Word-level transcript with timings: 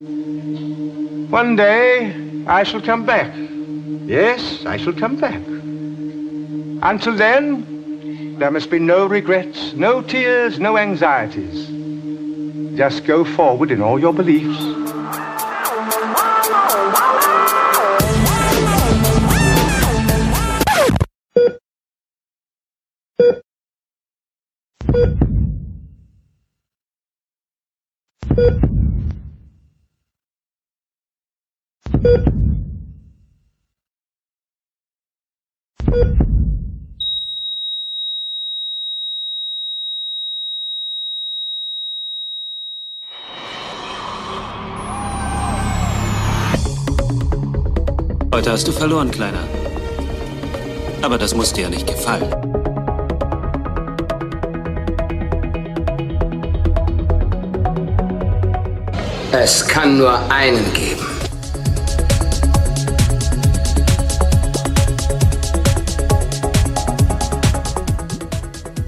One 0.00 1.56
day 1.56 2.44
I 2.46 2.62
shall 2.62 2.80
come 2.80 3.04
back. 3.04 3.34
Yes, 4.06 4.64
I 4.64 4.76
shall 4.76 4.92
come 4.92 5.16
back. 5.16 5.42
Until 6.84 7.16
then, 7.16 8.38
there 8.38 8.52
must 8.52 8.70
be 8.70 8.78
no 8.78 9.06
regrets, 9.06 9.72
no 9.72 10.00
tears, 10.00 10.60
no 10.60 10.78
anxieties. 10.78 11.66
Just 12.78 13.06
go 13.06 13.24
forward 13.24 13.72
in 13.72 13.82
all 13.82 13.98
your 13.98 14.14
beliefs. 14.14 14.88
Heute 48.48 48.56
hast 48.56 48.68
du 48.68 48.72
verloren, 48.72 49.10
Kleiner. 49.10 49.46
Aber 51.02 51.18
das 51.18 51.34
muss 51.34 51.52
dir 51.52 51.64
ja 51.64 51.68
nicht 51.68 51.86
gefallen. 51.86 52.34
Es 59.32 59.68
kann 59.68 59.98
nur 59.98 60.18
einen 60.32 60.64
geben. 60.72 61.06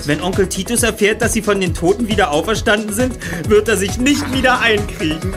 Wenn 0.07 0.23
Onkel 0.23 0.49
Titus 0.49 0.83
erfährt, 0.85 1.21
dass 1.21 1.35
sie 1.35 1.43
von 1.43 1.61
den 1.61 1.75
Toten 1.75 2.09
wieder 2.09 2.31
auferstanden 2.31 2.95
sind, 2.95 3.19
wird 3.47 3.69
er 3.69 3.77
sich 3.77 3.99
nicht 3.99 4.33
wieder 4.33 4.59
einkriegen. 4.61 5.35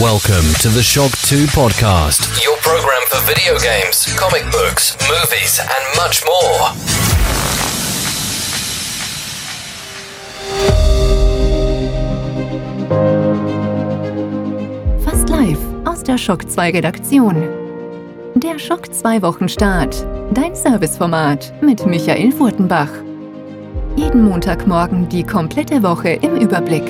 Welcome 0.00 0.54
to 0.62 0.70
the 0.70 0.82
Shock 0.82 1.12
2 1.28 1.44
podcast. 1.48 2.42
Your 2.42 2.56
program 2.62 3.02
for 3.08 3.20
video 3.26 3.58
games, 3.58 4.06
comic 4.16 4.44
books, 4.50 4.96
movies, 5.10 5.60
and 5.60 5.84
much 5.94 6.24
more. 6.24 6.72
Fast 15.04 15.28
live 15.28 15.58
aus 15.84 16.02
der 16.02 16.16
Schock 16.16 16.50
2 16.50 16.70
Redaktion. 16.70 17.36
Der 18.36 18.58
Schock 18.58 18.94
2 18.94 19.20
Wochenstart. 19.20 20.06
Dein 20.32 20.54
Serviceformat 20.54 21.52
mit 21.60 21.84
Michael 21.84 22.32
Furtenbach. 22.32 22.88
Jeden 23.96 24.24
Montagmorgen 24.24 25.10
die 25.10 25.24
komplette 25.24 25.82
Woche 25.82 26.12
im 26.22 26.36
Überblick. 26.36 26.88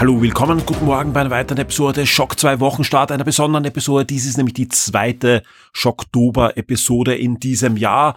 Hallo, 0.00 0.22
willkommen, 0.22 0.62
guten 0.64 0.84
Morgen 0.84 1.12
bei 1.12 1.22
einer 1.22 1.30
weiteren 1.30 1.58
Episode 1.58 2.06
Schock 2.06 2.38
2 2.38 2.60
Wochenstart, 2.60 3.10
einer 3.10 3.24
besonderen 3.24 3.64
Episode. 3.64 4.04
Dies 4.04 4.26
ist 4.26 4.36
nämlich 4.36 4.54
die 4.54 4.68
zweite 4.68 5.42
Schocktober-Episode 5.72 7.16
in 7.16 7.40
diesem 7.40 7.76
Jahr. 7.76 8.16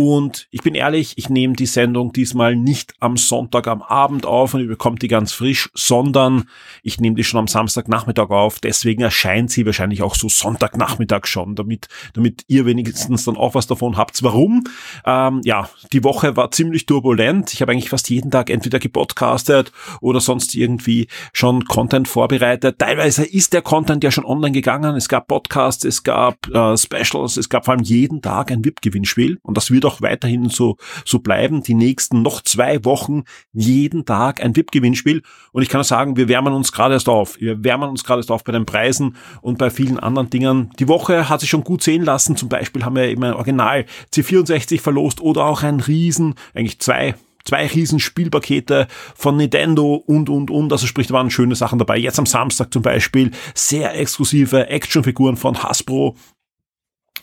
Und 0.00 0.46
ich 0.52 0.62
bin 0.62 0.76
ehrlich, 0.76 1.14
ich 1.16 1.28
nehme 1.28 1.54
die 1.54 1.66
Sendung 1.66 2.12
diesmal 2.12 2.54
nicht 2.54 2.94
am 3.00 3.16
Sonntag 3.16 3.66
am 3.66 3.82
Abend 3.82 4.26
auf 4.26 4.54
und 4.54 4.60
ihr 4.60 4.68
bekommt 4.68 5.02
die 5.02 5.08
ganz 5.08 5.32
frisch, 5.32 5.70
sondern 5.74 6.44
ich 6.84 7.00
nehme 7.00 7.16
die 7.16 7.24
schon 7.24 7.40
am 7.40 7.48
Samstagnachmittag 7.48 8.30
auf. 8.30 8.60
Deswegen 8.60 9.02
erscheint 9.02 9.50
sie 9.50 9.66
wahrscheinlich 9.66 10.02
auch 10.02 10.14
so 10.14 10.28
Sonntagnachmittag 10.28 11.26
schon, 11.26 11.56
damit, 11.56 11.88
damit 12.14 12.44
ihr 12.46 12.64
wenigstens 12.64 13.24
dann 13.24 13.36
auch 13.36 13.56
was 13.56 13.66
davon 13.66 13.96
habt. 13.96 14.22
Warum? 14.22 14.62
Ähm, 15.04 15.40
ja, 15.42 15.68
die 15.92 16.04
Woche 16.04 16.36
war 16.36 16.52
ziemlich 16.52 16.86
turbulent. 16.86 17.52
Ich 17.52 17.60
habe 17.60 17.72
eigentlich 17.72 17.90
fast 17.90 18.08
jeden 18.08 18.30
Tag 18.30 18.50
entweder 18.50 18.78
gepodcastet 18.78 19.72
oder 20.00 20.20
sonst 20.20 20.54
irgendwie 20.54 21.08
schon 21.32 21.64
Content 21.64 22.06
vorbereitet. 22.06 22.78
Teilweise 22.78 23.24
ist 23.24 23.52
der 23.52 23.62
Content 23.62 24.04
ja 24.04 24.12
schon 24.12 24.24
online 24.24 24.52
gegangen. 24.52 24.94
Es 24.94 25.08
gab 25.08 25.26
Podcasts, 25.26 25.84
es 25.84 26.04
gab 26.04 26.46
äh, 26.54 26.76
Specials, 26.76 27.36
es 27.36 27.48
gab 27.48 27.64
vor 27.64 27.74
allem 27.74 27.82
jeden 27.82 28.22
Tag 28.22 28.52
ein 28.52 28.64
VIP-Gewinnspiel 28.64 29.38
und 29.42 29.56
das 29.56 29.72
wird 29.72 29.87
auch 29.88 30.00
weiterhin 30.00 30.48
so, 30.48 30.76
so 31.04 31.18
bleiben. 31.18 31.62
Die 31.62 31.74
nächsten 31.74 32.22
noch 32.22 32.42
zwei 32.42 32.84
Wochen 32.84 33.24
jeden 33.52 34.04
Tag 34.04 34.42
ein 34.42 34.54
VIP-Gewinnspiel. 34.54 35.22
Und 35.52 35.62
ich 35.62 35.68
kann 35.68 35.82
sagen, 35.82 36.16
wir 36.16 36.28
wärmen 36.28 36.52
uns 36.52 36.72
gerade 36.72 36.94
erst 36.94 37.08
auf. 37.08 37.40
Wir 37.40 37.64
wärmen 37.64 37.90
uns 37.90 38.04
gerade 38.04 38.20
erst 38.20 38.30
auf 38.30 38.44
bei 38.44 38.52
den 38.52 38.66
Preisen 38.66 39.16
und 39.40 39.58
bei 39.58 39.70
vielen 39.70 39.98
anderen 39.98 40.30
Dingen. 40.30 40.70
Die 40.78 40.88
Woche 40.88 41.28
hat 41.28 41.40
sich 41.40 41.50
schon 41.50 41.64
gut 41.64 41.82
sehen 41.82 42.04
lassen. 42.04 42.36
Zum 42.36 42.48
Beispiel 42.48 42.84
haben 42.84 42.96
wir 42.96 43.10
immer 43.10 43.28
ein 43.28 43.34
Original 43.34 43.86
C64 44.14 44.80
verlost 44.80 45.20
oder 45.20 45.44
auch 45.44 45.62
ein 45.62 45.80
Riesen, 45.80 46.34
eigentlich 46.54 46.78
zwei 46.78 47.14
zwei 47.48 47.66
riesen 47.66 47.98
Spielpakete 47.98 48.88
von 49.14 49.36
Nintendo 49.36 49.94
und, 49.94 50.28
und, 50.28 50.50
und. 50.50 50.70
Also 50.70 50.86
sprich, 50.86 51.06
da 51.06 51.14
waren 51.14 51.30
schöne 51.30 51.54
Sachen 51.54 51.78
dabei. 51.78 51.96
Jetzt 51.96 52.18
am 52.18 52.26
Samstag 52.26 52.72
zum 52.72 52.82
Beispiel 52.82 53.30
sehr 53.54 53.98
exklusive 53.98 54.68
Actionfiguren 54.68 55.36
von 55.36 55.62
Hasbro 55.62 56.14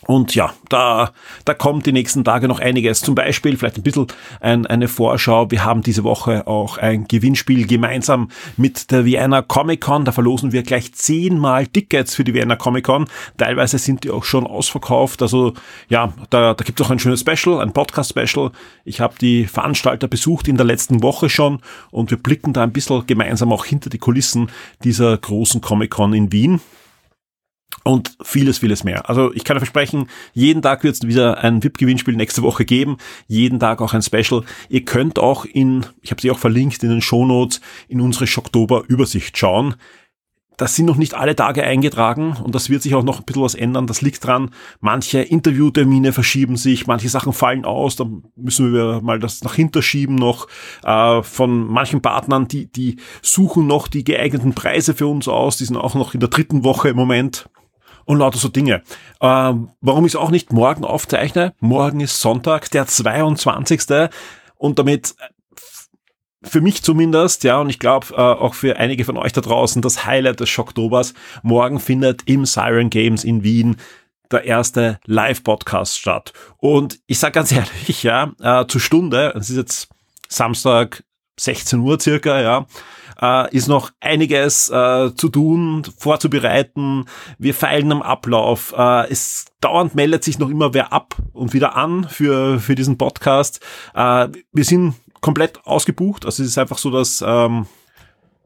und 0.06 0.34
ja, 0.34 0.52
da, 0.68 1.12
da 1.44 1.54
kommt 1.54 1.86
die 1.86 1.92
nächsten 1.92 2.24
Tage 2.24 2.48
noch 2.48 2.60
einiges. 2.60 3.00
Zum 3.00 3.14
Beispiel 3.14 3.56
vielleicht 3.56 3.76
ein 3.76 3.82
bisschen 3.82 4.06
ein, 4.40 4.66
eine 4.66 4.88
Vorschau. 4.88 5.50
Wir 5.50 5.64
haben 5.64 5.82
diese 5.82 6.04
Woche 6.04 6.46
auch 6.46 6.78
ein 6.78 7.08
Gewinnspiel 7.08 7.66
gemeinsam 7.66 8.28
mit 8.56 8.90
der 8.90 9.04
Vienna 9.04 9.42
Comic 9.42 9.80
Con. 9.80 10.04
Da 10.04 10.12
verlosen 10.12 10.52
wir 10.52 10.62
gleich 10.62 10.92
zehnmal 10.94 11.66
Tickets 11.66 12.14
für 12.14 12.24
die 12.24 12.34
Vienna 12.34 12.56
Comic 12.56 12.84
Con. 12.84 13.06
Teilweise 13.36 13.78
sind 13.78 14.04
die 14.04 14.10
auch 14.10 14.24
schon 14.24 14.46
ausverkauft. 14.46 15.22
Also 15.22 15.54
ja, 15.88 16.12
da, 16.30 16.54
da 16.54 16.64
gibt 16.64 16.80
es 16.80 16.86
auch 16.86 16.90
ein 16.90 16.98
schönes 16.98 17.20
Special, 17.20 17.60
ein 17.60 17.72
Podcast-Special. 17.72 18.52
Ich 18.84 19.00
habe 19.00 19.14
die 19.20 19.46
Veranstalter 19.46 20.08
besucht 20.08 20.46
in 20.46 20.56
der 20.56 20.66
letzten 20.66 21.02
Woche 21.02 21.28
schon 21.28 21.60
und 21.90 22.10
wir 22.10 22.18
blicken 22.18 22.52
da 22.52 22.62
ein 22.62 22.72
bisschen 22.72 23.06
gemeinsam 23.06 23.52
auch 23.52 23.64
hinter 23.64 23.90
die 23.90 23.98
Kulissen 23.98 24.50
dieser 24.84 25.16
großen 25.16 25.60
Comic 25.60 25.90
Con 25.90 26.14
in 26.14 26.30
Wien 26.30 26.60
und 27.84 28.16
vieles, 28.22 28.58
vieles 28.58 28.84
mehr. 28.84 29.08
Also 29.08 29.32
ich 29.32 29.44
kann 29.44 29.58
versprechen, 29.58 30.08
jeden 30.32 30.62
Tag 30.62 30.82
wird 30.82 30.96
es 30.96 31.06
wieder 31.06 31.38
ein 31.38 31.62
VIP-Gewinnspiel 31.62 32.16
nächste 32.16 32.42
Woche 32.42 32.64
geben, 32.64 32.96
jeden 33.28 33.60
Tag 33.60 33.80
auch 33.80 33.94
ein 33.94 34.02
Special. 34.02 34.42
Ihr 34.68 34.84
könnt 34.84 35.18
auch 35.18 35.44
in, 35.44 35.86
ich 36.02 36.10
habe 36.10 36.20
sie 36.20 36.30
auch 36.30 36.38
verlinkt 36.38 36.82
in 36.82 36.90
den 36.90 37.00
Shownotes, 37.00 37.60
in 37.88 38.00
unsere 38.00 38.26
Schocktober-Übersicht 38.26 39.38
schauen. 39.38 39.76
Das 40.56 40.74
sind 40.74 40.86
noch 40.86 40.96
nicht 40.96 41.12
alle 41.12 41.36
Tage 41.36 41.64
eingetragen 41.64 42.34
und 42.42 42.54
das 42.54 42.70
wird 42.70 42.80
sich 42.80 42.94
auch 42.94 43.04
noch 43.04 43.18
ein 43.18 43.24
bisschen 43.26 43.42
was 43.42 43.54
ändern. 43.54 43.86
Das 43.86 44.00
liegt 44.00 44.24
dran, 44.24 44.50
manche 44.80 45.20
Interviewtermine 45.20 46.14
verschieben 46.14 46.56
sich, 46.56 46.86
manche 46.86 47.10
Sachen 47.10 47.34
fallen 47.34 47.66
aus, 47.66 47.96
da 47.96 48.06
müssen 48.36 48.72
wir 48.72 49.02
mal 49.02 49.18
das 49.18 49.44
nach 49.44 49.54
hinter 49.54 49.82
schieben 49.82 50.14
noch. 50.14 50.48
Äh, 50.82 51.22
von 51.22 51.66
manchen 51.66 52.00
Partnern, 52.00 52.48
die, 52.48 52.72
die 52.72 52.96
suchen 53.20 53.66
noch 53.66 53.86
die 53.86 54.02
geeigneten 54.02 54.54
Preise 54.54 54.94
für 54.94 55.06
uns 55.06 55.28
aus, 55.28 55.58
die 55.58 55.66
sind 55.66 55.76
auch 55.76 55.94
noch 55.94 56.14
in 56.14 56.20
der 56.20 56.30
dritten 56.30 56.64
Woche 56.64 56.88
im 56.88 56.96
Moment 56.96 57.50
und 58.06 58.18
lauter 58.18 58.38
so 58.38 58.48
Dinge. 58.48 58.82
Ähm, 59.20 59.70
warum 59.82 60.06
ich 60.06 60.12
es 60.12 60.16
auch 60.16 60.30
nicht 60.30 60.52
morgen 60.52 60.84
aufzeichne? 60.84 61.52
Morgen 61.60 62.00
ist 62.00 62.20
Sonntag, 62.20 62.70
der 62.70 62.86
22. 62.86 64.08
Und 64.56 64.78
damit 64.78 65.14
für 66.42 66.60
mich 66.60 66.82
zumindest, 66.82 67.44
ja, 67.44 67.60
und 67.60 67.68
ich 67.68 67.78
glaube 67.78 68.06
äh, 68.12 68.20
auch 68.20 68.54
für 68.54 68.76
einige 68.76 69.04
von 69.04 69.16
euch 69.16 69.32
da 69.32 69.40
draußen, 69.40 69.82
das 69.82 70.06
Highlight 70.06 70.40
des 70.40 70.48
Schocktobers. 70.48 71.12
Morgen 71.42 71.80
findet 71.80 72.22
im 72.26 72.46
Siren 72.46 72.88
Games 72.88 73.24
in 73.24 73.42
Wien 73.42 73.76
der 74.30 74.44
erste 74.44 74.98
Live-Podcast 75.04 75.98
statt. 75.98 76.32
Und 76.58 77.00
ich 77.06 77.18
sage 77.18 77.32
ganz 77.32 77.52
ehrlich, 77.52 78.02
ja, 78.02 78.32
äh, 78.40 78.66
zur 78.66 78.80
Stunde, 78.80 79.32
es 79.36 79.50
ist 79.50 79.56
jetzt 79.56 79.88
Samstag 80.28 81.04
16 81.38 81.80
Uhr 81.80 82.00
circa, 82.00 82.40
ja, 82.40 82.66
äh, 83.20 83.54
ist 83.54 83.68
noch 83.68 83.90
einiges 84.00 84.68
äh, 84.70 85.14
zu 85.14 85.28
tun, 85.28 85.82
vorzubereiten. 85.98 87.04
Wir 87.38 87.54
feilen 87.54 87.92
am 87.92 88.02
Ablauf. 88.02 88.74
Äh, 88.76 89.10
es 89.10 89.46
dauernd 89.60 89.94
meldet 89.94 90.24
sich 90.24 90.38
noch 90.38 90.50
immer 90.50 90.74
wer 90.74 90.92
ab 90.92 91.16
und 91.32 91.52
wieder 91.52 91.76
an 91.76 92.08
für, 92.08 92.60
für 92.60 92.74
diesen 92.74 92.98
Podcast. 92.98 93.60
Äh, 93.94 94.28
wir 94.52 94.64
sind 94.64 94.94
komplett 95.20 95.64
ausgebucht. 95.66 96.24
Also 96.24 96.42
es 96.42 96.50
ist 96.50 96.58
einfach 96.58 96.78
so, 96.78 96.90
dass 96.90 97.24
ähm, 97.26 97.66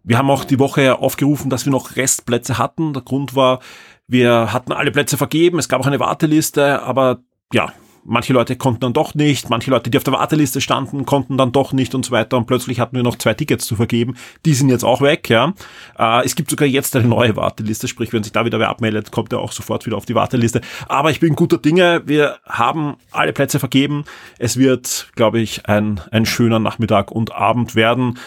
wir 0.03 0.17
haben 0.17 0.31
auch 0.31 0.45
die 0.45 0.59
Woche 0.59 0.99
aufgerufen, 0.99 1.51
dass 1.51 1.67
wir 1.67 1.73
noch 1.73 1.97
Restplätze 1.97 2.59
hatten. 2.59 2.93
Der 2.93 3.03
Grund 3.03 3.35
war, 3.35 3.61
Wir 4.07 4.53
hatten 4.53 4.73
alle 4.73 4.91
Plätze 4.91 5.17
vergeben, 5.17 5.59
es 5.61 5.69
gab 5.69 5.81
auch 5.81 5.87
eine 5.87 6.01
Warteliste, 6.01 6.83
aber 6.83 7.19
ja, 7.53 7.73
manche 8.05 8.33
Leute 8.33 8.57
konnten 8.57 8.81
dann 8.81 8.93
doch 8.93 9.15
nicht, 9.15 9.51
manche 9.51 9.71
Leute, 9.71 9.91
die 9.91 9.99
auf 9.99 10.05
der 10.05 10.15
Warteliste 10.15 10.61
standen, 10.61 11.05
konnten 11.07 11.37
dann 11.37 11.53
doch 11.53 11.73
nicht 11.73 11.95
und 11.95 12.05
so 12.05 12.13
weiter 12.13 12.37
und 12.37 12.47
plötzlich 12.47 12.81
hatten 12.81 12.97
wir 12.97 13.03
noch 13.03 13.17
zwei 13.17 13.35
Tickets 13.35 13.67
zu 13.67 13.77
vergeben. 13.77 14.17
Die 14.45 14.55
sind 14.55 14.69
jetzt 14.69 14.85
auch 14.85 15.01
weg, 15.01 15.29
ja. 15.29 15.55
Äh, 15.99 16.25
es 16.25 16.35
gibt 16.35 16.51
sogar 16.51 16.69
jetzt 16.69 16.97
eine 16.97 17.09
neue 17.09 17.37
Warteliste, 17.37 17.89
sprich, 17.89 18.13
wenn 18.13 18.23
sich 18.23 18.33
da 18.33 18.45
wieder 18.45 18.59
wer 18.59 18.69
abmeldet, 18.69 19.11
kommt 19.11 19.33
er 19.33 19.41
auch 19.41 19.53
sofort 19.53 19.87
wieder 19.87 19.97
auf 19.97 20.07
die 20.07 20.15
Warteliste. 20.15 20.61
Aber 20.89 21.11
ich 21.11 21.21
bin 21.21 21.37
guter 21.37 21.59
Dinge, 21.59 22.03
wir 22.07 22.39
haben 22.47 22.97
alle 23.11 23.33
Plätze 23.33 23.59
vergeben. 23.59 24.05
Es 24.39 24.57
wird, 24.57 25.11
glaube 25.15 25.41
ich, 25.41 25.67
ein, 25.67 26.01
ein 26.11 26.27
schöner 26.27 26.59
Nachmittag 26.59 27.11
und 27.11 27.33
Abend 27.33 27.75
werden. 27.75 28.19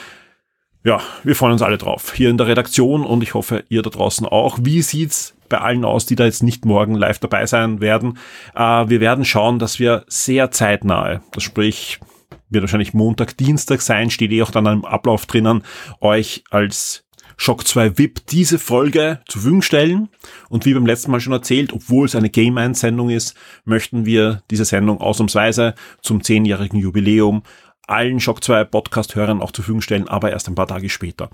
Ja, 0.86 1.02
wir 1.24 1.36
freuen 1.36 1.54
uns 1.54 1.62
alle 1.62 1.78
drauf. 1.78 2.14
Hier 2.14 2.30
in 2.30 2.38
der 2.38 2.48
Redaktion 2.48 3.06
und 3.06 3.24
ich 3.24 3.34
hoffe, 3.34 3.64
ihr 3.70 3.82
da 3.82 3.90
draußen 3.90 4.28
auch. 4.28 4.60
Wie 4.62 4.82
sieht's 4.82 5.34
bei 5.54 5.60
allen 5.60 5.86
aus, 5.86 6.08
die 6.08 6.16
da 6.16 6.26
jetzt 6.26 6.42
nicht 6.42 6.66
morgen 6.66 6.96
live 6.96 7.20
dabei 7.20 7.46
sein 7.46 7.80
werden? 7.80 8.18
Äh, 8.56 8.90
wir 8.90 9.00
werden 9.00 9.24
schauen, 9.24 9.60
dass 9.60 9.78
wir 9.78 10.04
sehr 10.08 10.50
zeitnahe, 10.50 11.22
das 11.32 11.44
sprich, 11.44 12.00
wird 12.50 12.64
wahrscheinlich 12.64 12.96
Montag, 12.96 13.38
Dienstag 13.38 13.82
sein, 13.82 14.10
steht 14.10 14.32
eh 14.32 14.42
auch 14.42 14.50
dann 14.50 14.66
im 14.66 14.86
Ablauf 14.86 15.28
drinnen, 15.28 15.64
euch 16.02 16.44
als 16.50 17.06
Shock 17.38 17.68
2 17.68 18.00
VIP 18.00 18.26
diese 18.28 18.58
Folge 18.58 19.22
zur 19.28 19.42
Verfügung 19.42 19.62
stellen. 19.62 20.10
Und 20.50 20.66
wie 20.66 20.74
beim 20.74 20.88
letzten 20.88 21.12
Mal 21.12 21.20
schon 21.20 21.34
erzählt, 21.34 21.72
obwohl 21.72 22.08
es 22.08 22.16
eine 22.16 22.30
Game 22.30 22.58
1 22.58 22.80
Sendung 22.80 23.10
ist, 23.10 23.36
möchten 23.64 24.06
wir 24.06 24.42
diese 24.50 24.66
Sendung 24.66 25.02
ausnahmsweise 25.02 25.76
zum 26.02 26.24
zehnjährigen 26.24 26.80
Jubiläum 26.80 27.44
allen 27.88 28.20
Shock 28.20 28.44
2 28.44 28.64
Podcast-Hörern 28.66 29.42
auch 29.42 29.52
zur 29.52 29.64
Verfügung 29.64 29.82
stellen, 29.82 30.08
aber 30.08 30.32
erst 30.32 30.48
ein 30.48 30.56
paar 30.56 30.68
Tage 30.68 30.90
später. 30.90 31.30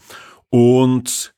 Und 0.49 1.33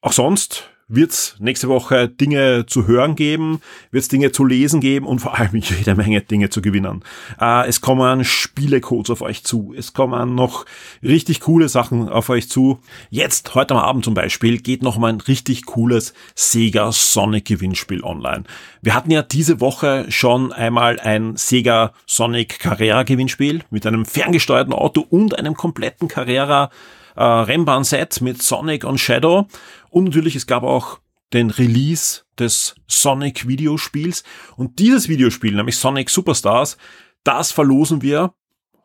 auch 0.00 0.12
sonst 0.12 0.73
wird 0.88 1.36
nächste 1.38 1.68
Woche 1.68 2.08
Dinge 2.08 2.66
zu 2.66 2.86
hören 2.86 3.16
geben, 3.16 3.60
wird 3.90 4.02
es 4.02 4.08
Dinge 4.08 4.32
zu 4.32 4.44
lesen 4.44 4.80
geben 4.80 5.06
und 5.06 5.20
vor 5.20 5.38
allem 5.38 5.54
jede 5.54 5.94
Menge 5.94 6.20
Dinge 6.20 6.50
zu 6.50 6.60
gewinnen. 6.60 7.02
Äh, 7.40 7.66
es 7.68 7.80
kommen 7.80 8.24
Spielecodes 8.24 9.10
auf 9.10 9.22
euch 9.22 9.44
zu, 9.44 9.74
es 9.76 9.92
kommen 9.92 10.34
noch 10.34 10.66
richtig 11.02 11.40
coole 11.40 11.68
Sachen 11.68 12.08
auf 12.08 12.28
euch 12.28 12.48
zu. 12.48 12.80
Jetzt, 13.10 13.54
heute 13.54 13.74
am 13.74 13.80
Abend 13.80 14.04
zum 14.04 14.14
Beispiel, 14.14 14.58
geht 14.58 14.82
noch 14.82 14.98
mal 14.98 15.08
ein 15.08 15.20
richtig 15.20 15.64
cooles 15.66 16.14
Sega 16.34 16.92
Sonic 16.92 17.46
Gewinnspiel 17.46 18.02
online. 18.02 18.44
Wir 18.82 18.94
hatten 18.94 19.10
ja 19.10 19.22
diese 19.22 19.60
Woche 19.60 20.06
schon 20.08 20.52
einmal 20.52 21.00
ein 21.00 21.36
Sega 21.36 21.92
Sonic 22.06 22.58
Carrera 22.58 23.02
Gewinnspiel 23.02 23.62
mit 23.70 23.86
einem 23.86 24.04
ferngesteuerten 24.04 24.72
Auto 24.72 25.00
und 25.08 25.38
einem 25.38 25.54
kompletten 25.54 26.08
Carrera 26.08 26.70
äh, 27.16 27.22
Rennbahn-Set 27.22 28.20
mit 28.20 28.42
Sonic 28.42 28.84
und 28.84 28.98
Shadow. 28.98 29.46
Und 29.94 30.06
natürlich, 30.06 30.34
es 30.34 30.48
gab 30.48 30.64
auch 30.64 30.98
den 31.32 31.50
Release 31.50 32.22
des 32.36 32.74
Sonic 32.88 33.46
Videospiels. 33.46 34.24
Und 34.56 34.80
dieses 34.80 35.08
Videospiel, 35.08 35.54
nämlich 35.54 35.76
Sonic 35.76 36.10
Superstars, 36.10 36.78
das 37.22 37.52
verlosen 37.52 38.02
wir 38.02 38.34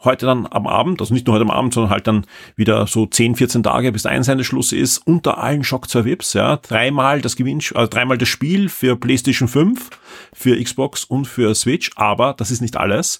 heute 0.04 0.28
dann 0.28 0.46
am 0.46 0.68
Abend, 0.68 1.02
also 1.02 1.16
nicht 1.16 1.26
nur 1.26 1.34
heute 1.34 1.46
am 1.46 1.50
Abend, 1.50 1.74
sondern 1.74 1.90
halt 1.90 2.06
dann 2.06 2.28
wieder 2.56 2.86
so 2.86 3.08
10, 3.08 3.36
14 3.36 3.64
Tage, 3.64 3.92
bis 3.92 4.04
der 4.04 4.12
Einsendeschluss 4.12 4.72
ist, 4.72 5.00
unter 5.00 5.40
allen 5.40 5.64
Shock 5.64 5.90
2 5.90 6.06
Vips, 6.06 6.34
ja. 6.34 6.58
Dreimal 6.58 7.22
das 7.22 7.36
Gewinn, 7.36 7.60
also 7.74 7.90
dreimal 7.90 8.20
das 8.20 8.30
Spiel 8.30 8.70
für 8.70 8.96
PlayStation 8.96 9.48
5, 9.48 9.90
für 10.32 10.64
Xbox 10.64 11.06
und 11.06 11.26
für 11.26 11.56
Switch, 11.56 11.90
aber 11.96 12.36
das 12.36 12.52
ist 12.52 12.62
nicht 12.62 12.78
alles. 12.78 13.20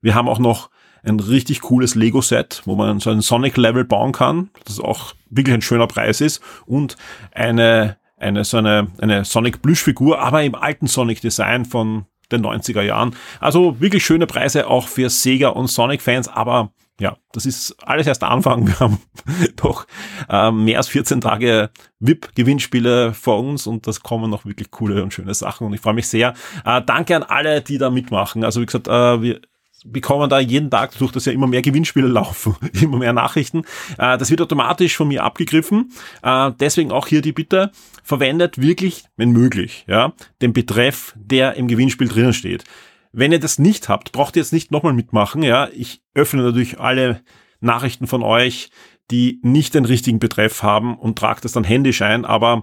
Wir 0.00 0.14
haben 0.14 0.28
auch 0.28 0.38
noch 0.38 0.70
ein 1.06 1.20
richtig 1.20 1.60
cooles 1.60 1.94
Lego-Set, 1.94 2.62
wo 2.64 2.74
man 2.74 3.00
so 3.00 3.10
ein 3.10 3.20
Sonic-Level 3.20 3.84
bauen 3.84 4.12
kann, 4.12 4.50
das 4.64 4.80
auch 4.80 5.14
wirklich 5.30 5.54
ein 5.54 5.62
schöner 5.62 5.86
Preis 5.86 6.20
ist 6.20 6.42
und 6.66 6.96
eine, 7.32 7.96
eine 8.18 8.44
so 8.44 8.58
eine, 8.58 8.88
eine 8.98 9.24
Sonic-Plüschfigur, 9.24 10.18
aber 10.18 10.42
im 10.42 10.54
alten 10.54 10.86
Sonic-Design 10.86 11.64
von 11.64 12.06
den 12.32 12.44
90er 12.44 12.82
Jahren. 12.82 13.14
Also 13.40 13.80
wirklich 13.80 14.04
schöne 14.04 14.26
Preise 14.26 14.68
auch 14.68 14.88
für 14.88 15.08
Sega 15.10 15.48
und 15.48 15.68
Sonic-Fans, 15.68 16.28
aber 16.28 16.72
ja, 16.98 17.16
das 17.32 17.44
ist 17.44 17.76
alles 17.86 18.06
erst 18.06 18.22
der 18.22 18.30
Anfang. 18.30 18.66
Wir 18.66 18.80
haben 18.80 18.98
doch 19.56 19.86
äh, 20.28 20.50
mehr 20.50 20.78
als 20.78 20.88
14 20.88 21.20
Tage 21.20 21.70
VIP-Gewinnspiele 22.00 23.12
vor 23.12 23.38
uns 23.38 23.66
und 23.66 23.86
das 23.86 24.00
kommen 24.02 24.30
noch 24.30 24.46
wirklich 24.46 24.70
coole 24.70 25.02
und 25.02 25.12
schöne 25.12 25.34
Sachen 25.34 25.66
und 25.66 25.74
ich 25.74 25.80
freue 25.80 25.94
mich 25.94 26.08
sehr. 26.08 26.34
Äh, 26.64 26.82
danke 26.84 27.14
an 27.14 27.22
alle, 27.22 27.60
die 27.60 27.78
da 27.78 27.90
mitmachen. 27.90 28.44
Also 28.44 28.60
wie 28.60 28.66
gesagt, 28.66 28.88
äh, 28.88 29.22
wir 29.22 29.40
bekommen 29.84 30.28
da 30.30 30.40
jeden 30.40 30.70
Tag, 30.70 30.96
durch 30.98 31.12
dass 31.12 31.24
ja 31.24 31.32
immer 31.32 31.46
mehr 31.46 31.62
Gewinnspiele 31.62 32.08
laufen, 32.08 32.56
immer 32.80 32.98
mehr 32.98 33.12
Nachrichten. 33.12 33.62
Äh, 33.98 34.18
das 34.18 34.30
wird 34.30 34.40
automatisch 34.40 34.96
von 34.96 35.08
mir 35.08 35.24
abgegriffen. 35.24 35.92
Äh, 36.22 36.52
deswegen 36.58 36.92
auch 36.92 37.06
hier 37.06 37.22
die 37.22 37.32
Bitte, 37.32 37.70
verwendet 38.02 38.60
wirklich, 38.60 39.04
wenn 39.16 39.30
möglich, 39.30 39.84
ja, 39.88 40.12
den 40.42 40.52
Betreff, 40.52 41.14
der 41.16 41.54
im 41.54 41.68
Gewinnspiel 41.68 42.08
drinnen 42.08 42.32
steht. 42.32 42.64
Wenn 43.12 43.32
ihr 43.32 43.40
das 43.40 43.58
nicht 43.58 43.88
habt, 43.88 44.12
braucht 44.12 44.36
ihr 44.36 44.42
jetzt 44.42 44.52
nicht 44.52 44.70
nochmal 44.70 44.92
mitmachen, 44.92 45.42
ja. 45.42 45.68
Ich 45.72 46.02
öffne 46.14 46.42
natürlich 46.42 46.78
alle 46.78 47.22
Nachrichten 47.60 48.06
von 48.06 48.22
euch, 48.22 48.70
die 49.10 49.40
nicht 49.42 49.74
den 49.74 49.84
richtigen 49.84 50.18
Betreff 50.18 50.62
haben 50.62 50.96
und 50.96 51.18
tragt 51.18 51.44
das 51.44 51.52
dann 51.52 51.64
händisch 51.64 52.02
ein, 52.02 52.24
aber 52.24 52.62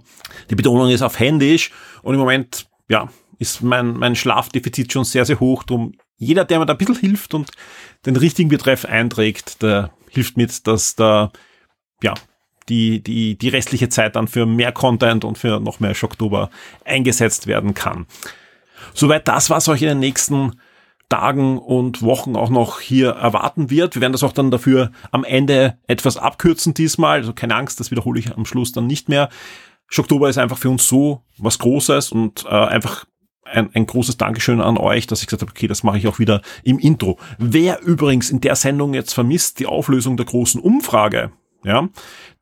die 0.49 0.55
Betonung 0.55 0.89
ist 0.89 1.01
auf 1.01 1.19
händisch 1.19 1.71
und 2.01 2.13
im 2.13 2.19
Moment, 2.19 2.67
ja, 2.89 3.09
ist 3.39 3.61
mein, 3.61 3.93
mein 3.93 4.15
Schlafdefizit 4.15 4.91
schon 4.91 5.03
sehr, 5.03 5.25
sehr 5.25 5.39
hoch. 5.39 5.63
Drum 5.63 5.93
jeder, 6.17 6.45
der 6.45 6.59
mir 6.59 6.65
da 6.65 6.73
ein 6.73 6.77
bisschen 6.77 6.95
hilft 6.95 7.33
und 7.33 7.51
den 8.05 8.15
richtigen 8.15 8.49
Betreff 8.49 8.85
einträgt, 8.85 9.61
der 9.61 9.91
hilft 10.09 10.37
mit, 10.37 10.67
dass 10.67 10.95
da, 10.95 11.31
ja, 12.01 12.13
die, 12.69 13.03
die, 13.03 13.37
die 13.37 13.49
restliche 13.49 13.89
Zeit 13.89 14.15
dann 14.15 14.27
für 14.27 14.45
mehr 14.45 14.71
Content 14.71 15.25
und 15.25 15.37
für 15.37 15.59
noch 15.59 15.79
mehr 15.79 15.95
Schocktober 15.95 16.49
eingesetzt 16.85 17.47
werden 17.47 17.73
kann. 17.73 18.05
Soweit 18.93 19.27
das, 19.27 19.49
was 19.49 19.67
euch 19.67 19.81
in 19.81 19.89
den 19.89 19.99
nächsten 19.99 20.53
Tagen 21.09 21.57
und 21.57 22.01
Wochen 22.01 22.35
auch 22.35 22.49
noch 22.49 22.79
hier 22.79 23.09
erwarten 23.09 23.69
wird. 23.69 23.95
Wir 23.95 24.01
werden 24.01 24.13
das 24.13 24.23
auch 24.23 24.31
dann 24.31 24.49
dafür 24.49 24.91
am 25.11 25.23
Ende 25.23 25.77
etwas 25.87 26.17
abkürzen 26.17 26.73
diesmal. 26.73 27.19
Also 27.19 27.33
keine 27.33 27.55
Angst, 27.55 27.79
das 27.79 27.91
wiederhole 27.91 28.19
ich 28.19 28.35
am 28.35 28.45
Schluss 28.45 28.71
dann 28.71 28.87
nicht 28.87 29.09
mehr. 29.09 29.29
Schocktober 29.89 30.29
ist 30.29 30.37
einfach 30.37 30.57
für 30.57 30.69
uns 30.69 30.87
so 30.87 31.21
was 31.37 31.59
Großes 31.59 32.11
und 32.11 32.45
äh, 32.45 32.49
einfach 32.49 33.05
ein, 33.53 33.69
ein 33.73 33.85
großes 33.85 34.17
Dankeschön 34.17 34.61
an 34.61 34.77
euch, 34.77 35.07
dass 35.07 35.21
ich 35.21 35.27
gesagt 35.27 35.41
habe, 35.41 35.51
okay, 35.51 35.67
das 35.67 35.83
mache 35.83 35.97
ich 35.97 36.07
auch 36.07 36.19
wieder 36.19 36.41
im 36.63 36.79
Intro. 36.79 37.17
Wer 37.37 37.81
übrigens 37.81 38.29
in 38.29 38.41
der 38.41 38.55
Sendung 38.55 38.93
jetzt 38.93 39.13
vermisst 39.13 39.59
die 39.59 39.65
Auflösung 39.65 40.17
der 40.17 40.25
großen 40.25 40.59
Umfrage, 40.59 41.31
ja, 41.63 41.87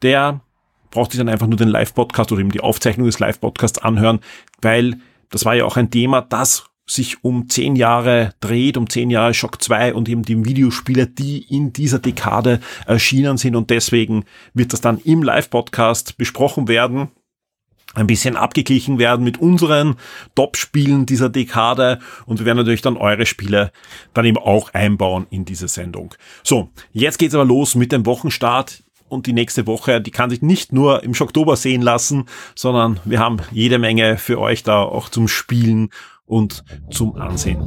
der 0.01 0.41
braucht 0.89 1.11
sich 1.11 1.19
dann 1.19 1.29
einfach 1.29 1.47
nur 1.47 1.57
den 1.57 1.69
Live-Podcast 1.69 2.31
oder 2.31 2.41
eben 2.41 2.51
die 2.51 2.61
Aufzeichnung 2.61 3.05
des 3.05 3.19
Live-Podcasts 3.19 3.79
anhören, 3.79 4.19
weil 4.61 4.97
das 5.29 5.45
war 5.45 5.55
ja 5.55 5.65
auch 5.65 5.77
ein 5.77 5.91
Thema, 5.91 6.21
das 6.21 6.65
sich 6.85 7.23
um 7.23 7.47
zehn 7.47 7.77
Jahre 7.77 8.33
dreht, 8.41 8.75
um 8.75 8.89
zehn 8.89 9.09
Jahre 9.09 9.33
Shock 9.33 9.61
2 9.61 9.93
und 9.93 10.09
eben 10.09 10.23
die 10.23 10.43
Videospiele, 10.43 11.07
die 11.07 11.39
in 11.43 11.71
dieser 11.71 11.99
Dekade 11.99 12.59
erschienen 12.85 13.37
sind 13.37 13.55
und 13.55 13.69
deswegen 13.69 14.25
wird 14.53 14.73
das 14.73 14.81
dann 14.81 14.97
im 14.97 15.23
Live-Podcast 15.23 16.17
besprochen 16.17 16.67
werden 16.67 17.09
ein 17.93 18.07
bisschen 18.07 18.35
abgeglichen 18.35 18.99
werden 18.99 19.23
mit 19.23 19.39
unseren 19.39 19.95
Top-Spielen 20.35 21.05
dieser 21.05 21.29
Dekade 21.29 21.99
und 22.25 22.39
wir 22.39 22.45
werden 22.45 22.57
natürlich 22.57 22.81
dann 22.81 22.97
eure 22.97 23.25
Spiele 23.25 23.71
dann 24.13 24.25
eben 24.25 24.37
auch 24.37 24.73
einbauen 24.73 25.27
in 25.29 25.45
diese 25.45 25.67
Sendung. 25.67 26.13
So, 26.43 26.69
jetzt 26.91 27.19
geht's 27.19 27.35
aber 27.35 27.45
los 27.45 27.75
mit 27.75 27.91
dem 27.91 28.05
Wochenstart 28.05 28.83
und 29.09 29.27
die 29.27 29.33
nächste 29.33 29.67
Woche, 29.67 29.99
die 29.99 30.11
kann 30.11 30.29
sich 30.29 30.41
nicht 30.41 30.71
nur 30.71 31.03
im 31.03 31.11
Oktober 31.19 31.57
sehen 31.57 31.81
lassen, 31.81 32.25
sondern 32.55 32.99
wir 33.03 33.19
haben 33.19 33.37
jede 33.51 33.77
Menge 33.77 34.17
für 34.17 34.39
euch 34.39 34.63
da 34.63 34.81
auch 34.81 35.09
zum 35.09 35.27
Spielen 35.27 35.89
und 36.25 36.63
zum 36.91 37.15
Ansehen. 37.17 37.59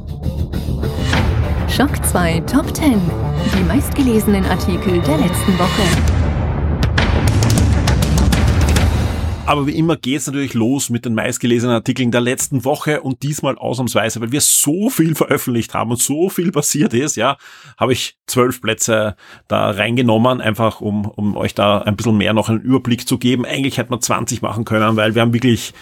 Schock 1.69 2.03
2 2.05 2.41
Top 2.41 2.75
10. 2.75 2.99
Die 3.59 3.65
meistgelesenen 3.65 4.45
Artikel 4.47 5.01
der 5.03 5.19
letzten 5.19 5.59
Woche. 5.59 6.24
Aber 9.47 9.67
wie 9.67 9.77
immer 9.77 9.97
geht's 9.97 10.27
natürlich 10.27 10.55
los 10.55 10.89
mit 10.89 11.05
den 11.05 11.15
meistgelesenen 11.15 11.75
Artikeln 11.75 12.11
der 12.11 12.23
letzten 12.23 12.65
Woche 12.65 13.03
und 13.03 13.23
diesmal 13.23 13.59
ausnahmsweise, 13.59 14.23
weil 14.23 14.33
wir 14.33 14.41
so 14.41 14.89
viel 14.89 15.15
veröffentlicht 15.15 15.75
haben 15.75 15.91
und 15.91 16.01
so 16.01 16.31
viel 16.31 16.51
passiert 16.51 16.95
ist, 16.95 17.17
ja, 17.17 17.37
habe 17.77 17.93
ich 17.93 18.17
zwölf 18.27 18.63
Plätze 18.63 19.17
da 19.47 19.71
reingenommen, 19.71 20.41
einfach 20.41 20.81
um, 20.81 21.05
um 21.05 21.37
euch 21.37 21.55
da 21.55 21.83
ein 21.83 21.95
bisschen 21.95 22.17
mehr 22.17 22.33
noch 22.33 22.49
einen 22.49 22.63
Überblick 22.63 23.07
zu 23.07 23.19
geben. 23.19 23.45
Eigentlich 23.45 23.77
hätte 23.77 23.91
man 23.91 24.01
20 24.01 24.41
machen 24.41 24.65
können, 24.65 24.97
weil 24.97 25.15
wir 25.15 25.21
haben 25.21 25.35
wirklich, 25.35 25.75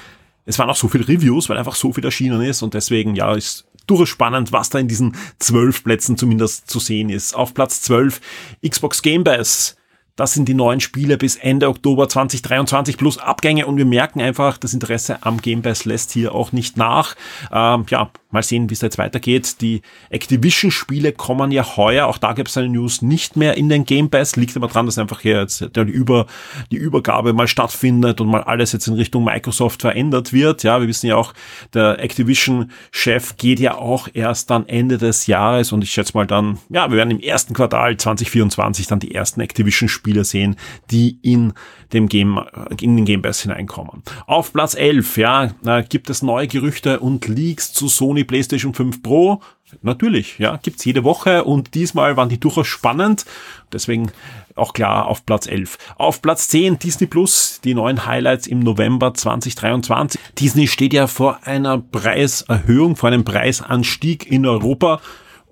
es 0.45 0.59
waren 0.59 0.69
auch 0.69 0.77
so 0.77 0.89
viele 0.89 1.07
Reviews, 1.07 1.49
weil 1.49 1.57
einfach 1.57 1.77
so 1.77 1.93
viel 1.93 2.05
erschienen 2.05 2.43
ist 2.43 2.63
und 2.63 2.75
deswegen, 2.75 3.15
ja, 3.15 3.33
ist 3.33 3.69
durchaus 3.87 4.09
spannend, 4.09 4.51
was 4.51 4.71
da 4.71 4.81
in 4.81 4.89
diesen 4.89 5.17
zwölf 5.39 5.85
Plätzen 5.85 6.17
zumindest 6.17 6.69
zu 6.69 6.81
sehen 6.81 7.11
ist. 7.11 7.35
Auf 7.35 7.55
Platz 7.55 7.81
zwölf 7.81 8.21
Xbox 8.67 9.03
Game 9.03 9.23
Pass 9.23 9.77
Das 10.15 10.35
sind 10.35 10.47
die 10.47 10.55
neuen 10.55 10.81
Spiele 10.81 11.17
bis 11.17 11.37
Ende 11.37 11.69
Oktober 11.69 12.07
2023 12.07 12.99
plus 12.99 13.17
Abgänge 13.17 13.67
und 13.67 13.79
wir 13.79 13.87
merken 13.87 14.21
einfach, 14.21 14.59
das 14.59 14.75
Interesse 14.75 15.19
am 15.23 15.41
Game 15.41 15.63
Pass 15.63 15.87
lässt 15.87 16.13
hier 16.13 16.35
auch 16.35 16.53
nicht 16.53 16.77
nach. 16.77 17.15
Ähm, 17.51 17.87
ja, 17.89 18.11
mal 18.31 18.43
sehen, 18.43 18.69
wie 18.69 18.75
es 18.75 18.83
jetzt 18.83 18.99
weitergeht. 18.99 19.63
Die 19.63 19.81
Activision-Spiele 20.11 21.13
kommen 21.13 21.51
ja 21.51 21.77
heuer, 21.77 22.07
auch 22.07 22.19
da 22.19 22.35
gibt 22.35 22.51
es 22.51 22.57
eine 22.59 22.69
News, 22.69 23.01
nicht 23.01 23.37
mehr 23.37 23.57
in 23.57 23.71
den 23.71 23.87
Game 23.87 24.11
Pass. 24.11 24.37
Liegt 24.37 24.55
aber 24.55 24.69
dran, 24.69 24.85
dass 24.85 24.99
einfach 24.99 25.21
hier 25.21 25.41
jetzt 25.41 25.65
die, 25.75 25.81
Über, 25.81 26.27
die 26.71 26.77
Übergabe 26.77 27.33
mal 27.33 27.49
stattfindet 27.49 28.21
und 28.21 28.29
mal 28.29 28.43
alles 28.43 28.73
jetzt 28.73 28.89
in 28.89 28.95
Richtung 28.95 29.25
Microsoft 29.25 29.81
verändert 29.81 30.35
wird. 30.35 30.63
Ja, 30.63 30.81
wir 30.81 30.89
wissen 30.89 31.07
ja 31.07 31.17
auch, 31.17 31.33
der 31.73 31.99
Activision-Chef 32.01 33.39
geht 33.39 33.61
ja 33.61 33.77
auch 33.77 34.09
erst 34.13 34.51
dann 34.51 34.69
Ende 34.69 34.99
des 34.99 35.27
Jahres 35.27 35.73
und 35.73 35.83
ich 35.83 35.91
schätze 35.91 36.13
mal 36.15 36.27
dann, 36.27 36.59
ja, 36.69 36.91
wir 36.91 36.99
werden 36.99 37.11
im 37.11 37.21
ersten 37.21 37.55
Quartal 37.55 37.97
2024 37.97 38.87
dann 38.87 39.01
die 39.01 39.15
ersten 39.15 39.41
Activision-Spiele 39.41 40.02
Spieler 40.03 40.25
sehen, 40.25 40.57
die 40.91 41.19
in 41.23 41.53
dem 41.93 42.09
Game, 42.09 42.41
in 42.81 42.97
den 42.97 43.05
Game 43.05 43.23
Pass 43.23 43.43
hineinkommen. 43.43 44.03
Auf 44.27 44.53
Platz 44.53 44.75
11, 44.75 45.17
ja, 45.17 45.53
gibt 45.89 46.11
es 46.11 46.23
neue 46.23 46.49
Gerüchte 46.49 46.99
und 46.99 47.29
Leaks 47.29 47.73
zu 47.73 47.87
Sony 47.87 48.25
PlayStation 48.25 48.75
5 48.75 49.01
Pro. 49.01 49.41
Natürlich, 49.83 50.39
ja, 50.39 50.59
gibt's 50.61 50.85
jede 50.85 51.05
Woche 51.05 51.45
und 51.45 51.75
diesmal 51.75 52.17
waren 52.17 52.29
die 52.29 52.41
durchaus 52.41 52.67
spannend. 52.67 53.25
Deswegen 53.73 54.11
auch 54.57 54.73
klar 54.73 55.07
auf 55.07 55.25
Platz 55.25 55.47
11. 55.47 55.79
Auf 55.97 56.21
Platz 56.21 56.49
10 56.49 56.81
Disney 56.81 57.07
Plus, 57.07 57.61
die 57.63 57.75
neuen 57.75 58.05
Highlights 58.05 58.49
im 58.49 58.59
November 58.59 59.15
2023. 59.15 60.21
Disney 60.37 60.67
steht 60.67 60.93
ja 60.93 61.07
vor 61.07 61.39
einer 61.45 61.79
Preiserhöhung, 61.79 62.97
vor 62.97 63.09
einem 63.09 63.25
Preisanstieg 63.25 64.31
in 64.31 64.47
Europa. 64.47 65.01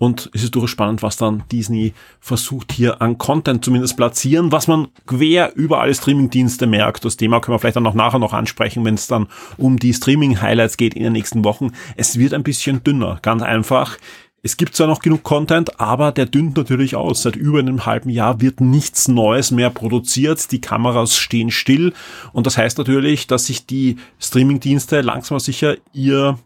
Und 0.01 0.31
es 0.33 0.43
ist 0.43 0.55
durchaus 0.55 0.71
spannend, 0.71 1.03
was 1.03 1.19
dann 1.19 1.45
Disney 1.53 1.93
versucht 2.21 2.73
hier 2.73 3.03
an 3.03 3.19
Content 3.19 3.63
zumindest 3.63 3.99
platzieren, 3.99 4.51
was 4.51 4.67
man 4.67 4.89
quer 5.05 5.55
über 5.57 5.83
alle 5.83 5.95
Streamingdienste 5.95 6.67
merkt. 6.67 7.05
Das 7.05 7.19
Thema 7.19 7.39
können 7.39 7.57
wir 7.57 7.59
vielleicht 7.59 7.77
dann 7.77 7.83
noch 7.83 7.93
nachher 7.93 8.19
noch 8.19 8.33
ansprechen, 8.33 8.83
wenn 8.87 8.95
es 8.95 9.09
dann 9.09 9.27
um 9.59 9.79
die 9.79 9.93
Streaming-Highlights 9.93 10.79
geht 10.79 10.95
in 10.95 11.03
den 11.03 11.13
nächsten 11.13 11.45
Wochen. 11.45 11.73
Es 11.97 12.19
wird 12.19 12.33
ein 12.33 12.43
bisschen 12.43 12.83
dünner, 12.83 13.19
ganz 13.21 13.43
einfach. 13.43 13.99
Es 14.43 14.57
gibt 14.57 14.75
zwar 14.75 14.87
noch 14.87 15.01
genug 15.01 15.23
Content, 15.23 15.79
aber 15.79 16.13
der 16.13 16.25
dünnt 16.25 16.57
natürlich 16.57 16.97
aus. 16.97 17.21
Seit 17.21 17.37
über 17.37 17.59
einem 17.59 17.85
halben 17.85 18.09
Jahr 18.09 18.41
wird 18.41 18.63
nichts 18.63 19.07
Neues 19.07 19.51
mehr 19.51 19.69
produziert. 19.69 20.51
Die 20.51 20.63
Kameras 20.63 21.15
stehen 21.15 21.51
still. 21.51 21.93
Und 22.33 22.47
das 22.47 22.57
heißt 22.57 22.79
natürlich, 22.79 23.27
dass 23.27 23.45
sich 23.45 23.67
die 23.67 23.97
Streamingdienste 24.19 25.03
langsam 25.03 25.39
sicher 25.41 25.77
ihr 25.93 26.39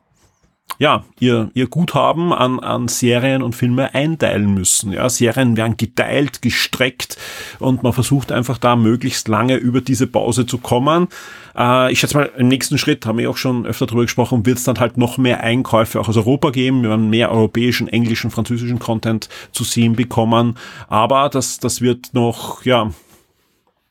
ja, 0.79 1.05
ihr, 1.21 1.51
ihr 1.55 1.69
Guthaben 1.69 2.33
an, 2.33 2.59
an 2.59 2.89
Serien 2.89 3.43
und 3.43 3.55
Filme 3.55 3.95
einteilen 3.95 4.53
müssen. 4.53 4.93
Ja, 4.93 5.09
Serien 5.09 5.57
werden 5.57 5.77
geteilt, 5.77 6.43
gestreckt 6.43 7.17
und 7.61 7.83
man 7.83 7.93
versucht 7.93 8.33
einfach 8.33 8.59
da 8.59 8.75
möglichst 8.75 9.29
lange 9.29 9.57
über 9.57 9.81
diese 9.81 10.07
Pause 10.07 10.47
zu 10.47 10.59
kommen. 10.59 11.09
Äh, 11.57 11.93
ich 11.93 12.01
schätze 12.01 12.17
mal, 12.17 12.31
im 12.37 12.49
nächsten 12.49 12.79
Schritt, 12.79 13.07
haben 13.07 13.19
wir 13.19 13.31
auch 13.31 13.37
schon 13.37 13.67
öfter 13.67 13.87
darüber 13.87 14.03
gesprochen, 14.03 14.47
wird 14.47 14.59
es 14.59 14.65
dann 14.65 14.81
halt 14.81 14.97
noch 14.97 15.17
mehr 15.17 15.41
Einkäufe 15.41 16.01
auch 16.01 16.09
aus 16.09 16.17
Europa 16.17 16.51
geben. 16.51 16.83
Wir 16.83 16.91
werden 16.91 17.11
mehr 17.11 17.31
europäischen, 17.31 17.87
englischen, 17.87 18.31
französischen 18.31 18.81
Content 18.81 19.29
zu 19.53 19.63
sehen 19.63 19.95
bekommen. 19.95 20.57
Aber 20.89 21.29
das, 21.29 21.61
das 21.61 21.81
wird 21.81 22.15
noch, 22.15 22.65
ja, 22.65 22.91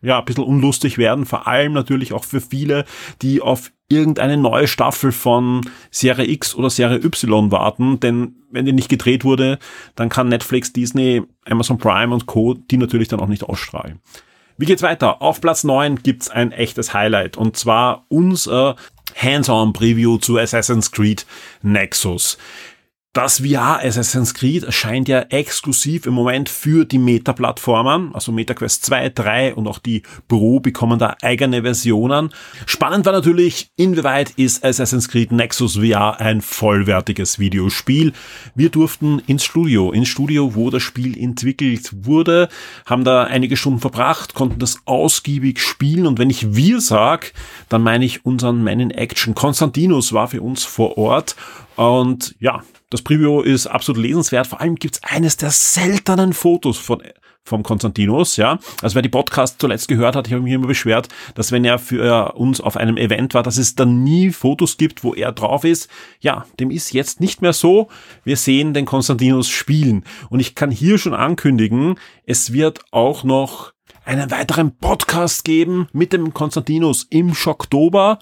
ja, 0.04 0.20
ein 0.20 0.26
bisschen 0.26 0.44
unlustig 0.44 0.98
werden, 0.98 1.26
vor 1.26 1.48
allem 1.48 1.74
natürlich 1.74 2.14
auch 2.14 2.26
für 2.26 2.42
viele, 2.42 2.86
die 3.22 3.42
auf 3.42 3.72
irgendeine 3.90 4.38
neue 4.38 4.68
Staffel 4.68 5.12
von 5.12 5.62
Serie 5.92 6.28
X 6.28 6.56
oder 6.56 6.70
Serie 6.70 6.98
Y 7.04 7.52
warten, 7.52 8.00
denn 8.00 8.36
wenn 8.52 8.66
die 8.66 8.74
nicht 8.74 8.90
gedreht 8.90 9.24
wurde, 9.24 9.60
dann 9.96 10.10
kann 10.10 10.28
Netflix, 10.28 10.74
Disney, 10.74 11.24
Amazon 11.46 11.78
Prime 11.78 12.14
und 12.14 12.26
Co. 12.26 12.54
die 12.54 12.78
natürlich 12.78 13.08
dann 13.08 13.20
auch 13.20 13.28
nicht 13.28 13.44
ausstrahlen. 13.44 14.00
Wie 14.58 14.66
geht's 14.66 14.84
weiter? 14.84 15.22
Auf 15.22 15.42
Platz 15.42 15.64
9 15.64 16.04
gibt's 16.04 16.30
ein 16.30 16.52
echtes 16.52 16.94
Highlight 16.94 17.38
und 17.38 17.58
zwar 17.58 18.06
unser 18.10 18.76
Hands-on-Preview 19.16 20.18
zu 20.18 20.38
Assassin's 20.38 20.92
Creed 20.92 21.26
Nexus. 21.62 22.38
Das 23.14 23.42
VR 23.42 23.80
Assassin's 23.84 24.34
Creed 24.34 24.64
erscheint 24.64 25.08
ja 25.08 25.20
exklusiv 25.20 26.08
im 26.08 26.16
Moment 26.16 26.50
für 26.50 26.84
die 26.84 26.98
Meta-Plattformen, 26.98 28.10
also 28.16 28.32
MetaQuest 28.32 28.84
2, 28.86 29.10
3 29.10 29.54
und 29.54 29.68
auch 29.68 29.78
die 29.78 30.02
Pro 30.28 30.60
bekommen 30.60 30.98
da 30.98 31.16
eigene 31.22 31.62
Versionen. 31.62 32.34
Spannend 32.66 33.06
war 33.06 33.14
natürlich, 33.14 33.70
inwieweit 33.76 34.32
ist 34.32 34.66
Assassin's 34.66 35.10
Creed 35.10 35.32
Nexus 35.32 35.76
VR 35.76 36.20
ein 36.20 36.42
vollwertiges 36.42 37.38
Videospiel. 37.38 38.14
Wir 38.56 38.70
durften 38.70 39.20
ins 39.28 39.44
Studio, 39.44 39.92
ins 39.92 40.08
Studio, 40.08 40.56
wo 40.56 40.72
das 40.72 40.82
Spiel 40.82 41.16
entwickelt 41.16 41.92
wurde, 41.94 42.50
haben 42.88 43.04
da 43.04 43.26
einige 43.26 43.58
Stunden 43.58 43.80
verbracht, 43.80 44.34
konnten 44.34 44.58
das 44.58 44.80
ausgiebig 44.86 45.62
spielen 45.62 46.08
und 46.08 46.18
wenn 46.18 46.32
ich 46.32 46.56
wir 46.56 46.82
sag, 46.82 47.34
dann 47.70 47.84
meine 47.84 48.06
ich 48.06 48.26
unseren 48.26 48.64
Man 48.64 48.80
in 48.80 48.90
Action. 48.90 49.36
Konstantinus 49.36 50.14
war 50.14 50.30
für 50.30 50.42
uns 50.42 50.64
vor 50.64 50.98
Ort 50.98 51.36
und 51.76 52.36
ja, 52.40 52.64
das 52.94 53.02
Preview 53.02 53.42
ist 53.42 53.66
absolut 53.66 54.00
lesenswert. 54.04 54.46
Vor 54.46 54.62
allem 54.62 54.76
gibt's 54.76 55.02
eines 55.02 55.36
der 55.36 55.50
seltenen 55.50 56.32
Fotos 56.32 56.78
von 56.78 57.02
vom 57.44 57.64
Konstantinos, 57.64 58.38
ja. 58.38 58.60
Also 58.84 58.96
wer 58.96 59.02
die 59.02 59.10
Podcast 59.10 59.60
zuletzt 59.60 59.88
gehört 59.88 60.16
hat, 60.16 60.28
ich 60.28 60.34
habe 60.34 60.44
mich 60.44 60.54
immer 60.54 60.68
beschwert, 60.68 61.10
dass 61.34 61.52
wenn 61.52 61.66
er 61.66 61.80
für 61.80 62.34
uns 62.36 62.62
auf 62.62 62.78
einem 62.78 62.96
Event 62.96 63.34
war, 63.34 63.42
dass 63.42 63.58
es 63.58 63.74
dann 63.74 64.04
nie 64.04 64.30
Fotos 64.30 64.78
gibt, 64.78 65.04
wo 65.04 65.14
er 65.16 65.32
drauf 65.32 65.64
ist. 65.64 65.90
Ja, 66.22 66.46
dem 66.60 66.70
ist 66.70 66.94
jetzt 66.94 67.20
nicht 67.20 67.42
mehr 67.42 67.52
so. 67.52 67.90
Wir 68.24 68.38
sehen 68.38 68.76
den 68.76 68.86
Konstantinos 68.86 69.50
spielen. 69.50 70.06
Und 70.30 70.40
ich 70.40 70.54
kann 70.54 70.70
hier 70.70 71.00
schon 71.00 71.16
ankündigen, 71.16 71.96
es 72.28 72.54
wird 72.54 72.80
auch 72.92 73.24
noch 73.24 73.74
einen 74.06 74.30
weiteren 74.30 74.78
Podcast 74.78 75.44
geben 75.44 75.88
mit 75.94 76.14
dem 76.14 76.34
Konstantinos 76.34 77.08
im 77.10 77.34
Schocktober. 77.34 78.20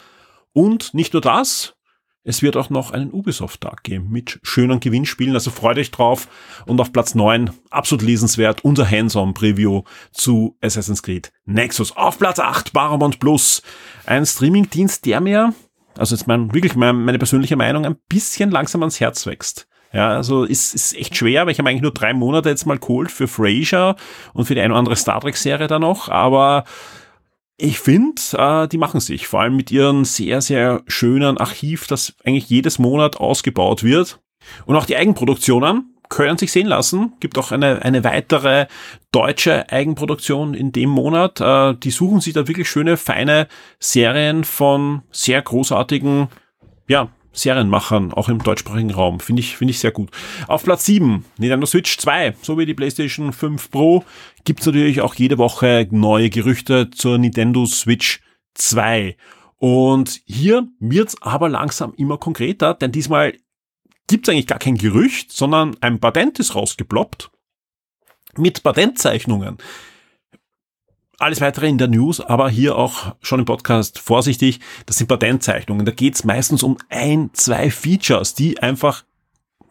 Und 0.53 0.93
nicht 0.93 1.13
nur 1.13 1.21
das, 1.21 1.75
es 2.23 2.41
wird 2.41 2.55
auch 2.55 2.69
noch 2.69 2.91
einen 2.91 3.11
Ubisoft-Tag 3.11 3.83
geben 3.83 4.09
mit 4.09 4.39
schönen 4.43 4.79
Gewinnspielen, 4.79 5.33
also 5.33 5.49
freut 5.49 5.77
euch 5.77 5.91
drauf. 5.91 6.27
Und 6.65 6.79
auf 6.79 6.93
Platz 6.93 7.15
9, 7.15 7.49
absolut 7.69 8.03
lesenswert, 8.03 8.63
unser 8.63 8.89
Hands-on-Preview 8.89 9.83
zu 10.11 10.57
Assassin's 10.61 11.01
Creed 11.01 11.31
Nexus. 11.45 11.95
Auf 11.97 12.19
Platz 12.19 12.39
8, 12.39 12.73
Paramount 12.73 13.19
Plus, 13.19 13.63
ein 14.05 14.25
Streaming-Dienst, 14.25 15.05
der 15.05 15.19
mir, 15.19 15.53
also 15.97 16.15
jetzt 16.15 16.27
mein, 16.27 16.53
wirklich 16.53 16.75
mein, 16.75 17.03
meine 17.03 17.17
persönliche 17.17 17.55
Meinung, 17.55 17.85
ein 17.85 17.97
bisschen 18.07 18.51
langsam 18.51 18.83
ans 18.83 18.99
Herz 18.99 19.25
wächst. 19.25 19.67
Ja, 19.93 20.09
also 20.09 20.45
ist, 20.45 20.73
ist 20.73 20.95
echt 20.95 21.17
schwer, 21.17 21.45
weil 21.45 21.51
ich 21.51 21.59
habe 21.59 21.69
eigentlich 21.69 21.81
nur 21.81 21.93
drei 21.93 22.13
Monate 22.13 22.49
jetzt 22.49 22.65
mal 22.65 22.77
geholt 22.77 23.11
für 23.11 23.27
Frasier 23.27 23.95
und 24.33 24.45
für 24.45 24.55
die 24.55 24.61
eine 24.61 24.73
oder 24.73 24.79
andere 24.79 24.95
Star 24.95 25.19
Trek-Serie 25.19 25.67
da 25.67 25.79
noch, 25.79 26.07
aber 26.07 26.63
ich 27.62 27.80
finde, 27.80 28.22
äh, 28.34 28.68
die 28.68 28.77
machen 28.77 29.00
sich, 29.00 29.27
vor 29.27 29.41
allem 29.41 29.56
mit 29.56 29.72
ihrem 29.72 30.03
sehr, 30.03 30.41
sehr 30.41 30.82
schönen 30.88 31.38
Archiv, 31.38 31.88
das 31.88 32.15
eigentlich 32.25 32.50
jedes 32.50 32.80
Monat 32.80 33.18
ausgebaut 33.18 33.84
wird. 33.84 34.20
Und 34.65 34.75
auch 34.75 34.86
die 34.86 34.98
Eigenproduktionen 34.98 35.96
können 36.10 36.38
sich 36.38 36.51
sehen 36.51 36.68
lassen. 36.68 37.13
Gibt 37.20 37.38
auch 37.38 37.51
eine, 37.51 37.84
eine 37.84 38.03
weitere 38.03 38.65
deutsche 39.12 39.72
Eigenproduktion 39.72 40.56
in 40.56 40.72
dem 40.72 40.89
Monat. 40.89 41.39
Äh, 41.39 41.75
die 41.75 41.91
suchen 41.91 42.20
sich 42.20 42.34
da 42.34 42.48
wirklich 42.48 42.68
schöne, 42.68 42.98
feine 42.98 43.48
Serien 43.80 44.44
von 44.44 45.03
sehr 45.12 45.41
großartigen, 45.41 46.30
ja, 46.88 47.10
Serienmachern, 47.33 48.13
auch 48.13 48.29
im 48.29 48.43
deutschsprachigen 48.43 48.91
Raum. 48.91 49.19
Finde 49.19 49.41
ich, 49.41 49.55
finde 49.55 49.71
ich 49.71 49.79
sehr 49.79 49.91
gut. 49.91 50.09
Auf 50.47 50.63
Platz 50.63 50.85
7, 50.85 51.25
Nintendo 51.38 51.65
Switch 51.65 51.97
2, 51.97 52.35
so 52.41 52.57
wie 52.57 52.65
die 52.65 52.73
PlayStation 52.73 53.33
5 53.33 53.71
Pro, 53.71 54.03
gibt's 54.43 54.65
natürlich 54.65 55.01
auch 55.01 55.15
jede 55.15 55.38
Woche 55.38 55.88
neue 55.91 56.29
Gerüchte 56.29 56.89
zur 56.91 57.17
Nintendo 57.17 57.65
Switch 57.65 58.21
2. 58.55 59.15
Und 59.57 60.21
hier 60.25 60.67
wird's 60.79 61.21
aber 61.21 61.47
langsam 61.47 61.93
immer 61.95 62.17
konkreter, 62.17 62.73
denn 62.73 62.91
diesmal 62.91 63.33
gibt's 64.07 64.27
eigentlich 64.27 64.47
gar 64.47 64.59
kein 64.59 64.75
Gerücht, 64.75 65.31
sondern 65.31 65.77
ein 65.81 66.00
Patent 66.00 66.39
ist 66.39 66.55
rausgeploppt 66.55 67.31
mit 68.38 68.63
Patentzeichnungen. 68.63 69.57
Alles 71.21 71.39
weitere 71.39 71.69
in 71.69 71.77
der 71.77 71.87
News, 71.87 72.19
aber 72.19 72.49
hier 72.49 72.75
auch 72.75 73.13
schon 73.21 73.41
im 73.41 73.45
Podcast 73.45 73.99
vorsichtig, 73.99 74.59
das 74.87 74.97
sind 74.97 75.05
Patentzeichnungen. 75.05 75.85
Da 75.85 75.91
geht 75.91 76.15
es 76.15 76.23
meistens 76.23 76.63
um 76.63 76.79
ein, 76.89 77.29
zwei 77.33 77.69
Features, 77.69 78.33
die 78.33 78.57
einfach 78.57 79.03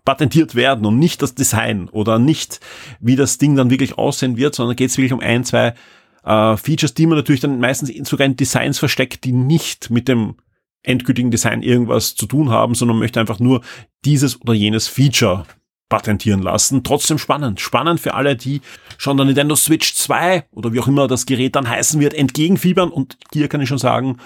patentiert 0.04 0.54
werden 0.54 0.86
und 0.86 1.00
nicht 1.00 1.22
das 1.22 1.34
Design 1.34 1.88
oder 1.88 2.20
nicht, 2.20 2.60
wie 3.00 3.16
das 3.16 3.38
Ding 3.38 3.56
dann 3.56 3.68
wirklich 3.68 3.98
aussehen 3.98 4.36
wird, 4.36 4.54
sondern 4.54 4.76
geht 4.76 4.90
es 4.90 4.96
wirklich 4.96 5.12
um 5.12 5.18
ein, 5.18 5.42
zwei 5.42 5.74
äh, 6.22 6.56
Features, 6.56 6.94
die 6.94 7.06
man 7.06 7.18
natürlich 7.18 7.40
dann 7.40 7.58
meistens 7.58 7.90
sogar 8.08 8.26
in 8.26 8.36
Designs 8.36 8.78
versteckt, 8.78 9.24
die 9.24 9.32
nicht 9.32 9.90
mit 9.90 10.06
dem 10.06 10.36
endgültigen 10.84 11.32
Design 11.32 11.64
irgendwas 11.64 12.14
zu 12.14 12.26
tun 12.26 12.50
haben, 12.50 12.76
sondern 12.76 13.00
möchte 13.00 13.18
einfach 13.18 13.40
nur 13.40 13.62
dieses 14.04 14.40
oder 14.40 14.54
jenes 14.54 14.86
Feature 14.86 15.46
patentieren 15.90 16.40
lassen. 16.40 16.82
Trotzdem 16.82 17.18
spannend. 17.18 17.60
Spannend 17.60 18.00
für 18.00 18.14
alle, 18.14 18.34
die 18.36 18.62
schon 18.96 19.18
der 19.18 19.26
Nintendo 19.26 19.54
Switch 19.54 19.92
2 19.94 20.46
oder 20.52 20.72
wie 20.72 20.80
auch 20.80 20.88
immer 20.88 21.06
das 21.06 21.26
Gerät 21.26 21.54
dann 21.56 21.68
heißen 21.68 22.00
wird, 22.00 22.14
entgegenfiebern. 22.14 22.90
Und 22.90 23.18
hier 23.34 23.48
kann 23.48 23.60
ich 23.60 23.68
schon 23.68 23.76
sagen, 23.76 24.16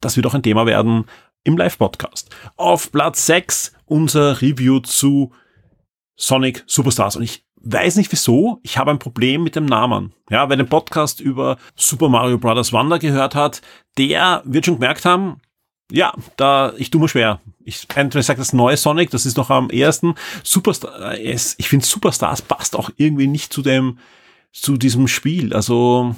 das 0.00 0.16
wird 0.16 0.26
auch 0.26 0.34
ein 0.34 0.42
Thema 0.42 0.64
werden 0.64 1.04
im 1.44 1.58
Live-Podcast. 1.58 2.30
Auf 2.56 2.90
Platz 2.90 3.26
6 3.26 3.74
unser 3.84 4.40
Review 4.40 4.80
zu 4.80 5.32
Sonic 6.16 6.64
Superstars. 6.66 7.16
Und 7.16 7.24
ich 7.24 7.44
weiß 7.60 7.96
nicht 7.96 8.12
wieso, 8.12 8.60
ich 8.62 8.78
habe 8.78 8.90
ein 8.90 8.98
Problem 8.98 9.42
mit 9.42 9.56
dem 9.56 9.66
Namen. 9.66 10.14
Ja, 10.30 10.48
wer 10.48 10.56
den 10.56 10.68
Podcast 10.68 11.20
über 11.20 11.58
Super 11.74 12.08
Mario 12.08 12.38
Bros. 12.38 12.72
Wonder 12.72 12.98
gehört 12.98 13.34
hat, 13.34 13.60
der 13.96 14.42
wird 14.44 14.66
schon 14.66 14.76
gemerkt 14.76 15.04
haben, 15.04 15.40
ja, 15.90 16.12
da, 16.36 16.72
ich 16.76 16.90
tue 16.90 17.00
mir 17.00 17.08
schwer. 17.08 17.40
Ich, 17.64 17.86
entweder 17.94 18.22
sage 18.22 18.38
das 18.38 18.52
neue 18.52 18.76
Sonic, 18.76 19.10
das 19.10 19.26
ist 19.26 19.36
noch 19.36 19.50
am 19.50 19.70
ersten. 19.70 20.14
Superstar, 20.42 21.14
äh, 21.14 21.36
ich 21.56 21.68
finde 21.68 21.86
Superstars 21.86 22.42
passt 22.42 22.76
auch 22.76 22.90
irgendwie 22.96 23.26
nicht 23.26 23.52
zu 23.52 23.62
dem, 23.62 23.98
zu 24.52 24.76
diesem 24.76 25.08
Spiel. 25.08 25.54
Also, 25.54 26.14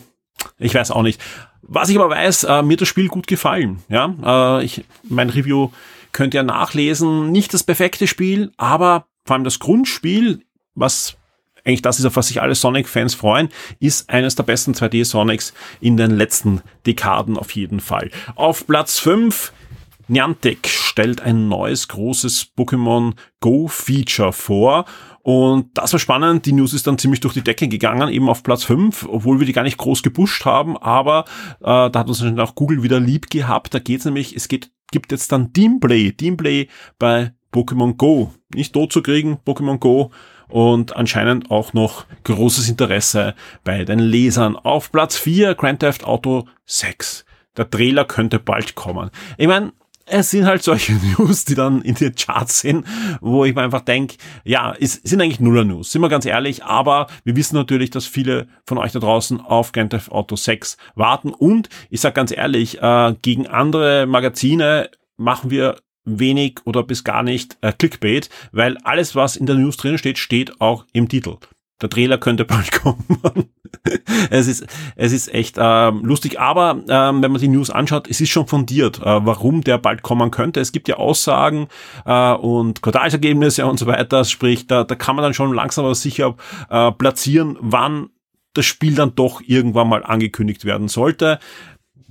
ich 0.58 0.74
weiß 0.74 0.90
auch 0.90 1.02
nicht. 1.02 1.20
Was 1.62 1.88
ich 1.88 1.98
aber 1.98 2.10
weiß, 2.10 2.44
äh, 2.44 2.62
mir 2.62 2.72
hat 2.72 2.80
das 2.80 2.88
Spiel 2.88 3.08
gut 3.08 3.26
gefallen. 3.26 3.82
Ja, 3.88 4.58
äh, 4.58 4.64
ich, 4.64 4.84
mein 5.04 5.30
Review 5.30 5.70
könnt 6.12 6.34
ihr 6.34 6.42
nachlesen. 6.42 7.30
Nicht 7.30 7.54
das 7.54 7.62
perfekte 7.62 8.06
Spiel, 8.06 8.52
aber 8.56 9.06
vor 9.24 9.34
allem 9.34 9.44
das 9.44 9.60
Grundspiel, 9.60 10.42
was 10.74 11.16
eigentlich 11.64 11.82
das 11.82 11.98
ist, 11.98 12.06
auf 12.06 12.16
was 12.16 12.28
sich 12.28 12.42
alle 12.42 12.54
Sonic-Fans 12.54 13.14
freuen, 13.14 13.50
ist 13.78 14.10
eines 14.10 14.34
der 14.34 14.42
besten 14.44 14.72
2D-Sonics 14.72 15.52
in 15.80 15.96
den 15.96 16.10
letzten 16.12 16.62
Dekaden 16.86 17.36
auf 17.36 17.52
jeden 17.52 17.80
Fall. 17.80 18.10
Auf 18.34 18.66
Platz 18.66 18.98
5 18.98 19.52
Niantic 20.10 20.66
stellt 20.66 21.20
ein 21.20 21.48
neues 21.48 21.86
großes 21.86 22.52
Pokémon 22.56 23.14
Go 23.38 23.68
Feature 23.68 24.32
vor 24.32 24.84
und 25.22 25.78
das 25.78 25.92
war 25.92 26.00
spannend. 26.00 26.46
Die 26.46 26.52
News 26.52 26.72
ist 26.72 26.88
dann 26.88 26.98
ziemlich 26.98 27.20
durch 27.20 27.34
die 27.34 27.44
Decke 27.44 27.68
gegangen, 27.68 28.08
eben 28.08 28.28
auf 28.28 28.42
Platz 28.42 28.64
5, 28.64 29.06
obwohl 29.08 29.38
wir 29.38 29.46
die 29.46 29.52
gar 29.52 29.62
nicht 29.62 29.78
groß 29.78 30.02
gepusht 30.02 30.44
haben, 30.44 30.76
aber 30.76 31.26
äh, 31.60 31.90
da 31.90 31.92
hat 31.94 32.08
uns 32.08 32.22
auch 32.22 32.56
Google 32.56 32.82
wieder 32.82 32.98
lieb 32.98 33.30
gehabt. 33.30 33.72
Da 33.72 33.78
geht's 33.78 34.04
nämlich, 34.04 34.34
es 34.34 34.48
geht, 34.48 34.72
gibt 34.90 35.12
jetzt 35.12 35.30
dann 35.30 35.52
Teamplay, 35.52 36.10
Teamplay 36.10 36.66
bei 36.98 37.32
Pokémon 37.52 37.96
Go. 37.96 38.32
Nicht 38.52 38.72
tot 38.72 38.92
zu 38.92 39.02
kriegen, 39.02 39.38
Pokémon 39.46 39.78
Go 39.78 40.10
und 40.48 40.96
anscheinend 40.96 41.52
auch 41.52 41.72
noch 41.72 42.06
großes 42.24 42.68
Interesse 42.68 43.36
bei 43.62 43.84
den 43.84 44.00
Lesern. 44.00 44.56
Auf 44.56 44.90
Platz 44.90 45.16
4 45.16 45.54
Grand 45.54 45.78
Theft 45.78 46.02
Auto 46.02 46.48
6. 46.66 47.24
Der 47.56 47.70
Trailer 47.70 48.04
könnte 48.04 48.38
bald 48.40 48.74
kommen. 48.74 49.10
Ich 49.36 49.46
meine, 49.46 49.72
es 50.10 50.30
sind 50.30 50.46
halt 50.46 50.62
solche 50.62 50.92
News, 51.18 51.44
die 51.44 51.54
dann 51.54 51.82
in 51.82 51.94
den 51.94 52.14
Charts 52.14 52.60
sind, 52.60 52.86
wo 53.20 53.44
ich 53.44 53.54
mir 53.54 53.62
einfach 53.62 53.82
denke, 53.82 54.16
ja, 54.44 54.74
es 54.78 54.94
sind 54.94 55.20
eigentlich 55.20 55.40
Nuller 55.40 55.64
News, 55.64 55.92
sind 55.92 56.02
wir 56.02 56.08
ganz 56.08 56.26
ehrlich, 56.26 56.64
aber 56.64 57.06
wir 57.24 57.36
wissen 57.36 57.56
natürlich, 57.56 57.90
dass 57.90 58.06
viele 58.06 58.48
von 58.66 58.78
euch 58.78 58.92
da 58.92 58.98
draußen 58.98 59.40
auf 59.40 59.72
Grand 59.72 59.90
Theft 59.90 60.10
Auto 60.10 60.36
6 60.36 60.76
warten 60.94 61.30
und 61.30 61.68
ich 61.88 62.00
sag 62.00 62.14
ganz 62.14 62.32
ehrlich, 62.32 62.82
äh, 62.82 63.14
gegen 63.22 63.46
andere 63.46 64.06
Magazine 64.06 64.90
machen 65.16 65.50
wir 65.50 65.76
wenig 66.04 66.60
oder 66.64 66.82
bis 66.82 67.04
gar 67.04 67.22
nicht 67.22 67.56
äh, 67.60 67.72
Clickbait, 67.72 68.30
weil 68.52 68.78
alles, 68.78 69.14
was 69.14 69.36
in 69.36 69.46
der 69.46 69.56
News 69.56 69.76
drin 69.76 69.98
steht, 69.98 70.18
steht 70.18 70.60
auch 70.60 70.84
im 70.92 71.08
Titel. 71.08 71.36
Der 71.80 71.90
Trailer 71.90 72.18
könnte 72.18 72.44
bald 72.46 72.72
kommen. 72.72 73.04
es 74.30 74.46
ist 74.48 74.66
es 74.96 75.12
ist 75.12 75.32
echt 75.32 75.56
ähm, 75.58 76.04
lustig, 76.04 76.40
aber 76.40 76.82
ähm, 76.88 77.22
wenn 77.22 77.32
man 77.32 77.40
die 77.40 77.48
News 77.48 77.70
anschaut, 77.70 78.08
es 78.08 78.20
ist 78.20 78.30
schon 78.30 78.46
fundiert, 78.46 78.98
äh, 79.00 79.04
warum 79.04 79.62
der 79.62 79.78
bald 79.78 80.02
kommen 80.02 80.30
könnte. 80.30 80.60
Es 80.60 80.72
gibt 80.72 80.88
ja 80.88 80.96
Aussagen 80.96 81.68
äh, 82.04 82.32
und 82.32 82.82
Quartalsergebnisse 82.82 83.66
und 83.66 83.78
so 83.78 83.86
weiter. 83.86 84.24
Sprich, 84.24 84.66
da, 84.66 84.84
da 84.84 84.94
kann 84.94 85.16
man 85.16 85.22
dann 85.22 85.34
schon 85.34 85.54
langsam 85.54 85.84
aber 85.84 85.94
sicher 85.94 86.36
äh, 86.68 86.92
platzieren, 86.92 87.56
wann 87.60 88.10
das 88.54 88.66
Spiel 88.66 88.94
dann 88.94 89.14
doch 89.14 89.40
irgendwann 89.46 89.88
mal 89.88 90.04
angekündigt 90.04 90.64
werden 90.64 90.88
sollte. 90.88 91.38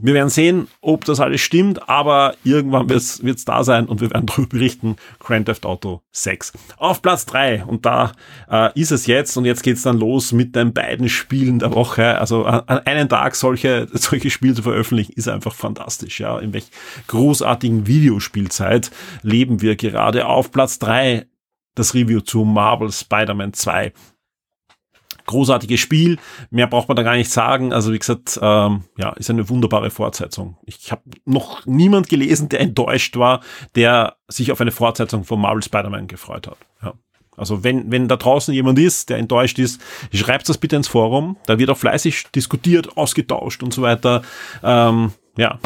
Wir 0.02 0.14
werden 0.14 0.30
sehen, 0.30 0.68
ob 0.80 1.04
das 1.04 1.20
alles 1.20 1.42
stimmt, 1.42 1.90
aber 1.90 2.36
irgendwann 2.46 2.90
wird 2.90 3.02
es 3.02 3.46
da 3.46 3.64
sein 3.64 3.86
und 3.86 4.00
wir 4.00 4.12
werden 4.12 4.26
darüber 4.28 4.48
berichten. 4.48 4.96
Grand 5.20 5.48
Theft 5.48 5.66
Auto 5.66 6.02
6. 6.12 6.54
Auf 6.78 7.02
Platz 7.02 7.26
3 7.26 7.66
und 7.66 7.86
da 7.86 8.14
äh, 8.50 8.80
ist 8.80 8.92
es 8.92 9.08
jetzt 9.08 9.36
und 9.36 9.44
jetzt 9.44 9.62
geht's 9.62 9.82
dann 9.82 10.00
los 10.00 10.32
mit 10.32 10.56
den 10.56 10.74
beiden 10.74 11.10
Spielen 11.10 11.60
der 11.60 11.74
Woche. 11.76 12.18
Also 12.18 12.46
an, 12.46 12.62
an 12.68 12.80
einen 12.80 13.10
Tag 13.10 13.36
solche, 13.36 13.88
solche 13.94 14.30
Spiele 14.30 14.54
zu 14.54 14.64
veröffentlichen, 14.64 15.14
ist 15.14 15.28
einfach 15.28 15.54
fantastisch. 15.54 16.22
Ja, 16.22 16.40
In 16.40 16.54
welch 16.54 16.68
großartigen 17.08 17.86
Videospielzeit 17.86 18.92
leben 19.22 19.62
wir 19.62 19.76
gerade. 19.76 20.28
Auf 20.28 20.52
Platz 20.52 20.80
3 20.80 21.26
das 21.76 21.94
Review 21.94 22.22
zu 22.22 22.44
Marvel 22.44 22.92
Spider-Man 22.92 23.54
2 23.54 23.94
großartiges 25.30 25.80
Spiel. 25.80 26.18
Mehr 26.50 26.68
braucht 26.68 26.88
man 26.88 26.98
da 26.98 27.04
gar 27.04 27.16
nicht 27.16 27.32
sagen. 27.32 27.72
Also 27.72 27.94
wie 27.94 28.00
gesagt, 28.00 28.40
ähm, 28.42 28.84
ja, 28.98 29.12
ist 29.14 29.30
eine 29.30 29.48
wunderbare 29.48 29.92
Fortsetzung. 29.92 30.58
Ich 30.66 30.92
habe 30.92 31.04
noch 31.26 31.66
niemand 31.66 32.10
gelesen, 32.10 32.50
der 32.50 32.60
enttäuscht 32.60 33.16
war, 33.16 33.42
der 33.76 34.16
sich 34.28 34.52
auf 34.52 34.60
eine 34.60 34.72
Fortsetzung 34.72 35.24
von 35.24 35.40
Marvel 35.40 35.64
Spider-Man 35.64 36.08
gefreut 36.08 36.48
hat. 36.48 36.58
Ja. 36.84 36.94
Also 37.38 37.64
wenn, 37.64 37.92
wenn 37.92 38.08
da 38.08 38.18
draußen 38.18 38.54
jemand 38.54 38.80
ist, 38.80 39.10
der 39.10 39.18
enttäuscht 39.18 39.60
ist, 39.60 39.82
schreibt 40.12 40.50
das 40.50 40.58
bitte 40.58 40.76
ins 40.76 40.90
Forum. 40.90 41.38
Da 41.46 41.58
wird 41.58 41.70
auch 41.70 41.78
fleißig 41.78 42.26
diskutiert, 42.36 42.98
ausgetauscht 42.98 43.64
und 43.64 43.74
so 43.74 43.82
weiter. 43.82 44.24
Ähm, 44.62 45.14
ja, 45.38 45.60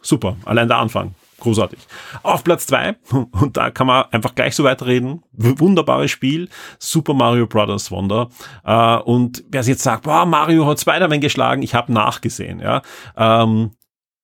super. 0.00 0.36
Allein 0.46 0.68
der 0.68 0.78
Anfang 0.78 1.14
großartig. 1.40 1.78
Auf 2.22 2.44
Platz 2.44 2.66
zwei 2.66 2.96
und 3.12 3.56
da 3.56 3.70
kann 3.70 3.86
man 3.86 4.04
einfach 4.10 4.34
gleich 4.34 4.54
so 4.54 4.64
weiterreden, 4.64 5.22
wunderbares 5.32 6.10
Spiel, 6.10 6.48
Super 6.78 7.14
Mario 7.14 7.46
Bros. 7.46 7.90
Wonder. 7.90 8.28
Äh, 8.64 8.96
und 8.98 9.44
wer 9.48 9.62
jetzt 9.62 9.82
sagt, 9.82 10.04
boah, 10.04 10.26
Mario 10.26 10.66
hat 10.66 10.80
Spider-Man 10.80 11.20
geschlagen, 11.20 11.62
ich 11.62 11.74
habe 11.74 11.92
nachgesehen. 11.92 12.60
Ja, 12.60 12.82
ähm, 13.16 13.72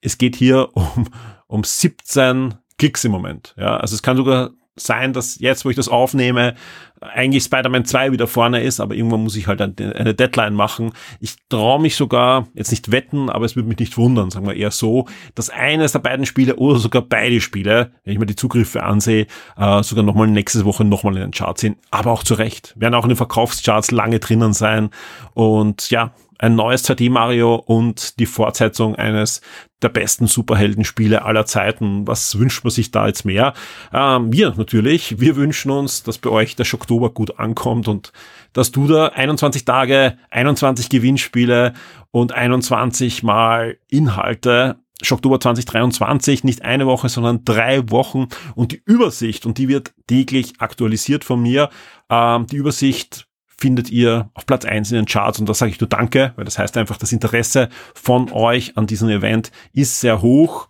Es 0.01 0.19
geht 0.19 0.37
hier 0.37 0.69
um, 0.75 1.09
um 1.47 1.65
17 1.65 2.55
Klicks 2.79 3.05
im 3.05 3.13
Moment. 3.13 3.55
Ja, 3.57 3.77
Also 3.79 3.95
es 3.95 4.03
kann 4.03 4.17
sogar 4.17 4.51
sein, 4.77 5.13
dass 5.13 5.39
jetzt, 5.39 5.65
wo 5.65 5.71
ich 5.71 5.77
das 5.77 5.89
aufnehme, 5.89 6.55
eigentlich 7.01 7.45
Spider-Man 7.45 7.85
2 7.85 8.13
wieder 8.13 8.27
vorne 8.27 8.63
ist, 8.63 8.81
aber 8.81 8.95
irgendwann 8.95 9.23
muss 9.23 9.37
ich 9.37 9.47
halt 9.47 9.61
eine 9.61 10.15
Deadline 10.15 10.55
machen. 10.55 10.93
Ich 11.21 11.37
traue 11.49 11.81
mich 11.81 11.97
sogar, 11.97 12.49
jetzt 12.55 12.71
nicht 12.71 12.91
wetten, 12.91 13.29
aber 13.29 13.45
es 13.45 13.57
würde 13.57 13.69
mich 13.69 13.79
nicht 13.79 13.99
wundern, 13.99 14.31
sagen 14.31 14.47
wir 14.47 14.55
eher 14.55 14.71
so, 14.71 15.07
dass 15.35 15.51
eines 15.51 15.93
der 15.93 15.99
beiden 15.99 16.27
Spiele 16.27 16.57
oder 16.57 16.79
sogar 16.79 17.03
beide 17.03 17.41
Spiele, 17.41 17.93
wenn 18.05 18.13
ich 18.13 18.19
mir 18.19 18.27
die 18.27 18.37
Zugriffe 18.37 18.83
ansehe, 18.83 19.27
äh, 19.57 19.83
sogar 19.83 20.05
nochmal 20.05 20.27
nächste 20.29 20.65
Woche 20.65 20.85
nochmal 20.85 21.17
in 21.17 21.23
den 21.23 21.31
Charts 21.33 21.61
sind. 21.61 21.79
Aber 21.91 22.13
auch 22.13 22.23
zu 22.23 22.35
Recht. 22.35 22.75
Werden 22.77 22.95
auch 22.95 23.05
in 23.05 23.11
den 23.11 23.17
Verkaufscharts 23.17 23.91
lange 23.91 24.19
drinnen 24.19 24.53
sein. 24.53 24.91
Und 25.35 25.91
ja, 25.91 26.13
ein 26.39 26.55
neues 26.55 26.85
2D 26.85 27.11
Mario 27.11 27.55
und 27.55 28.19
die 28.19 28.27
Fortsetzung 28.27 28.95
eines 28.95 29.41
der 29.83 29.89
besten 29.91 30.27
Superheldenspiele 30.27 31.23
aller 31.23 31.47
Zeiten. 31.47 32.07
Was 32.07 32.39
wünscht 32.39 32.65
man 32.65 32.71
sich 32.71 32.91
da 32.91 33.07
jetzt 33.07 33.25
mehr? 33.25 33.53
Ähm, 33.93 34.33
wir 34.33 34.55
natürlich. 34.57 35.21
Wir 35.21 35.37
wünschen 35.37 35.71
uns, 35.71 36.03
dass 36.03 36.19
bei 36.19 36.31
euch 36.31 36.57
der 36.57 36.65
Schocktober 36.65 37.11
gut 37.11 37.39
ankommt 37.39 37.89
und 37.89 38.13
dass 38.53 38.73
du 38.73 38.87
da 38.87 39.09
21 39.09 39.65
Tage, 39.65 40.17
21 40.31 40.89
Gewinnspiele 40.89 41.75
und 42.11 42.33
21 42.33 43.23
mal 43.23 43.77
Inhalte 43.89 44.77
Schocktober 45.03 45.39
2023, 45.39 46.43
nicht 46.45 46.63
eine 46.63 46.87
Woche, 46.87 47.11
sondern 47.11 47.45
drei 47.45 47.91
Wochen 47.91 48.29
und 48.55 48.73
die 48.73 48.83
Übersicht, 48.87 49.45
und 49.45 49.59
die 49.59 49.69
wird 49.69 49.93
täglich 50.07 50.55
aktualisiert 50.59 51.23
von 51.23 51.43
mir, 51.43 51.69
ähm, 52.09 52.47
die 52.47 52.57
Übersicht 52.57 53.29
findet 53.59 53.91
ihr 53.91 54.31
auf 54.35 54.47
Platz 54.47 54.65
eins 54.65 54.91
in 54.91 54.97
den 54.97 55.07
Charts 55.07 55.39
und 55.39 55.49
da 55.49 55.55
sage 55.55 55.71
ich 55.71 55.81
nur 55.81 55.89
Danke, 55.89 56.33
weil 56.37 56.45
das 56.45 56.59
heißt 56.59 56.77
einfach, 56.77 56.99
das 56.99 57.13
Interesse 57.13 57.69
von 57.95 58.31
euch 58.33 58.77
an 58.77 58.87
diesem 58.87 59.09
Event 59.09 59.51
ist 59.73 60.01
sehr 60.01 60.23
hoch, 60.23 60.69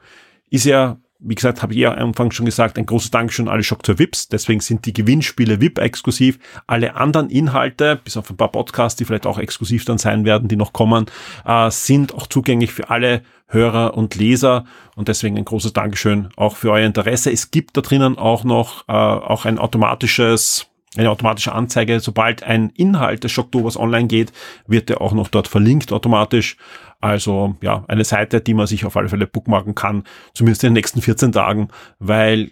ist 0.51 0.65
ja 0.65 0.99
wie 1.19 1.35
gesagt, 1.35 1.63
habe 1.63 1.73
ich 1.73 1.81
ja 1.81 1.93
am 1.93 2.09
Anfang 2.09 2.31
schon 2.31 2.47
gesagt, 2.47 2.79
ein 2.79 2.87
großes 2.87 3.11
Dankeschön 3.11 3.49
an 3.49 3.55
alle 3.55 3.63
Shock 3.63 3.85
2 3.85 3.99
VIPs. 3.99 4.29
Deswegen 4.29 4.61
sind 4.61 4.85
die 4.87 4.93
Gewinnspiele 4.93 5.61
VIP 5.61 5.79
exklusiv. 5.79 6.39
Alle 6.67 6.95
anderen 6.95 7.31
Inhalte, 7.31 7.97
bis 8.03 8.17
auf 8.17 8.29
ein 8.31 8.37
paar 8.37 8.53
Podcasts, 8.53 8.97
die 8.97 9.05
vielleicht 9.05 9.27
auch 9.27 9.39
exklusiv 9.39 9.85
dann 9.85 9.99
sein 9.99 10.25
werden, 10.25 10.49
die 10.49 10.57
noch 10.57 10.73
kommen, 10.73 11.07
äh, 11.45 11.71
sind 11.71 12.15
auch 12.15 12.27
zugänglich 12.27 12.73
für 12.73 12.91
alle 12.91 13.23
Hörer 13.49 13.97
und 13.97 14.15
Leser. 14.15 14.67
Und 14.95 15.09
deswegen 15.09 15.39
ein 15.39 15.45
großes 15.45 15.73
Dankeschön 15.73 16.29
auch 16.37 16.57
für 16.57 16.71
euer 16.71 16.87
Interesse. 16.87 17.33
Es 17.33 17.51
gibt 17.51 17.77
da 17.77 17.81
drinnen 17.81 18.19
auch 18.19 18.45
noch 18.45 18.87
äh, 18.89 18.93
auch 18.93 19.47
ein 19.47 19.59
automatisches 19.59 20.67
eine 20.97 21.11
automatische 21.11 21.53
Anzeige. 21.53 22.01
Sobald 22.01 22.43
ein 22.43 22.71
Inhalt 22.71 23.25
des 23.25 23.33
Schocktobers 23.33 23.77
online 23.77 24.07
geht, 24.07 24.33
wird 24.67 24.91
er 24.91 25.01
auch 25.01 25.13
noch 25.13 25.29
dort 25.29 25.49
verlinkt 25.49 25.93
automatisch. 25.93 26.57
Also 27.01 27.57
ja, 27.61 27.85
eine 27.89 28.05
Seite, 28.05 28.41
die 28.41 28.55
man 28.55 28.67
sich 28.67 28.85
auf 28.85 28.97
alle 28.97 29.09
Fälle 29.09 29.27
bookmarken 29.27 29.75
kann, 29.75 30.05
zumindest 30.35 30.65
in 30.65 30.69
den 30.69 30.75
nächsten 30.75 31.03
14 31.03 31.33
Tagen, 31.33 31.69
weil 31.99 32.51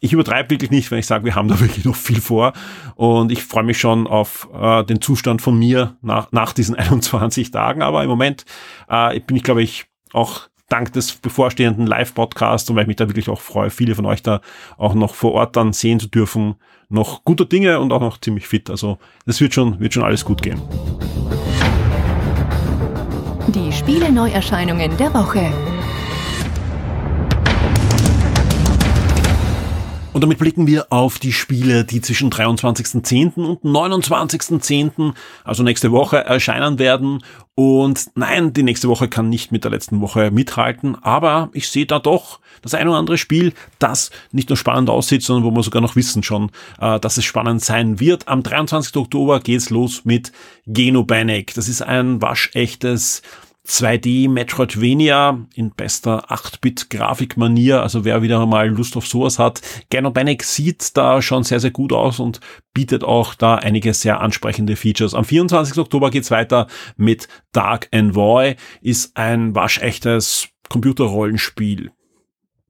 ich 0.00 0.12
übertreibe 0.12 0.50
wirklich 0.50 0.70
nicht, 0.70 0.90
wenn 0.90 0.98
ich 0.98 1.06
sage, 1.06 1.24
wir 1.24 1.34
haben 1.34 1.48
da 1.48 1.58
wirklich 1.60 1.84
noch 1.84 1.96
viel 1.96 2.20
vor 2.20 2.52
und 2.94 3.32
ich 3.32 3.42
freue 3.42 3.64
mich 3.64 3.78
schon 3.78 4.06
auf 4.06 4.48
äh, 4.54 4.84
den 4.84 5.00
Zustand 5.00 5.42
von 5.42 5.58
mir 5.58 5.96
nach, 6.02 6.30
nach 6.32 6.52
diesen 6.52 6.74
21 6.76 7.50
Tagen. 7.50 7.82
Aber 7.82 8.02
im 8.02 8.10
Moment 8.10 8.44
äh, 8.88 9.18
bin 9.20 9.36
ich, 9.36 9.42
glaube 9.42 9.62
ich, 9.62 9.86
auch 10.12 10.42
dank 10.68 10.92
des 10.92 11.14
bevorstehenden 11.16 11.86
Live-Podcasts 11.86 12.68
und 12.68 12.76
weil 12.76 12.82
ich 12.82 12.88
mich 12.88 12.96
da 12.96 13.08
wirklich 13.08 13.28
auch 13.28 13.40
freue, 13.40 13.70
viele 13.70 13.94
von 13.94 14.06
euch 14.06 14.22
da 14.22 14.40
auch 14.76 14.94
noch 14.94 15.14
vor 15.14 15.32
Ort 15.32 15.56
dann 15.56 15.72
sehen 15.72 16.00
zu 16.00 16.08
dürfen, 16.08 16.56
noch 16.88 17.24
guter 17.24 17.44
Dinge 17.44 17.80
und 17.80 17.92
auch 17.92 18.00
noch 18.00 18.18
ziemlich 18.18 18.46
fit. 18.46 18.70
Also 18.70 18.98
das 19.26 19.40
wird 19.40 19.54
schon, 19.54 19.80
wird 19.80 19.94
schon 19.94 20.04
alles 20.04 20.24
gut 20.24 20.42
gehen. 20.42 20.60
Die 23.48 23.72
Spiele-Neuerscheinungen 23.72 24.96
der 24.96 25.12
Woche. 25.14 25.52
Und 30.14 30.20
damit 30.20 30.38
blicken 30.38 30.68
wir 30.68 30.86
auf 30.92 31.18
die 31.18 31.32
Spiele, 31.32 31.84
die 31.84 32.00
zwischen 32.00 32.30
23.10. 32.30 33.34
und 33.34 33.64
29.10., 33.64 35.12
also 35.42 35.64
nächste 35.64 35.90
Woche, 35.90 36.18
erscheinen 36.18 36.78
werden. 36.78 37.24
Und 37.56 38.10
nein, 38.14 38.52
die 38.52 38.62
nächste 38.62 38.88
Woche 38.88 39.08
kann 39.08 39.28
nicht 39.28 39.50
mit 39.50 39.64
der 39.64 39.72
letzten 39.72 40.00
Woche 40.00 40.30
mithalten, 40.30 40.96
aber 41.02 41.50
ich 41.52 41.68
sehe 41.68 41.86
da 41.86 41.98
doch 41.98 42.38
das 42.62 42.74
ein 42.74 42.86
oder 42.86 42.96
andere 42.98 43.18
Spiel, 43.18 43.54
das 43.80 44.12
nicht 44.30 44.48
nur 44.50 44.56
spannend 44.56 44.88
aussieht, 44.88 45.24
sondern 45.24 45.50
wo 45.50 45.56
wir 45.56 45.64
sogar 45.64 45.82
noch 45.82 45.96
wissen 45.96 46.22
schon, 46.22 46.50
äh, 46.80 47.00
dass 47.00 47.16
es 47.16 47.24
spannend 47.24 47.64
sein 47.64 47.98
wird. 47.98 48.28
Am 48.28 48.44
23. 48.44 48.96
Oktober 48.96 49.40
geht's 49.40 49.70
los 49.70 50.04
mit 50.04 50.30
Genobanic. 50.66 51.54
Das 51.54 51.68
ist 51.68 51.82
ein 51.82 52.22
waschechtes 52.22 53.22
2D 53.66 54.28
Metroidvania 54.28 55.46
in 55.54 55.70
bester 55.70 56.30
8-Bit-Grafikmanier. 56.30 57.82
Also 57.82 58.04
wer 58.04 58.22
wieder 58.22 58.44
mal 58.46 58.68
Lust 58.68 58.96
auf 58.96 59.06
sowas 59.06 59.38
hat. 59.38 59.62
Genobanic 59.90 60.44
sieht 60.44 60.96
da 60.96 61.22
schon 61.22 61.44
sehr, 61.44 61.60
sehr 61.60 61.70
gut 61.70 61.92
aus 61.92 62.20
und 62.20 62.40
bietet 62.74 63.04
auch 63.04 63.34
da 63.34 63.54
einige 63.54 63.94
sehr 63.94 64.20
ansprechende 64.20 64.76
Features. 64.76 65.14
Am 65.14 65.24
24. 65.24 65.78
Oktober 65.78 66.10
geht's 66.10 66.30
weiter 66.30 66.66
mit 66.96 67.28
Dark 67.52 67.88
Envoy. 67.90 68.56
Ist 68.82 69.16
ein 69.16 69.54
waschechtes 69.54 70.48
Computerrollenspiel 70.68 71.90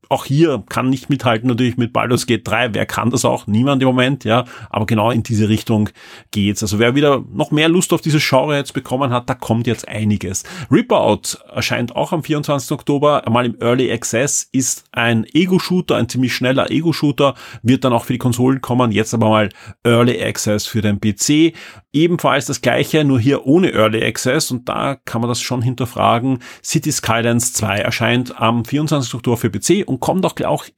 auch 0.08 0.24
hier 0.24 0.62
kann 0.68 0.90
nicht 0.90 1.10
mithalten 1.10 1.48
natürlich 1.48 1.76
mit 1.76 1.92
Baldur's 1.92 2.26
Gate 2.26 2.46
3. 2.46 2.74
Wer 2.74 2.86
kann 2.86 3.10
das 3.10 3.24
auch? 3.24 3.46
Niemand 3.46 3.82
im 3.82 3.88
Moment, 3.88 4.24
ja. 4.24 4.44
Aber 4.70 4.86
genau 4.86 5.10
in 5.10 5.22
diese 5.22 5.48
Richtung 5.48 5.90
geht's. 6.30 6.62
Also 6.62 6.78
wer 6.78 6.94
wieder 6.94 7.24
noch 7.32 7.50
mehr 7.50 7.68
Lust 7.68 7.92
auf 7.92 8.00
dieses 8.00 8.26
Genre 8.26 8.56
jetzt 8.56 8.74
bekommen 8.74 9.12
hat, 9.12 9.28
da 9.28 9.34
kommt 9.34 9.66
jetzt 9.66 9.86
einiges. 9.88 10.44
Ripper 10.70 11.18
erscheint 11.52 11.94
auch 11.96 12.12
am 12.12 12.22
24. 12.22 12.72
Oktober, 12.72 13.26
einmal 13.26 13.46
im 13.46 13.56
Early 13.60 13.92
Access, 13.92 14.48
ist 14.52 14.84
ein 14.92 15.26
Ego-Shooter, 15.32 15.96
ein 15.96 16.08
ziemlich 16.08 16.34
schneller 16.34 16.70
Ego-Shooter, 16.70 17.34
wird 17.62 17.84
dann 17.84 17.92
auch 17.92 18.04
für 18.04 18.14
die 18.14 18.18
Konsolen 18.18 18.60
kommen, 18.60 18.92
jetzt 18.92 19.14
aber 19.14 19.28
mal 19.28 19.48
Early 19.84 20.22
Access 20.22 20.66
für 20.66 20.82
den 20.82 21.00
PC. 21.00 21.54
Ebenfalls 21.92 22.46
das 22.46 22.60
gleiche, 22.60 23.04
nur 23.04 23.20
hier 23.20 23.46
ohne 23.46 23.70
Early 23.72 24.02
Access 24.02 24.50
und 24.50 24.68
da 24.68 24.96
kann 24.96 25.20
man 25.20 25.28
das 25.28 25.40
schon 25.40 25.62
hinterfragen. 25.62 26.40
City 26.62 26.90
Skylines 26.90 27.52
2 27.52 27.78
erscheint 27.78 28.40
am 28.40 28.64
24. 28.64 29.14
Oktober 29.14 29.36
für 29.36 29.50
PC 29.50 29.86
und 29.94 30.00
kommt 30.00 30.26
auch 30.26 30.34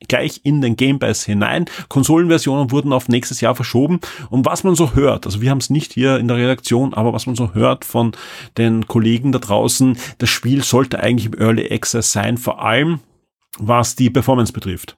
gleich 0.09 0.41
in 0.45 0.61
den 0.61 0.77
Game 0.77 0.99
Pass 0.99 1.25
hinein. 1.25 1.65
Konsolenversionen 1.89 2.71
wurden 2.71 2.93
auf 2.93 3.09
nächstes 3.09 3.41
Jahr 3.41 3.55
verschoben 3.55 4.01
und 4.31 4.45
was 4.45 4.63
man 4.63 4.75
so 4.75 4.95
hört, 4.95 5.27
also 5.27 5.41
wir 5.41 5.51
haben 5.51 5.59
es 5.59 5.71
nicht 5.71 5.95
hier 5.95 6.19
in 6.19 6.29
der 6.29 6.37
Redaktion, 6.37 6.93
aber 6.95 7.13
was 7.13 7.27
man 7.27 7.35
so 7.35 7.55
hört 7.55 7.85
von 7.85 8.13
den 8.59 8.87
Kollegen 8.87 9.33
da 9.33 9.39
draußen, 9.39 9.97
das 10.19 10.29
Spiel 10.29 10.63
sollte 10.63 11.01
eigentlich 11.01 11.27
im 11.27 11.41
Early 11.41 11.73
Access 11.73 12.13
sein, 12.13 12.37
vor 12.37 12.63
allem 12.63 13.01
was 13.59 13.97
die 13.97 14.11
Performance 14.11 14.53
betrifft. 14.53 14.97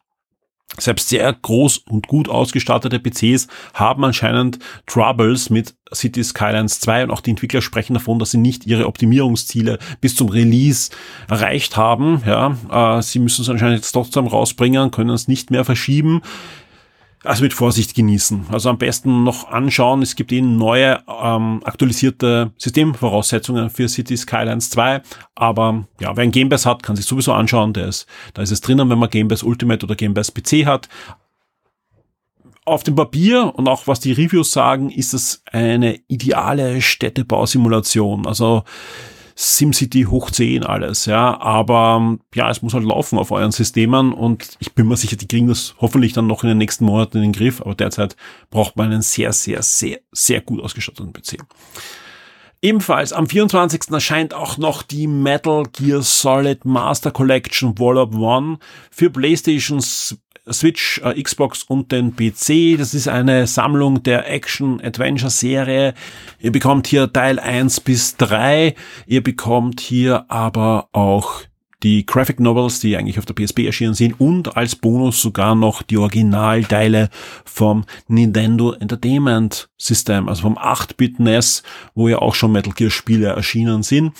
Selbst 0.76 1.08
sehr 1.08 1.32
groß 1.32 1.78
und 1.78 2.08
gut 2.08 2.28
ausgestattete 2.28 3.00
PCs 3.00 3.48
haben 3.72 4.04
anscheinend 4.04 4.58
Troubles 4.86 5.48
mit 5.48 5.74
City 5.94 6.22
Skylines 6.22 6.80
2 6.80 7.04
und 7.04 7.10
auch 7.10 7.22
die 7.22 7.30
Entwickler 7.30 7.62
sprechen 7.62 7.94
davon, 7.94 8.18
dass 8.18 8.32
sie 8.32 8.38
nicht 8.38 8.66
ihre 8.66 8.86
Optimierungsziele 8.86 9.78
bis 10.00 10.14
zum 10.14 10.28
Release 10.28 10.90
erreicht 11.28 11.76
haben. 11.76 12.22
Ja, 12.26 12.98
äh, 12.98 13.02
sie 13.02 13.18
müssen 13.18 13.42
es 13.42 13.48
anscheinend 13.48 13.78
jetzt 13.78 13.92
trotzdem 13.92 14.26
rausbringen, 14.26 14.90
können 14.90 15.10
es 15.10 15.26
nicht 15.26 15.50
mehr 15.50 15.64
verschieben. 15.64 16.20
Also 17.24 17.42
mit 17.42 17.52
Vorsicht 17.52 17.94
genießen. 17.94 18.46
Also 18.52 18.70
am 18.70 18.78
besten 18.78 19.24
noch 19.24 19.48
anschauen. 19.48 20.02
Es 20.02 20.14
gibt 20.14 20.30
eben 20.30 20.56
neue 20.56 21.02
ähm, 21.08 21.60
aktualisierte 21.64 22.52
Systemvoraussetzungen 22.58 23.70
für 23.70 23.88
City 23.88 24.16
Skylines 24.16 24.70
2. 24.70 25.02
Aber 25.34 25.84
ja, 26.00 26.16
wer 26.16 26.22
ein 26.22 26.30
Game 26.30 26.48
Pass 26.48 26.64
hat, 26.64 26.82
kann 26.82 26.94
sich 26.94 27.06
sowieso 27.06 27.32
anschauen. 27.32 27.72
Der 27.72 27.88
ist, 27.88 28.06
da 28.34 28.42
ist 28.42 28.52
es 28.52 28.60
drinnen, 28.60 28.88
wenn 28.88 28.98
man 28.98 29.10
Game 29.10 29.28
Pass 29.28 29.42
Ultimate 29.42 29.84
oder 29.84 29.96
Game 29.96 30.14
Pass 30.14 30.32
PC 30.32 30.64
hat. 30.64 30.88
Auf 32.64 32.84
dem 32.84 32.94
Papier 32.94 33.52
und 33.54 33.66
auch 33.66 33.86
was 33.86 33.98
die 33.98 34.12
Reviews 34.12 34.52
sagen, 34.52 34.90
ist 34.90 35.12
es 35.12 35.42
eine 35.50 35.98
ideale 36.06 36.80
Städtebausimulation. 36.80 38.26
Also 38.26 38.62
SimCity 39.40 40.02
hoch 40.02 40.32
10 40.32 40.64
alles, 40.64 41.06
ja, 41.06 41.40
aber 41.40 42.18
ja, 42.34 42.50
es 42.50 42.60
muss 42.60 42.74
halt 42.74 42.82
laufen 42.82 43.20
auf 43.20 43.30
euren 43.30 43.52
Systemen 43.52 44.12
und 44.12 44.56
ich 44.58 44.72
bin 44.74 44.88
mir 44.88 44.96
sicher, 44.96 45.14
die 45.14 45.28
kriegen 45.28 45.46
das 45.46 45.76
hoffentlich 45.80 46.12
dann 46.12 46.26
noch 46.26 46.42
in 46.42 46.48
den 46.48 46.58
nächsten 46.58 46.84
Monaten 46.84 47.18
in 47.18 47.22
den 47.22 47.32
Griff, 47.32 47.60
aber 47.60 47.76
derzeit 47.76 48.16
braucht 48.50 48.76
man 48.76 48.90
einen 48.90 49.02
sehr, 49.02 49.32
sehr, 49.32 49.62
sehr, 49.62 50.00
sehr 50.10 50.40
gut 50.40 50.60
ausgestatteten 50.60 51.12
PC. 51.12 51.36
Ebenfalls 52.60 53.12
am 53.12 53.28
24. 53.28 53.92
erscheint 53.92 54.34
auch 54.34 54.58
noch 54.58 54.82
die 54.82 55.06
Metal 55.06 55.62
Gear 55.70 56.02
Solid 56.02 56.64
Master 56.64 57.12
Collection 57.12 57.78
Wall 57.78 57.96
of 57.96 58.16
One 58.16 58.58
für 58.90 59.08
PlayStations 59.08 60.18
Switch, 60.52 61.00
äh, 61.04 61.22
Xbox 61.22 61.62
und 61.62 61.92
den 61.92 62.14
PC. 62.16 62.76
Das 62.76 62.94
ist 62.94 63.08
eine 63.08 63.46
Sammlung 63.46 64.02
der 64.02 64.30
Action-Adventure-Serie. 64.30 65.94
Ihr 66.40 66.52
bekommt 66.52 66.86
hier 66.86 67.12
Teil 67.12 67.38
1 67.38 67.80
bis 67.80 68.16
3. 68.16 68.74
Ihr 69.06 69.22
bekommt 69.22 69.80
hier 69.80 70.30
aber 70.30 70.88
auch 70.92 71.42
die 71.82 72.04
Graphic 72.04 72.40
Novels, 72.40 72.80
die 72.80 72.96
eigentlich 72.96 73.18
auf 73.18 73.26
der 73.26 73.34
PSP 73.34 73.66
erschienen 73.66 73.94
sind 73.94 74.20
und 74.20 74.56
als 74.56 74.74
Bonus 74.74 75.22
sogar 75.22 75.54
noch 75.54 75.82
die 75.82 75.96
Originalteile 75.96 77.08
vom 77.44 77.84
Nintendo 78.08 78.72
Entertainment 78.72 79.68
System, 79.76 80.28
also 80.28 80.42
vom 80.42 80.58
8-Bit 80.58 81.20
NES, 81.20 81.62
wo 81.94 82.08
ja 82.08 82.18
auch 82.18 82.34
schon 82.34 82.52
Metal 82.52 82.72
Gear 82.72 82.90
Spiele 82.90 83.28
erschienen 83.28 83.82
sind. 83.82 84.12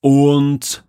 Und 0.00 0.84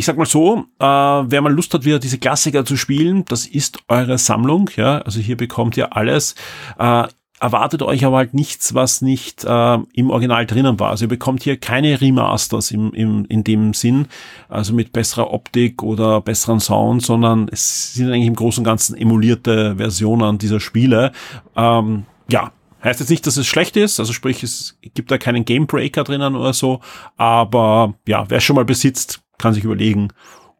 ich 0.00 0.06
sag 0.06 0.16
mal 0.16 0.24
so, 0.24 0.64
äh, 0.78 0.82
wer 0.82 1.42
mal 1.42 1.52
Lust 1.52 1.74
hat, 1.74 1.84
wieder 1.84 1.98
diese 1.98 2.16
Klassiker 2.16 2.64
zu 2.64 2.78
spielen, 2.78 3.26
das 3.26 3.46
ist 3.46 3.80
eure 3.86 4.16
Sammlung, 4.16 4.70
ja. 4.74 5.02
Also 5.02 5.20
hier 5.20 5.36
bekommt 5.36 5.76
ihr 5.76 5.94
alles. 5.94 6.34
Äh, 6.78 7.04
erwartet 7.38 7.82
euch 7.82 8.06
aber 8.06 8.16
halt 8.16 8.32
nichts, 8.32 8.72
was 8.72 9.02
nicht 9.02 9.44
äh, 9.44 9.78
im 9.92 10.08
Original 10.08 10.46
drinnen 10.46 10.80
war. 10.80 10.88
Also 10.88 11.04
ihr 11.04 11.10
bekommt 11.10 11.42
hier 11.42 11.58
keine 11.58 12.00
Remasters 12.00 12.70
im, 12.70 12.94
im, 12.94 13.26
in 13.26 13.44
dem 13.44 13.74
Sinn, 13.74 14.06
also 14.48 14.72
mit 14.72 14.94
besserer 14.94 15.34
Optik 15.34 15.82
oder 15.82 16.22
besseren 16.22 16.60
Sound, 16.60 17.02
sondern 17.02 17.48
es 17.52 17.92
sind 17.92 18.10
eigentlich 18.10 18.26
im 18.26 18.36
Großen 18.36 18.62
und 18.62 18.64
Ganzen 18.64 18.96
emulierte 18.96 19.76
Versionen 19.76 20.38
dieser 20.38 20.60
Spiele. 20.60 21.12
Ähm, 21.56 22.04
ja, 22.30 22.52
Heißt 22.82 23.00
jetzt 23.00 23.10
nicht, 23.10 23.26
dass 23.26 23.36
es 23.36 23.46
schlecht 23.46 23.76
ist, 23.76 24.00
also 24.00 24.14
sprich, 24.14 24.42
es 24.42 24.78
gibt 24.94 25.10
da 25.10 25.18
keinen 25.18 25.44
Gamebreaker 25.44 26.02
drinnen 26.02 26.34
oder 26.34 26.54
so, 26.54 26.80
aber 27.18 27.92
ja, 28.08 28.24
wer 28.30 28.40
schon 28.40 28.56
mal 28.56 28.64
besitzt, 28.64 29.20
kann 29.40 29.54
sich 29.54 29.64
überlegen, 29.64 30.08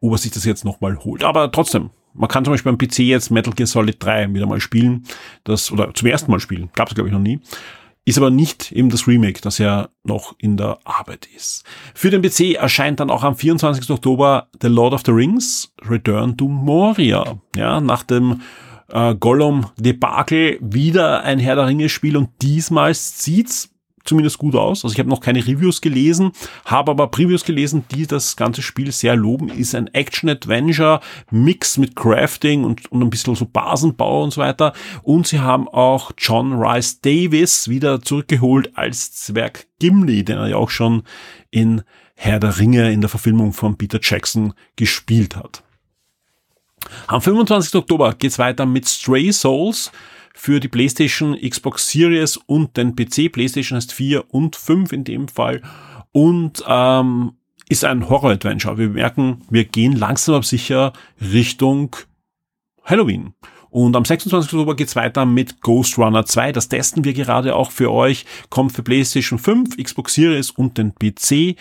ob 0.01 0.13
er 0.13 0.17
sich 0.17 0.31
das 0.31 0.45
jetzt 0.45 0.65
nochmal 0.65 0.97
holt. 1.03 1.23
Aber 1.23 1.51
trotzdem, 1.51 1.91
man 2.13 2.29
kann 2.29 2.43
zum 2.43 2.53
Beispiel 2.53 2.71
beim 2.71 2.77
PC 2.77 2.99
jetzt 2.99 3.31
Metal 3.31 3.53
Gear 3.53 3.67
Solid 3.67 4.03
3 4.03 4.33
wieder 4.33 4.47
mal 4.47 4.59
spielen, 4.59 5.05
das, 5.43 5.71
oder 5.71 5.93
zum 5.93 6.07
ersten 6.07 6.31
Mal 6.31 6.39
spielen, 6.39 6.69
gab 6.73 6.89
es 6.89 6.95
glaube 6.95 7.09
ich 7.09 7.13
noch 7.13 7.21
nie. 7.21 7.39
Ist 8.03 8.17
aber 8.17 8.31
nicht 8.31 8.71
eben 8.71 8.89
das 8.89 9.07
Remake, 9.07 9.41
das 9.41 9.59
ja 9.59 9.89
noch 10.03 10.33
in 10.39 10.57
der 10.57 10.79
Arbeit 10.85 11.27
ist. 11.35 11.63
Für 11.93 12.09
den 12.09 12.23
PC 12.23 12.55
erscheint 12.55 12.99
dann 12.99 13.11
auch 13.11 13.23
am 13.23 13.35
24. 13.35 13.87
Oktober 13.91 14.47
The 14.59 14.69
Lord 14.69 14.93
of 14.93 15.03
the 15.05 15.11
Rings 15.11 15.71
Return 15.87 16.35
to 16.35 16.47
Moria. 16.47 17.39
Ja, 17.55 17.79
nach 17.79 18.01
dem 18.01 18.41
äh, 18.91 19.13
Gollum-Debakel 19.13 20.57
wieder 20.61 21.23
ein 21.23 21.37
Herr 21.37 21.55
der 21.55 21.67
Ringe-Spiel 21.67 22.17
und 22.17 22.29
diesmal 22.41 22.93
sieht's 22.95 23.70
zumindest 24.03 24.37
gut 24.37 24.55
aus. 24.55 24.83
Also 24.83 24.93
ich 24.93 24.99
habe 24.99 25.09
noch 25.09 25.21
keine 25.21 25.45
Reviews 25.45 25.81
gelesen, 25.81 26.31
habe 26.65 26.91
aber 26.91 27.07
Previews 27.07 27.43
gelesen, 27.43 27.85
die 27.91 28.07
das 28.07 28.35
ganze 28.35 28.61
Spiel 28.61 28.91
sehr 28.91 29.15
loben. 29.15 29.49
Ist 29.49 29.75
ein 29.75 29.87
Action-Adventure-Mix 29.87 31.77
mit 31.77 31.95
Crafting 31.95 32.63
und, 32.63 32.91
und 32.91 33.01
ein 33.01 33.09
bisschen 33.09 33.35
so 33.35 33.45
Basenbau 33.45 34.23
und 34.23 34.31
so 34.31 34.41
weiter. 34.41 34.73
Und 35.03 35.27
sie 35.27 35.39
haben 35.39 35.67
auch 35.67 36.11
John 36.17 36.53
Rice 36.53 37.01
Davis 37.01 37.67
wieder 37.67 38.01
zurückgeholt 38.01 38.71
als 38.75 39.11
Zwerg 39.13 39.67
Gimli, 39.79 40.23
den 40.23 40.37
er 40.37 40.47
ja 40.47 40.55
auch 40.57 40.69
schon 40.69 41.03
in 41.49 41.81
Herr 42.15 42.39
der 42.39 42.59
Ringe 42.59 42.91
in 42.91 43.01
der 43.01 43.09
Verfilmung 43.09 43.51
von 43.51 43.77
Peter 43.77 43.99
Jackson 44.01 44.53
gespielt 44.75 45.35
hat. 45.35 45.63
Am 47.07 47.21
25. 47.21 47.75
Oktober 47.75 48.13
geht's 48.13 48.39
weiter 48.39 48.65
mit 48.65 48.87
Stray 48.87 49.31
Souls 49.31 49.91
für 50.33 50.59
die 50.59 50.67
PlayStation, 50.67 51.37
Xbox 51.37 51.89
Series 51.89 52.37
und 52.37 52.77
den 52.77 52.95
PC. 52.95 53.31
PlayStation 53.31 53.75
heißt 53.77 53.93
4 53.93 54.33
und 54.33 54.55
5 54.55 54.91
in 54.91 55.03
dem 55.03 55.27
Fall. 55.27 55.61
Und 56.11 56.63
ähm, 56.67 57.33
ist 57.69 57.85
ein 57.85 58.09
Horror-Adventure. 58.09 58.77
Wir 58.77 58.89
merken, 58.89 59.43
wir 59.49 59.63
gehen 59.63 59.95
langsam 59.95 60.35
aber 60.35 60.43
sicher 60.43 60.93
Richtung 61.21 61.95
Halloween. 62.83 63.33
Und 63.69 63.95
am 63.95 64.03
26. 64.03 64.51
Oktober 64.51 64.75
geht's 64.75 64.97
weiter 64.97 65.25
mit 65.25 65.61
Ghost 65.61 65.97
Runner 65.97 66.25
2. 66.25 66.51
Das 66.51 66.67
testen 66.67 67.05
wir 67.05 67.13
gerade 67.13 67.55
auch 67.55 67.71
für 67.71 67.89
euch. 67.89 68.25
Kommt 68.49 68.73
für 68.73 68.83
PlayStation 68.83 69.39
5, 69.39 69.77
Xbox 69.77 70.13
Series 70.13 70.51
und 70.51 70.77
den 70.77 70.93
PC. 70.93 71.55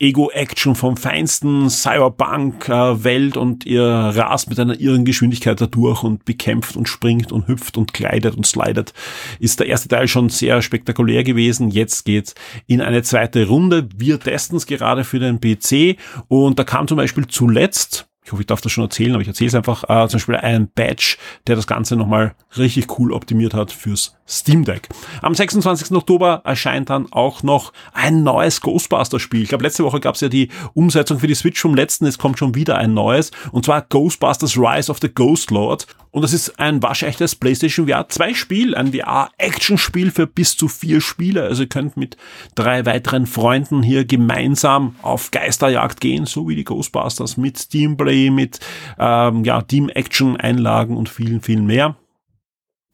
Ego-Action 0.00 0.74
vom 0.74 0.96
feinsten 0.96 1.70
Cyberpunk-Welt 1.70 3.36
und 3.36 3.64
ihr 3.64 3.84
rast 3.84 4.48
mit 4.48 4.58
einer 4.58 4.78
irren 4.80 5.04
Geschwindigkeit 5.04 5.60
dadurch 5.60 6.02
und 6.02 6.24
bekämpft 6.24 6.76
und 6.76 6.88
springt 6.88 7.30
und 7.30 7.46
hüpft 7.46 7.76
und 7.76 7.94
kleidet 7.94 8.36
und 8.36 8.46
slidet. 8.46 8.92
Ist 9.38 9.60
der 9.60 9.68
erste 9.68 9.88
Teil 9.88 10.08
schon 10.08 10.30
sehr 10.30 10.62
spektakulär 10.62 11.22
gewesen. 11.22 11.68
Jetzt 11.68 12.04
geht's 12.04 12.34
in 12.66 12.80
eine 12.80 13.02
zweite 13.02 13.46
Runde. 13.46 13.88
Wir 13.96 14.18
testen 14.18 14.56
es 14.56 14.66
gerade 14.66 15.04
für 15.04 15.20
den 15.20 15.40
PC 15.40 15.96
und 16.28 16.58
da 16.58 16.64
kam 16.64 16.88
zum 16.88 16.96
Beispiel 16.96 17.26
zuletzt 17.28 18.08
ich 18.24 18.32
hoffe, 18.32 18.40
ich 18.40 18.46
darf 18.46 18.62
das 18.62 18.72
schon 18.72 18.84
erzählen, 18.84 19.12
aber 19.12 19.20
ich 19.20 19.28
erzähle 19.28 19.48
es 19.48 19.54
einfach, 19.54 19.84
äh, 19.84 20.08
zum 20.08 20.16
Beispiel 20.16 20.36
einen 20.36 20.70
Badge, 20.74 21.18
der 21.46 21.56
das 21.56 21.66
Ganze 21.66 21.94
nochmal 21.94 22.34
richtig 22.56 22.98
cool 22.98 23.12
optimiert 23.12 23.52
hat 23.52 23.70
fürs 23.70 24.16
Steam 24.26 24.64
Deck. 24.64 24.88
Am 25.20 25.34
26. 25.34 25.94
Oktober 25.96 26.40
erscheint 26.44 26.90
dann 26.90 27.12
auch 27.12 27.42
noch 27.42 27.72
ein 27.92 28.22
neues 28.22 28.60
Ghostbusters-Spiel. 28.62 29.42
Ich 29.42 29.48
glaube, 29.50 29.64
letzte 29.64 29.84
Woche 29.84 30.00
gab 30.00 30.14
es 30.14 30.22
ja 30.22 30.28
die 30.28 30.48
Umsetzung 30.72 31.18
für 31.18 31.26
die 31.26 31.34
Switch 31.34 31.60
vom 31.60 31.74
letzten, 31.74 32.06
es 32.06 32.18
kommt 32.18 32.38
schon 32.38 32.54
wieder 32.54 32.78
ein 32.78 32.94
neues, 32.94 33.32
und 33.52 33.66
zwar 33.66 33.82
Ghostbusters 33.82 34.56
Rise 34.56 34.90
of 34.90 34.98
the 35.00 35.12
Ghost 35.12 35.50
Lord. 35.50 35.86
Und 36.10 36.22
das 36.22 36.32
ist 36.32 36.60
ein 36.60 36.80
waschechtes 36.82 37.34
PlayStation 37.34 37.88
VR 37.88 38.08
2 38.08 38.34
Spiel, 38.34 38.74
ein 38.76 38.92
VR-Action-Spiel 38.92 40.12
für 40.12 40.28
bis 40.28 40.56
zu 40.56 40.68
vier 40.68 41.00
Spieler. 41.00 41.44
Also 41.44 41.64
ihr 41.64 41.68
könnt 41.68 41.96
mit 41.96 42.16
drei 42.54 42.86
weiteren 42.86 43.26
Freunden 43.26 43.82
hier 43.82 44.04
gemeinsam 44.04 44.94
auf 45.02 45.32
Geisterjagd 45.32 46.00
gehen, 46.00 46.24
so 46.26 46.48
wie 46.48 46.54
die 46.54 46.64
Ghostbusters 46.64 47.36
mit 47.36 47.68
Teamplay, 47.68 48.30
mit 48.30 48.60
ähm, 48.96 49.44
ja, 49.44 49.60
Team-Action-Einlagen 49.60 50.96
und 50.96 51.08
vielen, 51.08 51.40
vielen 51.40 51.66
mehr 51.66 51.96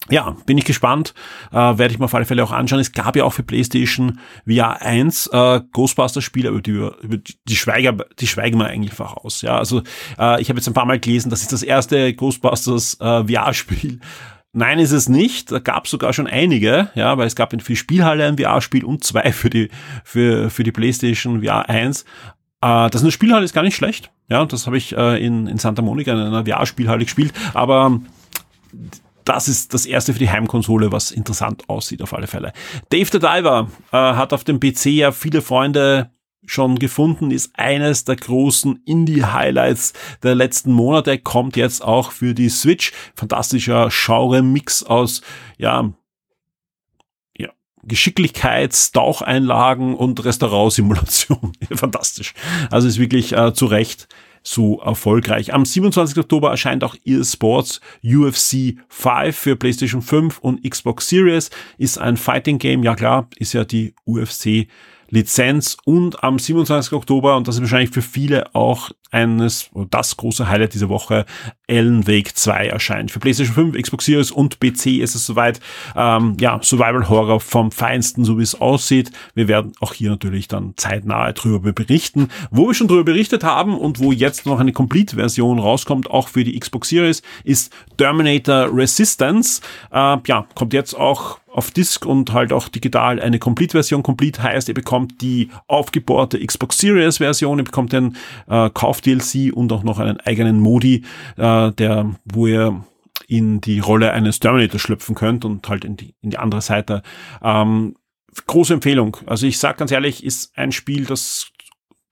ja, 0.09 0.35
bin 0.47 0.59
ich 0.59 0.65
gespannt, 0.65 1.15
äh, 1.53 1.57
werde 1.57 1.89
ich 1.93 1.99
mir 1.99 2.07
auf 2.07 2.15
alle 2.15 2.25
Fälle 2.25 2.43
auch 2.43 2.53
anschauen. 2.53 2.81
Es 2.81 2.93
gab 2.93 3.17
ja 3.17 3.25
auch 3.25 3.33
für 3.33 3.43
PlayStation 3.43 4.19
VR 4.47 4.81
1 4.81 5.29
äh, 5.33 5.61
Ghostbusters-Spiele, 5.73 6.49
über 6.49 6.63
die, 6.63 6.71
über 6.71 7.19
die, 7.19 7.57
schweigen, 7.57 8.03
die 8.19 8.27
schweigen 8.27 8.59
wir 8.59 8.67
eigentlich 8.67 8.93
einfach 8.93 9.17
aus. 9.17 9.43
Ja, 9.43 9.59
also 9.59 9.83
äh, 10.19 10.41
ich 10.41 10.49
habe 10.49 10.59
jetzt 10.59 10.67
ein 10.67 10.75
paar 10.75 10.87
Mal 10.87 10.99
gelesen, 10.99 11.31
das 11.31 11.43
ist 11.43 11.53
das 11.53 11.63
erste 11.63 12.15
Ghostbusters 12.15 12.99
äh, 13.01 13.25
VR-Spiel. 13.25 14.01
Nein, 14.53 14.81
ist 14.81 14.91
es 14.91 15.09
nicht. 15.09 15.53
Da 15.53 15.61
gab 15.61 15.85
es 15.85 15.93
sogar 15.93 16.13
schon 16.13 16.27
einige, 16.27 16.91
ja, 16.95 17.17
weil 17.17 17.27
es 17.27 17.37
gab 17.37 17.51
für 17.53 17.59
die 17.59 17.77
Spielhalle 17.77 18.27
ein 18.27 18.37
VR-Spiel 18.37 18.85
und 18.85 19.05
zwei 19.05 19.33
für 19.33 19.51
die 19.51 19.69
für 20.03 20.51
für 20.51 20.65
die 20.65 20.73
PlayStation 20.73 21.45
VR 21.45 21.69
1. 21.69 22.03
Äh, 22.61 22.91
das 22.91 23.03
in 23.03 23.07
der 23.07 23.13
Spielhalle 23.13 23.45
ist 23.45 23.53
gar 23.53 23.63
nicht 23.63 23.77
schlecht. 23.77 24.11
Ja, 24.29 24.45
das 24.45 24.67
habe 24.67 24.77
ich 24.77 24.97
äh, 24.97 25.25
in, 25.25 25.47
in 25.47 25.59
Santa 25.59 25.83
Monica 25.83 26.13
in 26.13 26.19
einer 26.19 26.47
VR-Spielhalle 26.47 27.05
gespielt. 27.05 27.33
Aber 27.55 28.01
das 29.31 29.47
ist 29.47 29.73
das 29.75 29.87
erste 29.87 30.13
für 30.13 30.19
die 30.19 30.29
Heimkonsole, 30.29 30.91
was 30.91 31.13
interessant 31.13 31.69
aussieht 31.69 32.03
auf 32.03 32.13
alle 32.15 32.27
Fälle. 32.27 32.53
Dave 32.89 33.09
the 33.13 33.21
Diver 33.21 33.71
äh, 33.93 33.97
hat 33.97 34.33
auf 34.33 34.43
dem 34.43 34.59
PC 34.59 34.87
ja 34.87 35.13
viele 35.13 35.41
Freunde 35.41 36.11
schon 36.45 36.81
gefunden, 36.81 37.31
ist 37.31 37.53
eines 37.55 38.03
der 38.03 38.17
großen 38.17 38.83
Indie-Highlights 38.85 39.93
der 40.25 40.35
letzten 40.35 40.73
Monate, 40.73 41.17
kommt 41.19 41.55
jetzt 41.55 41.85
auch 41.85 42.11
für 42.11 42.35
die 42.35 42.49
Switch. 42.49 42.91
Fantastischer 43.15 43.89
Genre-Mix 43.93 44.83
aus, 44.83 45.23
ja, 45.59 45.93
ja, 47.39 47.51
Geschicklichkeits-Taucheinlagen 47.85 49.95
und 49.95 50.25
Restaurantsimulation. 50.25 51.53
Fantastisch. 51.71 52.35
Also 52.73 52.89
ist 52.89 52.99
wirklich 52.99 53.33
äh, 53.33 53.55
zu 53.55 53.67
Recht 53.67 54.09
so 54.43 54.81
erfolgreich. 54.81 55.53
Am 55.53 55.65
27. 55.65 56.19
Oktober 56.19 56.51
erscheint 56.51 56.85
auch 56.85 56.97
EA 57.05 57.25
Sports 57.25 57.81
UFC 58.03 58.79
5 58.89 59.37
für 59.37 59.57
PlayStation 59.57 60.03
5 60.03 60.39
und 60.39 60.69
Xbox 60.69 61.09
Series. 61.09 61.51
Ist 61.79 61.99
ein 61.99 62.17
Fighting 62.17 62.59
Game, 62.59 62.83
ja 62.83 62.95
klar, 62.95 63.29
ist 63.37 63.53
ja 63.53 63.65
die 63.65 63.95
UFC 64.05 64.67
Lizenz 65.11 65.77
und 65.85 66.23
am 66.23 66.39
27. 66.39 66.93
Oktober, 66.93 67.37
und 67.37 67.49
das 67.49 67.57
ist 67.57 67.63
wahrscheinlich 67.63 67.91
für 67.91 68.03
viele 68.03 68.55
auch 68.55 68.91
eines, 69.11 69.71
das 69.91 70.17
große 70.17 70.49
Highlight 70.49 70.75
dieser 70.75 70.89
Woche, 70.89 71.27
Alan 71.69 72.07
Wake 72.07 72.37
2 72.37 72.69
erscheint. 72.69 73.11
Für 73.11 73.19
PlayStation 73.19 73.73
5, 73.73 73.83
Xbox 73.83 74.05
Series 74.05 74.31
und 74.31 74.61
PC 74.61 74.99
ist 75.01 75.15
es 75.15 75.27
soweit, 75.27 75.61
ähm, 75.97 76.37
ja, 76.41 76.61
Survival 76.63 77.09
Horror 77.09 77.41
vom 77.41 77.73
Feinsten, 77.73 78.25
so 78.25 78.39
wie 78.39 78.43
es 78.43 78.61
aussieht. 78.61 79.11
Wir 79.35 79.49
werden 79.49 79.73
auch 79.81 79.95
hier 79.95 80.11
natürlich 80.11 80.49
dann 80.49 80.75
zeitnah 80.77 81.33
drüber 81.33 81.73
berichten. 81.73 82.29
Wo 82.51 82.69
wir 82.69 82.75
schon 82.75 82.89
drüber 82.89 83.05
berichtet 83.05 83.43
haben 83.43 83.77
und 83.77 83.99
wo 83.99 84.13
jetzt 84.13 84.47
noch 84.47 84.61
eine 84.61 84.73
Complete-Version 84.73 85.59
rauskommt, 85.59 86.11
auch 86.11 86.29
für 86.29 86.45
die 86.45 86.59
Xbox 86.59 86.89
Series, 86.89 87.23
ist 87.45 87.73
Terminator 87.97 88.69
Resistance. 88.73 89.61
Äh, 89.91 90.19
ja, 90.27 90.47
kommt 90.55 90.73
jetzt 90.73 90.95
auch 90.95 91.41
auf 91.53 91.71
Disk 91.71 92.07
und 92.07 92.33
halt 92.33 92.53
auch 92.53 92.69
digital 92.69 93.21
eine 93.21 93.39
Complete-Version. 93.39 94.03
Complete 94.03 94.43
heißt, 94.43 94.69
ihr 94.69 94.75
bekommt 94.75 95.21
die 95.21 95.51
aufgebohrte 95.67 96.45
Xbox 96.45 96.79
Series-Version, 96.79 97.59
ihr 97.59 97.65
bekommt 97.65 97.93
den 97.93 98.17
äh, 98.49 98.71
Kauf-DLC 98.71 99.53
und 99.53 99.73
auch 99.73 99.83
noch 99.83 99.99
einen 99.99 100.21
eigenen 100.21 100.61
Modi, 100.61 101.05
äh, 101.37 101.73
der, 101.73 102.15
wo 102.25 102.47
ihr 102.47 102.85
in 103.27 103.61
die 103.61 103.79
Rolle 103.79 104.13
eines 104.13 104.41
Terminator 104.41 104.81
schlüpfen 104.81 105.15
könnt 105.15 105.45
und 105.45 105.69
halt 105.69 105.85
in 105.85 105.97
die, 105.97 106.15
in 106.21 106.31
die 106.31 106.39
andere 106.39 106.63
Seite. 106.63 107.03
Ähm, 107.43 107.97
große 108.47 108.75
Empfehlung. 108.75 109.17
Also 109.27 109.47
ich 109.47 109.59
sag 109.59 109.79
ganz 109.79 109.91
ehrlich, 109.91 110.25
ist 110.25 110.57
ein 110.57 110.73
Spiel, 110.73 111.05
das 111.05 111.51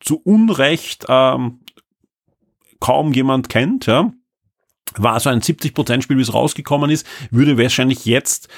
zu 0.01 0.21
Unrecht 0.23 1.07
ähm, 1.09 1.61
kaum 2.81 3.13
jemand 3.13 3.49
kennt, 3.49 3.87
ja. 3.87 4.13
War 4.97 5.21
so 5.21 5.29
ein 5.29 5.43
70% 5.43 6.03
Spiel, 6.03 6.17
wie 6.17 6.23
es 6.23 6.33
rausgekommen 6.33 6.89
ist, 6.91 7.07
würde 7.31 7.59
wahrscheinlich 7.59 8.07
jetzt 8.07 8.49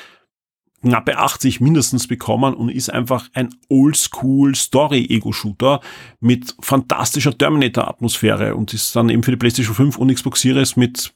knappe 0.83 1.19
80 1.19 1.61
mindestens 1.61 2.07
bekommen 2.07 2.55
und 2.55 2.69
ist 2.71 2.91
einfach 2.91 3.29
ein 3.35 3.55
Oldschool 3.69 4.55
Story-Ego-Shooter 4.55 5.81
mit 6.21 6.55
fantastischer 6.61 7.37
Terminator-Atmosphäre 7.37 8.55
und 8.55 8.73
ist 8.73 8.97
dann 8.97 9.09
eben 9.09 9.23
für 9.23 9.33
die 9.33 9.37
PlayStation 9.37 9.75
5 9.75 9.99
und 9.99 10.13
Xbox 10.15 10.41
Series 10.41 10.77
mit 10.77 11.13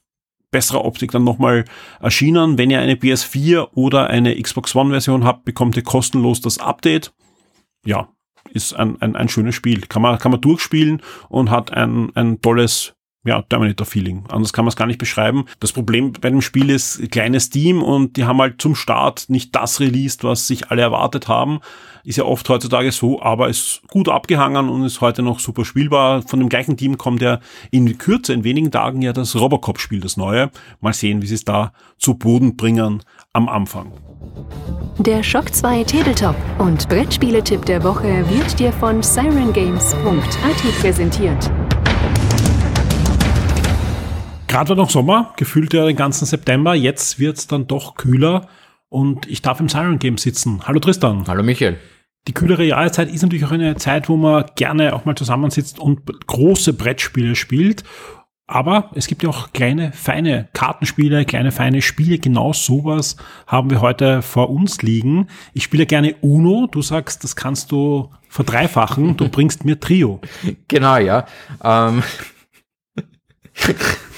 besserer 0.51 0.85
Optik 0.85 1.11
dann 1.11 1.23
nochmal 1.23 1.65
erschienen. 1.99 2.57
Wenn 2.57 2.69
ihr 2.69 2.79
eine 2.79 2.95
PS4 2.95 3.69
oder 3.73 4.09
eine 4.09 4.41
Xbox 4.41 4.75
One-Version 4.75 5.23
habt, 5.25 5.45
bekommt 5.45 5.75
ihr 5.75 5.83
kostenlos 5.83 6.41
das 6.41 6.59
Update. 6.59 7.13
Ja, 7.85 8.09
ist 8.51 8.73
ein, 8.73 9.01
ein, 9.01 9.15
ein 9.15 9.29
schönes 9.29 9.55
Spiel. 9.55 9.81
Kann 9.81 10.01
man, 10.01 10.17
kann 10.17 10.31
man 10.31 10.41
durchspielen 10.41 11.01
und 11.29 11.49
hat 11.49 11.73
ein, 11.73 12.15
ein 12.15 12.41
tolles 12.41 12.94
ja, 13.25 13.41
Terminator-Feeling. 13.41 14.25
Anders 14.29 14.53
kann 14.53 14.65
man 14.65 14.69
es 14.69 14.75
gar 14.75 14.85
nicht 14.85 14.99
beschreiben. 14.99 15.45
Das 15.59 15.73
Problem 15.73 16.13
bei 16.13 16.29
dem 16.29 16.41
Spiel 16.41 16.69
ist 16.69 17.11
kleines 17.11 17.49
Team 17.49 17.81
und 17.81 18.17
die 18.17 18.25
haben 18.25 18.39
halt 18.39 18.61
zum 18.61 18.75
Start 18.75 19.25
nicht 19.29 19.55
das 19.55 19.79
released, 19.79 20.23
was 20.23 20.47
sich 20.47 20.69
alle 20.69 20.83
erwartet 20.83 21.27
haben. 21.27 21.59
Ist 22.03 22.17
ja 22.17 22.23
oft 22.23 22.47
heutzutage 22.49 22.91
so, 22.91 23.19
aber 23.19 23.49
ist 23.49 23.81
gut 23.87 24.09
abgehangen 24.09 24.69
und 24.69 24.85
ist 24.85 25.01
heute 25.01 25.23
noch 25.23 25.39
super 25.39 25.65
spielbar. 25.65 26.21
Von 26.21 26.39
dem 26.39 26.49
gleichen 26.49 26.77
Team 26.77 26.99
kommt 26.99 27.23
ja 27.23 27.39
in 27.71 27.97
Kürze, 27.97 28.31
in 28.31 28.43
wenigen 28.43 28.69
Tagen 28.69 29.01
ja 29.01 29.11
das 29.11 29.35
Robocop-Spiel, 29.35 30.01
das 30.01 30.15
neue. 30.15 30.51
Mal 30.81 30.93
sehen, 30.93 31.23
wie 31.23 31.27
sie 31.27 31.33
es 31.33 31.45
da 31.45 31.73
zu 31.97 32.13
Boden 32.13 32.55
bringen 32.55 33.01
am 33.33 33.49
Anfang. 33.49 33.91
Der 34.99 35.23
Shock 35.23 35.51
2 35.51 35.83
Tabletop 35.85 36.35
und 36.59 36.87
Brettspieletipp 36.87 37.65
der 37.65 37.83
Woche 37.83 38.23
wird 38.29 38.59
dir 38.59 38.71
von 38.71 39.01
sirengames.at 39.01 40.79
präsentiert. 40.79 41.51
Gerade 44.55 44.69
war 44.69 44.77
noch 44.77 44.89
Sommer, 44.89 45.33
gefühlt 45.35 45.73
ja 45.73 45.85
den 45.85 45.97
ganzen 45.97 46.25
September. 46.25 46.73
Jetzt 46.75 47.19
wird 47.19 47.37
es 47.37 47.45
dann 47.45 47.67
doch 47.67 47.95
kühler 47.95 48.47
und 48.87 49.27
ich 49.27 49.41
darf 49.41 49.59
im 49.59 49.67
Siren 49.67 49.99
Game 49.99 50.17
sitzen. 50.17 50.61
Hallo 50.65 50.79
Tristan. 50.79 51.25
Hallo 51.27 51.43
Michael. 51.43 51.77
Die 52.29 52.33
kühlere 52.33 52.63
Jahreszeit 52.63 53.11
ist 53.11 53.21
natürlich 53.21 53.43
auch 53.43 53.51
eine 53.51 53.75
Zeit, 53.75 54.07
wo 54.07 54.15
man 54.15 54.45
gerne 54.55 54.95
auch 54.95 55.03
mal 55.03 55.13
zusammensitzt 55.13 55.77
und 55.77 56.05
große 56.27 56.71
Brettspiele 56.71 57.35
spielt. 57.35 57.83
Aber 58.47 58.91
es 58.95 59.07
gibt 59.07 59.23
ja 59.23 59.29
auch 59.29 59.51
kleine, 59.51 59.91
feine 59.91 60.47
Kartenspiele, 60.53 61.25
kleine, 61.25 61.51
feine 61.51 61.81
Spiele. 61.81 62.17
Genau 62.17 62.53
sowas 62.53 63.17
haben 63.47 63.69
wir 63.69 63.81
heute 63.81 64.21
vor 64.21 64.49
uns 64.49 64.81
liegen. 64.81 65.27
Ich 65.51 65.63
spiele 65.63 65.85
gerne 65.85 66.15
Uno. 66.21 66.69
Du 66.71 66.81
sagst, 66.81 67.25
das 67.25 67.35
kannst 67.35 67.73
du 67.73 68.09
verdreifachen. 68.29 69.17
Du 69.17 69.27
bringst 69.31 69.65
mir 69.65 69.81
Trio. 69.81 70.21
Genau, 70.69 70.95
ja. 70.95 71.25
Ähm 71.61 72.03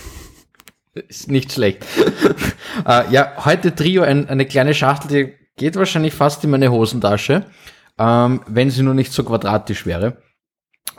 Ist 1.07 1.29
nicht 1.29 1.51
schlecht. 1.51 1.85
äh, 2.87 3.11
ja, 3.11 3.33
heute 3.45 3.75
Trio, 3.75 4.03
ein, 4.03 4.29
eine 4.29 4.45
kleine 4.45 4.73
Schachtel, 4.73 5.07
die 5.07 5.33
geht 5.57 5.75
wahrscheinlich 5.75 6.13
fast 6.13 6.43
in 6.43 6.51
meine 6.51 6.71
Hosentasche, 6.71 7.45
ähm, 7.97 8.41
wenn 8.47 8.69
sie 8.69 8.83
nur 8.83 8.93
nicht 8.93 9.11
so 9.11 9.23
quadratisch 9.23 9.85
wäre. 9.85 10.17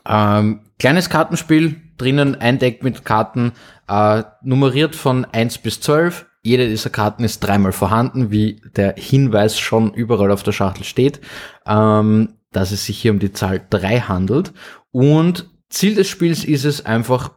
Ähm, 0.06 0.61
kleines 0.78 1.11
Kartenspiel, 1.11 1.76
drinnen 1.96 2.34
ein 2.40 2.58
Deck 2.58 2.82
mit 2.82 3.04
Karten, 3.04 3.52
äh, 3.88 4.22
nummeriert 4.42 4.96
von 4.96 5.24
1 5.24 5.58
bis 5.58 5.80
12. 5.80 6.26
Jede 6.42 6.68
dieser 6.68 6.90
Karten 6.90 7.24
ist 7.24 7.40
dreimal 7.40 7.72
vorhanden, 7.72 8.30
wie 8.30 8.61
der 8.76 8.94
Hinweis 8.96 9.58
schon 9.58 9.92
überall 9.92 10.30
auf 10.30 10.42
der 10.42 10.52
Schachtel 10.52 10.84
steht, 10.84 11.20
ähm, 11.66 12.34
dass 12.52 12.72
es 12.72 12.84
sich 12.84 12.98
hier 12.98 13.12
um 13.12 13.18
die 13.18 13.32
Zahl 13.32 13.61
3 13.68 14.00
handelt. 14.00 14.52
Und 14.90 15.50
Ziel 15.68 15.94
des 15.94 16.08
Spiels 16.08 16.44
ist 16.44 16.64
es 16.64 16.87
einfach, 16.87 17.32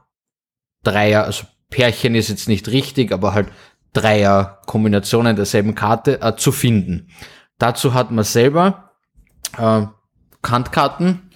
Dreier, 0.84 1.26
also 1.26 1.46
Pärchen 1.72 2.14
ist 2.14 2.30
jetzt 2.30 2.48
nicht 2.48 2.68
richtig, 2.68 3.12
aber 3.12 3.34
halt 3.34 3.48
Dreier-Kombinationen 3.94 5.36
derselben 5.36 5.74
Karte 5.74 6.22
äh, 6.22 6.36
zu 6.36 6.52
finden. 6.52 7.08
Dazu 7.58 7.96
hat 7.96 8.12
man 8.12 8.24
selber 8.24 8.92
äh, 9.58 9.86
Kantkarten 10.42 11.32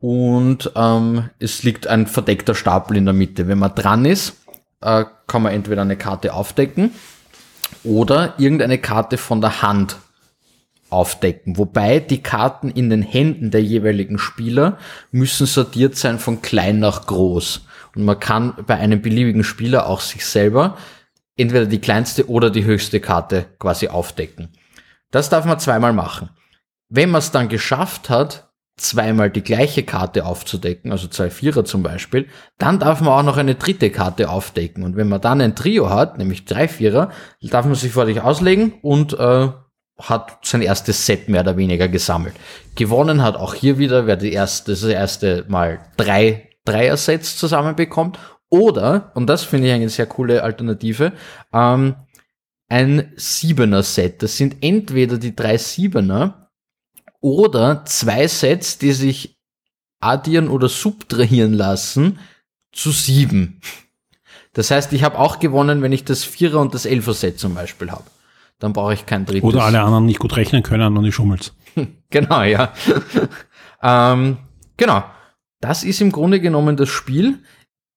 und 0.00 0.72
ähm, 0.76 1.30
es 1.38 1.62
liegt 1.62 1.86
ein 1.86 2.06
verdeckter 2.06 2.54
Stapel 2.54 2.96
in 2.96 3.04
der 3.04 3.14
Mitte. 3.14 3.48
Wenn 3.48 3.58
man 3.58 3.74
dran 3.74 4.04
ist, 4.04 4.36
äh, 4.80 5.04
kann 5.26 5.42
man 5.42 5.52
entweder 5.52 5.82
eine 5.82 5.96
Karte 5.96 6.34
aufdecken 6.34 6.92
oder 7.84 8.34
irgendeine 8.38 8.78
Karte 8.78 9.18
von 9.18 9.40
der 9.40 9.62
Hand 9.62 9.96
aufdecken. 10.90 11.58
Wobei 11.58 12.00
die 12.00 12.22
Karten 12.22 12.70
in 12.70 12.90
den 12.90 13.02
Händen 13.02 13.50
der 13.50 13.62
jeweiligen 13.62 14.18
Spieler 14.18 14.78
müssen 15.10 15.46
sortiert 15.46 15.96
sein 15.96 16.18
von 16.18 16.40
klein 16.42 16.78
nach 16.78 17.06
groß. 17.06 17.66
Man 18.04 18.20
kann 18.20 18.54
bei 18.66 18.76
einem 18.76 19.02
beliebigen 19.02 19.44
Spieler 19.44 19.86
auch 19.86 20.00
sich 20.00 20.24
selber 20.24 20.76
entweder 21.36 21.66
die 21.66 21.80
kleinste 21.80 22.28
oder 22.28 22.50
die 22.50 22.64
höchste 22.64 23.00
Karte 23.00 23.46
quasi 23.58 23.88
aufdecken. 23.88 24.48
Das 25.10 25.30
darf 25.30 25.44
man 25.44 25.60
zweimal 25.60 25.92
machen. 25.92 26.30
Wenn 26.88 27.10
man 27.10 27.20
es 27.20 27.30
dann 27.30 27.48
geschafft 27.48 28.10
hat, 28.10 28.48
zweimal 28.76 29.30
die 29.30 29.42
gleiche 29.42 29.82
Karte 29.82 30.24
aufzudecken, 30.24 30.92
also 30.92 31.08
zwei 31.08 31.30
Vierer 31.30 31.64
zum 31.64 31.82
Beispiel, 31.82 32.26
dann 32.58 32.78
darf 32.78 33.00
man 33.00 33.12
auch 33.12 33.22
noch 33.22 33.36
eine 33.36 33.56
dritte 33.56 33.90
Karte 33.90 34.30
aufdecken. 34.30 34.84
Und 34.84 34.96
wenn 34.96 35.08
man 35.08 35.20
dann 35.20 35.40
ein 35.40 35.56
Trio 35.56 35.90
hat, 35.90 36.18
nämlich 36.18 36.44
drei 36.44 36.68
Vierer, 36.68 37.10
darf 37.42 37.66
man 37.66 37.74
sich 37.74 37.92
vor 37.92 38.06
sich 38.06 38.20
auslegen 38.20 38.74
und 38.82 39.18
äh, 39.18 39.48
hat 40.00 40.38
sein 40.42 40.62
erstes 40.62 41.06
Set 41.06 41.28
mehr 41.28 41.40
oder 41.40 41.56
weniger 41.56 41.88
gesammelt. 41.88 42.34
Gewonnen 42.76 43.22
hat 43.22 43.36
auch 43.36 43.54
hier 43.54 43.78
wieder, 43.78 44.06
wer 44.06 44.16
die 44.16 44.32
erste, 44.32 44.72
das 44.72 44.84
erste 44.84 45.44
Mal 45.48 45.80
drei 45.96 46.47
Dreier-Sets 46.68 47.36
zusammenbekommt. 47.36 48.18
Oder, 48.50 49.12
und 49.14 49.26
das 49.26 49.44
finde 49.44 49.68
ich 49.68 49.74
eine 49.74 49.88
sehr 49.88 50.06
coole 50.06 50.42
Alternative, 50.42 51.12
ähm, 51.52 51.96
ein 52.68 53.12
Siebener-Set. 53.16 54.22
Das 54.22 54.36
sind 54.36 54.56
entweder 54.62 55.18
die 55.18 55.34
drei 55.34 55.58
Siebener 55.58 56.50
oder 57.20 57.84
zwei 57.84 58.26
Sets, 58.26 58.78
die 58.78 58.92
sich 58.92 59.38
addieren 60.00 60.48
oder 60.48 60.68
subtrahieren 60.68 61.52
lassen 61.52 62.18
zu 62.72 62.90
sieben. 62.90 63.60
Das 64.52 64.70
heißt, 64.70 64.92
ich 64.92 65.02
habe 65.02 65.18
auch 65.18 65.40
gewonnen, 65.40 65.82
wenn 65.82 65.92
ich 65.92 66.04
das 66.04 66.24
Vierer- 66.24 66.60
und 66.60 66.74
das 66.74 66.86
Elfer-Set 66.86 67.38
zum 67.38 67.54
Beispiel 67.54 67.90
habe. 67.90 68.04
Dann 68.58 68.72
brauche 68.72 68.94
ich 68.94 69.06
kein 69.06 69.24
drittes. 69.24 69.44
Oder 69.44 69.64
alle 69.64 69.80
anderen 69.80 70.06
nicht 70.06 70.18
gut 70.18 70.36
rechnen 70.36 70.62
können 70.62 70.96
und 70.96 71.04
ich 71.04 71.14
schummelst. 71.14 71.54
Genau, 72.10 72.42
ja. 72.42 72.72
ähm, 73.82 74.38
genau. 74.78 75.04
Das 75.60 75.84
ist 75.84 76.00
im 76.00 76.12
Grunde 76.12 76.40
genommen 76.40 76.76
das 76.76 76.88
Spiel. 76.88 77.38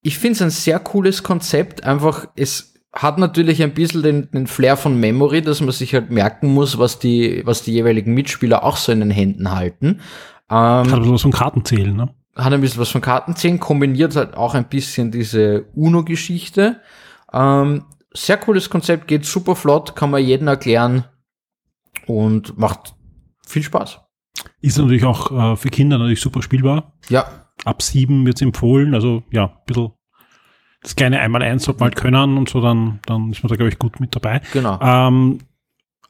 Ich 0.02 0.18
finde 0.18 0.34
es 0.34 0.42
ein 0.42 0.50
sehr 0.50 0.80
cooles 0.80 1.24
Konzept. 1.24 1.84
Einfach, 1.84 2.28
es 2.36 2.74
hat 2.94 3.18
natürlich 3.18 3.62
ein 3.62 3.74
bisschen 3.74 4.04
den, 4.04 4.32
den 4.32 4.48
Flair 4.48 4.78
von 4.78 5.00
Memory, 5.00 5.42
dass 5.42 5.62
man 5.62 5.72
sich 5.72 5.94
halt 5.94 6.10
merken 6.10 6.54
muss, 6.54 6.78
was 6.78 7.00
die, 7.00 7.42
was 7.46 7.64
die 7.64 7.74
jeweiligen 7.74 8.14
Mitspieler 8.14 8.64
auch 8.64 8.78
so 8.78 8.92
in 8.92 9.00
den 9.00 9.12
Händen 9.12 9.52
halten. 9.52 10.02
Ähm, 10.50 10.58
Hat 10.58 10.94
ein 10.94 11.00
bisschen 11.00 11.14
was 11.14 11.22
von 11.22 11.32
Kartenzählen, 11.32 11.96
ne? 11.96 12.10
hat 12.36 12.54
ein 12.54 12.62
bisschen 12.62 12.80
was 12.80 12.90
von 12.90 13.02
Kartenzählen, 13.02 13.60
kombiniert 13.60 14.16
halt 14.16 14.36
auch 14.36 14.54
ein 14.54 14.70
bisschen 14.70 15.12
diese 15.12 15.66
UNO-Geschichte. 15.76 16.82
Ähm, 17.34 17.86
sehr 18.14 18.38
cooles 18.38 18.70
Konzept, 18.70 19.08
geht 19.08 19.26
super 19.26 19.56
flott, 19.56 19.96
kann 19.96 20.12
man 20.12 20.24
jedem 20.24 20.48
erklären 20.48 21.06
und 22.08 22.58
macht 22.58 22.96
viel 23.46 23.64
Spaß. 23.64 24.00
Ist 24.62 24.78
natürlich 24.78 25.04
auch 25.04 25.32
äh, 25.32 25.56
für 25.56 25.70
Kinder 25.70 25.98
natürlich 25.98 26.22
super 26.22 26.42
spielbar. 26.42 26.94
Ja, 27.10 27.41
Ab 27.66 27.82
sieben 27.82 28.26
wird's 28.26 28.42
empfohlen, 28.42 28.94
also 28.96 29.24
ja, 29.32 29.46
ein 29.46 29.66
bisschen 29.66 29.92
das 30.82 30.96
kleine 30.96 31.20
Einmal-Eins 31.20 31.64
sollte 31.66 31.80
man 31.82 31.90
halt 31.92 31.96
können 31.96 32.38
und 32.38 32.50
so, 32.50 32.60
dann, 32.60 33.00
dann 33.06 33.32
ist 33.32 33.44
man 33.44 33.50
da, 33.50 33.56
glaube 33.56 33.70
ich, 33.70 33.78
gut 33.78 34.00
mit 34.00 34.16
dabei. 34.16 34.42
genau. 34.52 34.80
Ähm, 34.82 35.40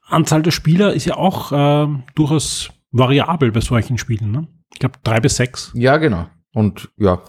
Anzahl 0.08 0.42
der 0.44 0.52
Spieler 0.52 0.94
ist 0.94 1.06
ja 1.06 1.16
auch 1.18 1.52
äh, 1.52 1.88
durchaus 2.16 2.70
variabel 2.92 3.52
bei 3.52 3.60
solchen 3.62 3.98
Spielen. 3.98 4.32
Ne? 4.32 4.48
Ich 4.74 4.80
glaube 4.80 5.00
drei 5.04 5.20
bis 5.20 5.36
sechs. 5.36 5.72
Ja, 5.74 5.98
genau. 5.98 6.28
Und 6.54 6.90
ja, 6.98 7.22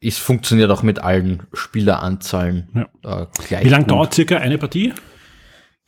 es 0.00 0.18
funktioniert 0.18 0.70
auch 0.70 0.82
mit 0.82 1.00
allen 1.00 1.42
Spieleranzahlen 1.52 2.68
Ja. 3.04 3.22
äh, 3.22 3.26
gleich. 3.48 3.64
Wie 3.64 3.68
lange 3.68 3.86
dauert 3.86 4.14
circa 4.14 4.36
eine 4.38 4.58
Partie? 4.58 4.92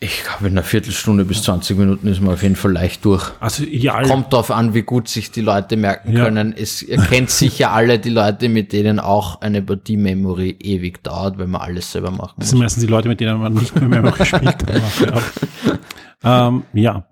Ich 0.05 0.25
glaube, 0.25 0.49
in 0.49 0.55
einer 0.55 0.65
Viertelstunde 0.65 1.25
bis 1.25 1.43
20 1.45 1.79
Minuten 1.79 2.09
ist 2.09 2.21
man 2.21 2.35
auf 2.35 2.43
jeden 2.43 2.57
Fall 2.57 2.73
leicht 2.73 3.05
durch. 3.05 3.31
Also 3.39 3.63
ideal. 3.63 4.05
Kommt 4.05 4.33
drauf 4.33 4.51
an, 4.51 4.75
wie 4.75 4.83
gut 4.83 5.07
sich 5.07 5.31
die 5.31 5.43
Leute 5.43 5.77
merken 5.77 6.13
Ja. 6.17 6.25
können. 6.25 6.53
Es, 6.57 6.83
ihr 6.83 6.97
kennt 6.99 7.31
sicher 7.31 7.71
alle 7.71 8.01
die 8.01 8.11
Leute, 8.11 8.49
mit 8.49 8.73
denen 8.73 8.99
auch 8.99 9.41
eine 9.43 9.63
Partie-Memory 9.63 10.57
ewig 10.61 11.05
dauert, 11.05 11.39
wenn 11.39 11.51
man 11.51 11.61
alles 11.61 11.93
selber 11.93 12.11
machen 12.11 12.33
Das 12.39 12.47
muss. 12.47 12.51
sind 12.51 12.59
meistens 12.59 12.83
die 12.85 12.91
Leute, 12.91 13.09
mit 13.09 13.21
denen 13.21 13.39
man 13.39 13.55
nicht 13.55 13.81
mehr, 13.81 14.03
gespielt 14.03 14.45
hat. 14.45 14.65
Ja. 16.25 16.49
Ähm, 16.49 16.63
ja. 16.73 17.05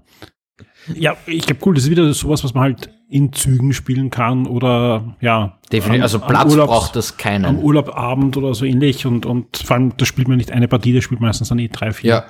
Ja, 0.94 1.16
ich 1.26 1.46
glaube, 1.46 1.61
cool, 1.66 1.74
das 1.74 1.85
ist 1.85 1.90
wieder 1.90 2.12
sowas, 2.12 2.42
was 2.42 2.55
man 2.55 2.62
halt 2.64 2.90
in 3.09 3.33
Zügen 3.33 3.72
spielen 3.72 4.11
kann 4.11 4.46
oder 4.46 5.16
ja. 5.20 5.59
Definitiv. 5.72 5.94
am- 5.98 6.03
Also 6.03 6.20
am 6.22 6.26
Platz 6.29 6.50
Urlaubs- 6.53 6.68
braucht 6.72 6.96
das 6.96 7.12
Am 7.12 7.16
keinen. 7.18 7.59
Urlaubabend 7.62 8.37
oder 8.37 8.55
so 8.55 8.64
ähnlich 8.64 9.07
und, 9.07 9.26
und 9.26 9.57
vor 9.59 9.76
allem, 9.76 9.92
da 9.96 10.05
spielt 10.05 10.26
man 10.29 10.38
nicht 10.38 10.50
eine 10.53 10.66
Partie, 10.68 10.92
da 10.94 11.00
spielt 11.00 11.20
meistens 11.20 11.48
dann 11.50 11.59
eh 11.61 11.68
drei, 11.68 11.92
vier 11.92 12.11
Ja, 12.11 12.24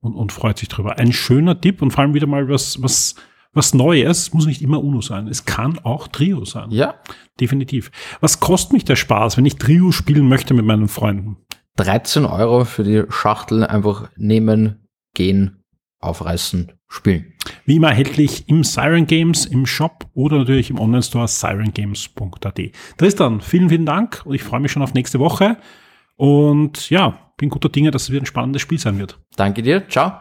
und, 0.00 0.14
und 0.14 0.32
freut 0.32 0.58
sich 0.58 0.68
drüber. 0.68 0.98
Ein 0.98 1.12
schöner 1.12 1.60
Tipp 1.60 1.82
und 1.82 1.90
vor 1.90 2.02
allem 2.02 2.14
wieder 2.14 2.26
mal 2.26 2.48
was, 2.48 2.82
was, 2.82 3.14
was 3.52 3.74
Neues, 3.74 4.32
muss 4.32 4.46
nicht 4.46 4.62
immer 4.62 4.82
UNO 4.82 5.00
sein. 5.00 5.28
Es 5.28 5.44
kann 5.44 5.78
auch 5.80 6.08
Trio 6.08 6.44
sein. 6.44 6.70
ja. 6.70 6.94
Definitiv. 7.40 7.92
Was 8.20 8.40
kostet 8.40 8.72
mich 8.72 8.84
der 8.84 8.96
Spaß, 8.96 9.36
wenn 9.36 9.46
ich 9.46 9.56
Trio 9.56 9.92
spielen 9.92 10.28
möchte 10.28 10.54
mit 10.54 10.64
meinen 10.64 10.88
Freunden? 10.88 11.36
13 11.76 12.24
Euro 12.24 12.64
für 12.64 12.82
die 12.82 13.04
Schachtel 13.10 13.64
einfach 13.64 14.10
nehmen, 14.16 14.88
gehen, 15.14 15.62
aufreißen, 16.00 16.72
spielen. 16.88 17.32
Wie 17.64 17.76
immer 17.76 17.90
erhältlich 17.90 18.48
im 18.48 18.64
Siren 18.64 19.06
Games 19.06 19.46
im 19.46 19.66
Shop 19.66 20.06
oder 20.14 20.38
natürlich 20.38 20.70
im 20.70 20.80
Online-Store 20.80 21.28
sirengames.at. 21.28 22.60
Tristan, 22.96 23.40
vielen, 23.40 23.68
vielen 23.68 23.86
Dank 23.86 24.22
und 24.24 24.34
ich 24.34 24.42
freue 24.42 24.60
mich 24.60 24.72
schon 24.72 24.82
auf 24.82 24.94
nächste 24.94 25.20
Woche. 25.20 25.58
Und 26.18 26.90
ja, 26.90 27.16
bin 27.36 27.48
guter 27.48 27.68
Dinge, 27.68 27.92
dass 27.92 28.02
es 28.02 28.10
wieder 28.10 28.22
ein 28.22 28.26
spannendes 28.26 28.60
Spiel 28.60 28.78
sein 28.78 28.98
wird. 28.98 29.20
Danke 29.36 29.62
dir. 29.62 29.88
Ciao. 29.88 30.12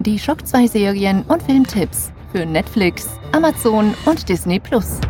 Die 0.00 0.18
Shock 0.18 0.44
2 0.44 0.66
Serien 0.66 1.22
und 1.22 1.40
Filmtipps 1.44 2.10
für 2.32 2.44
Netflix, 2.44 3.08
Amazon 3.30 3.94
und 4.06 4.28
Disney 4.28 4.58
Plus. 4.58 5.00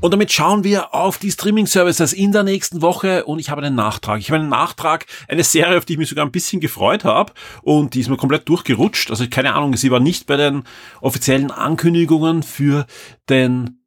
Und 0.00 0.12
damit 0.12 0.32
schauen 0.32 0.64
wir 0.64 0.94
auf 0.94 1.18
die 1.18 1.30
Streaming-Services 1.30 2.12
in 2.12 2.32
der 2.32 2.42
nächsten 2.42 2.82
Woche 2.82 3.24
und 3.24 3.38
ich 3.38 3.50
habe 3.50 3.62
einen 3.62 3.76
Nachtrag. 3.76 4.18
Ich 4.18 4.30
habe 4.30 4.40
einen 4.40 4.48
Nachtrag, 4.48 5.06
eine 5.28 5.44
Serie, 5.44 5.78
auf 5.78 5.84
die 5.84 5.92
ich 5.92 5.98
mich 5.98 6.08
sogar 6.08 6.24
ein 6.24 6.32
bisschen 6.32 6.60
gefreut 6.60 7.04
habe 7.04 7.32
und 7.62 7.94
die 7.94 8.00
ist 8.00 8.08
mir 8.08 8.16
komplett 8.16 8.48
durchgerutscht. 8.48 9.10
Also 9.10 9.26
keine 9.28 9.54
Ahnung, 9.54 9.76
sie 9.76 9.92
war 9.92 10.00
nicht 10.00 10.26
bei 10.26 10.36
den 10.36 10.64
offiziellen 11.00 11.52
Ankündigungen 11.52 12.42
für 12.42 12.86
den 13.28 13.77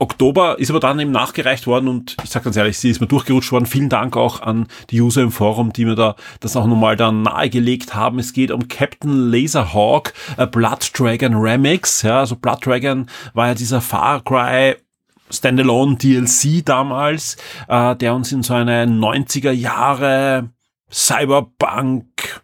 Oktober, 0.00 0.58
ist 0.58 0.70
aber 0.70 0.80
dann 0.80 0.98
eben 0.98 1.10
nachgereicht 1.10 1.66
worden 1.66 1.86
und 1.86 2.16
ich 2.24 2.30
sage 2.30 2.44
ganz 2.44 2.56
ehrlich, 2.56 2.78
sie 2.78 2.90
ist 2.90 3.00
mir 3.00 3.06
durchgerutscht 3.06 3.52
worden. 3.52 3.66
Vielen 3.66 3.90
Dank 3.90 4.16
auch 4.16 4.40
an 4.40 4.66
die 4.88 5.00
User 5.00 5.20
im 5.20 5.30
Forum, 5.30 5.72
die 5.72 5.84
mir 5.84 5.94
da 5.94 6.16
das 6.40 6.56
auch 6.56 6.66
nochmal 6.66 6.96
dann 6.96 7.22
nahegelegt 7.22 7.94
haben. 7.94 8.18
Es 8.18 8.32
geht 8.32 8.50
um 8.50 8.66
Captain 8.68 9.30
Laserhawk, 9.30 10.14
a 10.38 10.46
Blood 10.46 10.90
Dragon 10.94 11.34
Remix. 11.34 12.02
Ja, 12.02 12.20
also 12.20 12.34
Blood 12.34 12.64
Dragon 12.64 13.06
war 13.34 13.48
ja 13.48 13.54
dieser 13.54 13.82
Far 13.82 14.24
Cry 14.24 14.76
Standalone 15.30 15.96
DLC 15.96 16.64
damals, 16.64 17.36
äh, 17.68 17.94
der 17.94 18.14
uns 18.14 18.32
in 18.32 18.42
so 18.42 18.54
eine 18.54 18.86
90er 18.86 19.52
Jahre 19.52 20.48
Cyberpunk 20.90 22.40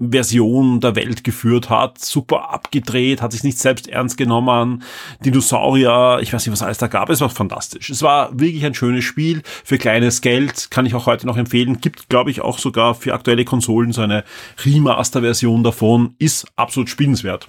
Version 0.00 0.80
der 0.80 0.94
Welt 0.94 1.24
geführt 1.24 1.70
hat, 1.70 1.98
super 1.98 2.50
abgedreht, 2.50 3.20
hat 3.20 3.32
sich 3.32 3.42
nicht 3.42 3.58
selbst 3.58 3.88
ernst 3.88 4.16
genommen, 4.16 4.84
Dinosaurier, 5.24 6.20
ich 6.22 6.32
weiß 6.32 6.46
nicht, 6.46 6.52
was 6.52 6.62
alles 6.62 6.78
da 6.78 6.86
gab, 6.86 7.10
es 7.10 7.20
war 7.20 7.30
fantastisch. 7.30 7.90
Es 7.90 8.02
war 8.02 8.38
wirklich 8.38 8.64
ein 8.64 8.74
schönes 8.74 9.04
Spiel. 9.04 9.42
Für 9.64 9.76
kleines 9.76 10.20
Geld, 10.20 10.70
kann 10.70 10.86
ich 10.86 10.94
auch 10.94 11.06
heute 11.06 11.26
noch 11.26 11.36
empfehlen, 11.36 11.80
gibt, 11.80 12.08
glaube 12.08 12.30
ich, 12.30 12.40
auch 12.42 12.58
sogar 12.58 12.94
für 12.94 13.12
aktuelle 13.12 13.44
Konsolen 13.44 13.92
so 13.92 14.02
eine 14.02 14.24
Remaster-Version 14.64 15.64
davon, 15.64 16.14
ist 16.18 16.46
absolut 16.54 16.88
spielenswert. 16.88 17.48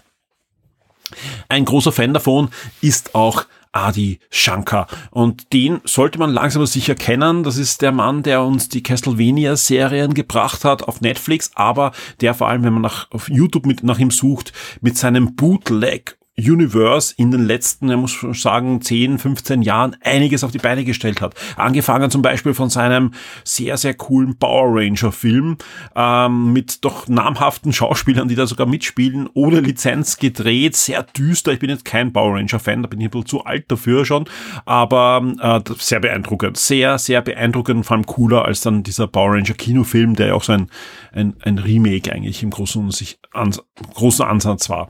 Ein 1.50 1.66
großer 1.66 1.92
Fan 1.92 2.14
davon 2.14 2.50
ist 2.82 3.16
auch 3.16 3.46
Adi 3.72 4.20
Shankar. 4.30 4.88
Und 5.12 5.54
den 5.54 5.82
sollte 5.84 6.20
man 6.20 6.32
langsam 6.32 6.62
aber 6.62 6.68
sicher 6.68 6.96
kennen. 6.96 7.44
Das 7.44 7.58
ist 7.58 7.82
der 7.82 7.92
Mann, 7.92 8.24
der 8.24 8.44
uns 8.44 8.70
die 8.70 8.84
Castlevania-Serien 8.84 10.14
gebracht 10.14 10.66
hat 10.66 10.84
auf 10.84 11.02
Netflix, 11.02 11.52
aber 11.56 11.92
der 12.22 12.34
vor 12.34 12.48
allem, 12.48 12.64
wenn 12.64 12.74
man 12.74 12.82
nach, 12.82 13.10
auf 13.12 13.30
YouTube 13.30 13.66
mit, 13.66 13.84
nach 13.84 14.00
ihm 14.00 14.12
sucht, 14.12 14.54
mit 14.82 14.98
seinem 14.98 15.36
Bootleg 15.36 16.19
Universe 16.40 17.14
in 17.18 17.32
den 17.32 17.46
letzten, 17.46 17.90
ich 17.90 17.98
muss 17.98 18.42
sagen, 18.42 18.82
10, 18.82 19.20
15 19.20 19.62
Jahren 19.62 19.96
einiges 20.02 20.44
auf 20.44 20.52
die 20.52 20.58
Beine 20.58 20.84
gestellt 20.84 21.22
hat. 21.22 21.36
Angefangen 21.56 22.10
zum 22.10 22.22
Beispiel 22.22 22.54
von 22.54 22.70
seinem 22.70 23.12
sehr, 23.44 23.78
sehr 23.78 23.94
coolen 23.94 24.38
Power 24.38 24.80
Ranger 24.80 25.12
Film 25.12 25.58
ähm, 25.96 26.54
mit 26.54 26.84
doch 26.86 27.08
namhaften 27.08 27.74
Schauspielern, 27.74 28.28
die 28.28 28.36
da 28.36 28.48
sogar 28.48 28.68
mitspielen, 28.68 29.30
ohne 29.34 29.60
Lizenz 29.60 30.18
gedreht, 30.18 30.76
sehr 30.76 31.04
düster. 31.04 31.52
Ich 31.52 31.60
bin 31.60 31.70
jetzt 31.70 31.86
kein 31.86 32.14
Power 32.14 32.36
Ranger 32.36 32.60
Fan, 32.60 32.84
da 32.84 32.88
bin 32.88 33.00
ich 33.00 33.08
ein 33.08 33.12
bisschen 33.12 33.28
zu 33.28 33.44
alt 33.46 33.66
dafür 33.70 34.06
schon, 34.06 34.26
aber 34.66 35.34
äh, 35.40 35.62
sehr 35.78 36.00
beeindruckend. 36.00 36.58
Sehr, 36.58 36.98
sehr 36.98 37.22
beeindruckend, 37.22 37.86
vor 37.86 37.98
allem 37.98 38.06
cooler 38.06 38.46
als 38.46 38.62
dann 38.62 38.84
dieser 38.84 39.08
Power 39.08 39.34
Ranger 39.34 39.54
Kinofilm, 39.54 40.16
der 40.16 40.28
ja 40.28 40.34
auch 40.34 40.44
so 40.44 40.54
ein, 40.54 40.70
ein, 41.12 41.36
ein 41.42 41.58
Remake 41.58 42.12
eigentlich 42.12 42.44
im 42.44 42.50
großen, 42.50 42.92
sich 42.92 43.20
ans, 43.34 43.62
großen 43.94 44.26
Ansatz 44.26 44.70
war. 44.70 44.90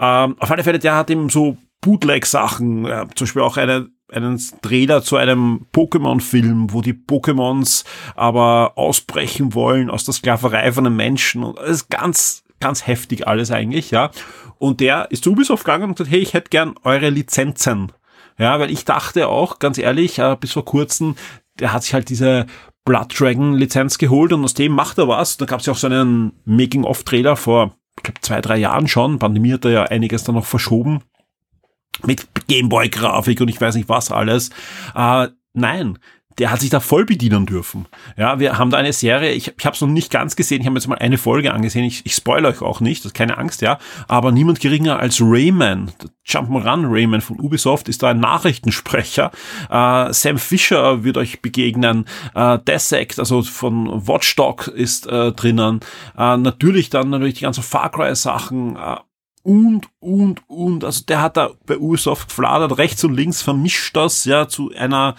Ähm, 0.00 0.36
auf 0.38 0.50
alle 0.50 0.64
Fälle, 0.64 0.78
der 0.78 0.87
hat 0.96 1.10
eben 1.10 1.28
so 1.28 1.56
Bootleg-Sachen, 1.80 2.86
äh, 2.86 3.06
zum 3.14 3.26
Beispiel 3.26 3.42
auch 3.42 3.56
eine, 3.56 3.88
einen 4.10 4.40
Trailer 4.62 5.02
zu 5.02 5.16
einem 5.16 5.66
Pokémon-Film, 5.72 6.72
wo 6.72 6.82
die 6.82 6.94
Pokémons 6.94 7.84
aber 8.16 8.72
ausbrechen 8.76 9.54
wollen 9.54 9.90
aus 9.90 10.04
der 10.04 10.14
Sklaverei 10.14 10.72
von 10.72 10.86
einem 10.86 10.96
Menschen. 10.96 11.44
Und 11.44 11.58
das 11.58 11.70
ist 11.70 11.90
ganz, 11.90 12.42
ganz 12.60 12.86
heftig 12.86 13.26
alles 13.26 13.50
eigentlich, 13.50 13.90
ja. 13.90 14.10
Und 14.58 14.80
der 14.80 15.10
ist 15.10 15.24
zu 15.24 15.32
Ubisoft 15.32 15.64
gegangen 15.64 15.84
und 15.84 15.96
gesagt, 15.96 16.10
hey, 16.10 16.20
ich 16.20 16.34
hätte 16.34 16.50
gern 16.50 16.74
eure 16.82 17.10
Lizenzen 17.10 17.92
Ja, 18.38 18.58
weil 18.58 18.70
ich 18.70 18.84
dachte 18.84 19.28
auch, 19.28 19.58
ganz 19.58 19.78
ehrlich, 19.78 20.18
äh, 20.18 20.36
bis 20.40 20.52
vor 20.52 20.64
kurzem, 20.64 21.14
der 21.60 21.72
hat 21.72 21.84
sich 21.84 21.94
halt 21.94 22.08
diese 22.08 22.46
Blood 22.84 23.20
Dragon 23.20 23.54
Lizenz 23.54 23.98
geholt 23.98 24.32
und 24.32 24.42
aus 24.44 24.54
dem 24.54 24.72
macht 24.72 24.98
er 24.98 25.08
was. 25.08 25.36
Da 25.36 25.44
gab 25.44 25.60
es 25.60 25.66
ja 25.66 25.74
auch 25.74 25.78
so 25.78 25.86
einen 25.86 26.32
Making-of-Trailer 26.44 27.36
vor, 27.36 27.74
ich 27.98 28.02
glaube, 28.04 28.20
zwei, 28.20 28.40
drei 28.40 28.56
Jahren 28.56 28.88
schon. 28.88 29.18
Pandemie 29.18 29.52
hat 29.52 29.64
er 29.64 29.70
ja 29.70 29.82
einiges 29.84 30.24
dann 30.24 30.34
noch 30.34 30.46
verschoben. 30.46 31.02
Mit 32.04 32.26
Gameboy-Grafik 32.48 33.40
und 33.40 33.48
ich 33.48 33.60
weiß 33.60 33.74
nicht 33.74 33.88
was 33.88 34.12
alles. 34.12 34.50
Äh, 34.94 35.28
nein, 35.52 35.98
der 36.38 36.50
hat 36.50 36.60
sich 36.60 36.70
da 36.70 36.80
voll 36.80 37.04
bedienen 37.04 37.46
dürfen. 37.46 37.86
Ja, 38.16 38.38
wir 38.38 38.58
haben 38.58 38.70
da 38.70 38.76
eine 38.76 38.92
Serie, 38.92 39.32
ich, 39.32 39.52
ich 39.56 39.66
habe 39.66 39.74
es 39.74 39.80
noch 39.80 39.88
nicht 39.88 40.10
ganz 40.10 40.36
gesehen, 40.36 40.60
ich 40.60 40.66
habe 40.66 40.76
jetzt 40.76 40.88
mal 40.88 40.98
eine 40.98 41.18
Folge 41.18 41.52
angesehen, 41.52 41.84
ich, 41.84 42.04
ich 42.04 42.14
spoilere 42.14 42.52
euch 42.52 42.62
auch 42.62 42.80
nicht, 42.80 43.04
das 43.04 43.10
ist 43.10 43.14
keine 43.14 43.38
Angst, 43.38 43.60
ja, 43.60 43.78
aber 44.06 44.32
niemand 44.32 44.60
geringer 44.60 44.98
als 44.98 45.20
Rayman, 45.20 45.90
Jump'n'Run 46.26 46.86
Rayman 46.88 47.20
von 47.20 47.40
Ubisoft 47.40 47.88
ist 47.88 48.02
da 48.02 48.10
ein 48.10 48.20
Nachrichtensprecher. 48.20 49.30
Äh, 49.70 50.12
Sam 50.12 50.38
Fisher 50.38 51.02
wird 51.04 51.16
euch 51.16 51.40
begegnen, 51.40 52.04
äh, 52.34 52.58
Dissect, 52.58 53.18
also 53.18 53.42
von 53.42 54.06
Watchdog 54.06 54.68
ist 54.68 55.06
äh, 55.06 55.32
drinnen, 55.32 55.80
äh, 56.16 56.36
natürlich 56.36 56.90
dann 56.90 57.10
natürlich 57.10 57.34
die 57.34 57.44
ganzen 57.44 57.62
Far 57.62 57.90
Cry 57.90 58.14
Sachen, 58.14 58.76
äh, 58.76 58.96
und, 59.42 59.88
und, 60.00 60.42
und, 60.48 60.84
also 60.84 61.04
der 61.06 61.22
hat 61.22 61.38
da 61.38 61.50
bei 61.64 61.78
Ubisoft 61.78 62.28
gefladert, 62.28 62.76
rechts 62.76 63.02
und 63.04 63.14
links 63.14 63.40
vermischt 63.40 63.96
das, 63.96 64.26
ja, 64.26 64.46
zu 64.46 64.72
einer, 64.76 65.14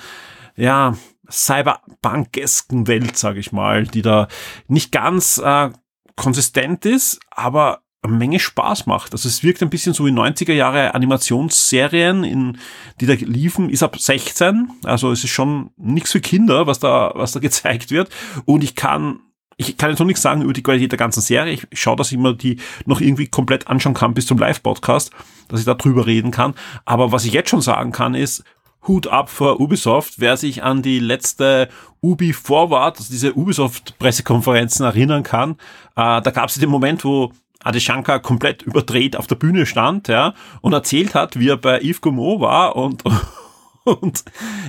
ja, 0.60 0.96
cyberpunkesken 1.30 2.88
Welt, 2.88 3.18
sage 3.18 3.40
ich 3.40 3.52
mal, 3.52 3.86
die 3.86 4.02
da 4.02 4.28
nicht 4.68 4.92
ganz 4.92 5.38
äh, 5.38 5.70
konsistent 6.16 6.86
ist, 6.86 7.20
aber 7.32 7.82
eine 8.02 8.16
Menge 8.16 8.40
Spaß 8.40 8.86
macht. 8.86 9.12
Also 9.12 9.28
es 9.28 9.44
wirkt 9.44 9.62
ein 9.62 9.70
bisschen 9.70 9.94
so 9.94 10.06
wie 10.06 10.12
90er 10.12 10.54
Jahre 10.54 10.96
Animationsserien, 10.96 12.24
in, 12.24 12.58
die 13.00 13.06
da 13.06 13.14
liefen, 13.14 13.70
ist 13.70 13.84
ab 13.84 14.00
16. 14.00 14.70
Also 14.84 15.12
es 15.12 15.24
ist 15.24 15.32
schon 15.32 15.72
nichts 15.78 16.12
für 16.12 16.22
Kinder, 16.22 16.66
was 16.66 16.80
da, 16.80 17.12
was 17.16 17.34
da 17.34 17.40
gezeigt 17.42 17.92
wird. 17.92 18.10
Und 18.46 18.64
ich 18.64 18.76
kann, 18.76 19.20
ich 19.58 19.78
kann 19.78 19.90
jetzt 19.90 20.00
noch 20.00 20.06
nichts 20.06 20.22
sagen 20.22 20.42
über 20.42 20.54
die 20.54 20.64
Qualität 20.64 20.92
der 20.92 21.00
ganzen 21.00 21.22
Serie. 21.22 21.54
Ich 21.54 21.68
schaue, 21.74 21.98
dass 21.98 22.12
ich 22.12 22.18
mir 22.18 22.34
die 22.34 22.60
noch 22.86 23.02
irgendwie 23.02 23.28
komplett 23.28 23.68
anschauen 23.68 23.94
kann 23.94 24.14
bis 24.14 24.28
zum 24.28 24.38
Live-Podcast, 24.38 25.12
dass 25.50 25.60
ich 25.60 25.66
da 25.66 25.74
drüber 25.74 26.08
reden 26.08 26.32
kann. 26.32 26.54
Aber 26.86 27.12
was 27.12 27.26
ich 27.26 27.34
jetzt 27.34 27.50
schon 27.50 27.62
sagen 27.62 27.92
kann, 27.92 28.16
ist, 28.16 28.46
Hut 28.88 29.08
ab 29.08 29.30
vor 29.30 29.60
Ubisoft. 29.60 30.16
Wer 30.18 30.38
sich 30.38 30.64
an 30.64 30.82
die 30.82 31.00
letzte 31.00 31.70
Ubi 32.02 32.34
Forward, 32.34 32.98
also 32.98 33.12
diese 33.12 33.34
Ubisoft-Pressekonferenzen 33.36 34.86
erinnern 34.86 35.24
kann, 35.24 35.52
äh, 35.96 36.22
da 36.22 36.32
gab 36.32 36.50
es 36.50 36.56
den 36.56 36.70
Moment, 36.70 37.04
wo 37.04 37.32
Adeshanka 37.64 38.20
komplett 38.20 38.62
überdreht 38.62 39.18
auf 39.18 39.28
der 39.28 39.36
Bühne 39.36 39.66
stand, 39.66 40.08
ja, 40.08 40.34
und 40.62 40.74
erzählt 40.74 41.14
hat, 41.14 41.38
wie 41.40 41.50
er 41.50 41.58
bei 41.58 41.82
Yves 41.82 42.02
Gomo 42.02 42.40
war 42.40 42.76
und, 42.76 43.04
und 43.84 44.24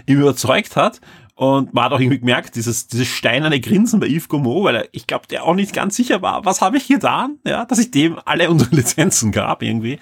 ihm 0.06 0.20
überzeugt 0.20 0.76
hat. 0.76 1.00
Und 1.41 1.72
man 1.72 1.84
hat 1.84 1.93
auch 1.93 2.01
irgendwie 2.01 2.18
gemerkt, 2.18 2.55
dieses, 2.55 2.86
dieses 2.86 3.09
steinerne 3.09 3.61
Grinsen 3.61 3.99
bei 3.99 4.09
Yves 4.09 4.28
Gomo, 4.28 4.62
weil 4.64 4.76
er, 4.76 4.88
ich 4.93 5.07
glaube, 5.07 5.26
der 5.26 5.45
auch 5.45 5.55
nicht 5.55 5.72
ganz 5.72 5.97
sicher 5.97 6.20
war, 6.20 6.45
was 6.45 6.61
habe 6.61 6.76
ich 6.76 6.86
getan, 6.86 7.38
ja, 7.47 7.64
dass 7.64 7.78
ich 7.78 7.91
dem 7.91 8.18
alle 8.26 8.51
unsere 8.51 8.76
Lizenzen 8.76 9.32
gab 9.32 9.62
irgendwie. 9.62 9.99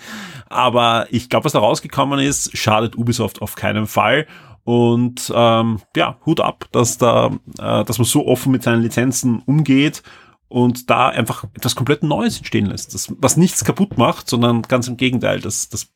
Aber 0.49 1.07
ich 1.13 1.29
glaube, 1.29 1.45
was 1.45 1.53
da 1.53 1.61
rausgekommen 1.61 2.19
ist, 2.19 2.59
schadet 2.59 2.99
Ubisoft 2.99 3.41
auf 3.41 3.55
keinen 3.55 3.87
Fall. 3.87 4.27
Und 4.65 5.33
ähm, 5.33 5.79
ja, 5.95 6.19
Hut 6.27 6.41
ab, 6.41 6.65
dass 6.73 6.99
da, 6.99 7.31
äh, 7.61 7.85
dass 7.85 7.99
man 7.99 8.05
so 8.05 8.27
offen 8.27 8.51
mit 8.51 8.65
seinen 8.65 8.83
Lizenzen 8.83 9.41
umgeht 9.47 10.03
und 10.49 10.91
da 10.91 11.09
einfach 11.09 11.45
etwas 11.55 11.77
komplett 11.77 12.03
Neues 12.03 12.39
entstehen 12.39 12.67
lässt, 12.67 12.95
das, 12.95 13.15
was 13.17 13.37
nichts 13.37 13.65
kaputt 13.65 13.97
macht, 13.97 14.29
sondern 14.29 14.63
ganz 14.63 14.89
im 14.89 14.97
Gegenteil, 14.97 15.41
das, 15.41 15.69
das 15.69 15.93